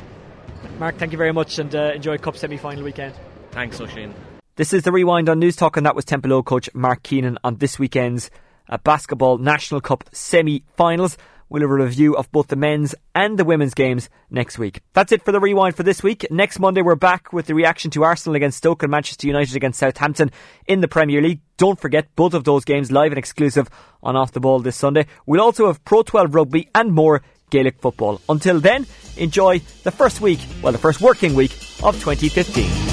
Mark, 0.78 0.96
thank 0.98 1.12
you 1.12 1.18
very 1.18 1.32
much, 1.32 1.58
and 1.58 1.74
uh, 1.74 1.92
enjoy 1.94 2.18
Cup 2.18 2.36
semi-final 2.36 2.84
weekend. 2.84 3.14
Thanks, 3.50 3.80
Oisin. 3.80 4.14
This 4.56 4.72
is 4.72 4.82
the 4.82 4.92
rewind 4.92 5.28
on 5.28 5.40
Newstalk, 5.40 5.76
and 5.76 5.86
that 5.86 5.96
was 5.96 6.04
Templeogue 6.04 6.44
coach 6.44 6.68
Mark 6.74 7.02
Keenan 7.02 7.38
on 7.42 7.56
this 7.56 7.78
weekend's 7.78 8.30
basketball 8.78 9.38
National 9.38 9.80
Cup 9.80 10.04
semi-finals. 10.12 11.16
We'll 11.50 11.62
have 11.62 11.70
a 11.70 11.74
review 11.74 12.14
of 12.16 12.30
both 12.30 12.46
the 12.46 12.54
men's 12.54 12.94
and 13.12 13.36
the 13.36 13.44
women's 13.44 13.74
games 13.74 14.08
next 14.30 14.56
week. 14.56 14.82
That's 14.92 15.10
it 15.10 15.24
for 15.24 15.32
the 15.32 15.40
rewind 15.40 15.74
for 15.74 15.82
this 15.82 16.00
week. 16.00 16.24
Next 16.30 16.60
Monday, 16.60 16.80
we're 16.80 16.94
back 16.94 17.32
with 17.32 17.46
the 17.46 17.56
reaction 17.56 17.90
to 17.90 18.04
Arsenal 18.04 18.36
against 18.36 18.58
Stoke 18.58 18.84
and 18.84 18.90
Manchester 18.90 19.26
United 19.26 19.56
against 19.56 19.80
Southampton 19.80 20.30
in 20.68 20.80
the 20.80 20.86
Premier 20.86 21.20
League. 21.20 21.40
Don't 21.56 21.80
forget 21.80 22.14
both 22.14 22.34
of 22.34 22.44
those 22.44 22.64
games 22.64 22.92
live 22.92 23.10
and 23.10 23.18
exclusive 23.18 23.68
on 24.00 24.14
Off 24.14 24.30
the 24.30 24.38
Ball 24.38 24.60
this 24.60 24.76
Sunday. 24.76 25.06
We'll 25.26 25.40
also 25.40 25.66
have 25.66 25.84
Pro 25.84 26.04
12 26.04 26.36
rugby 26.36 26.68
and 26.72 26.92
more 26.92 27.22
Gaelic 27.50 27.80
football. 27.80 28.20
Until 28.28 28.60
then, 28.60 28.86
enjoy 29.16 29.58
the 29.82 29.90
first 29.90 30.20
week, 30.20 30.38
well, 30.62 30.72
the 30.72 30.78
first 30.78 31.00
working 31.00 31.34
week 31.34 31.52
of 31.82 31.96
2015. 32.00 32.89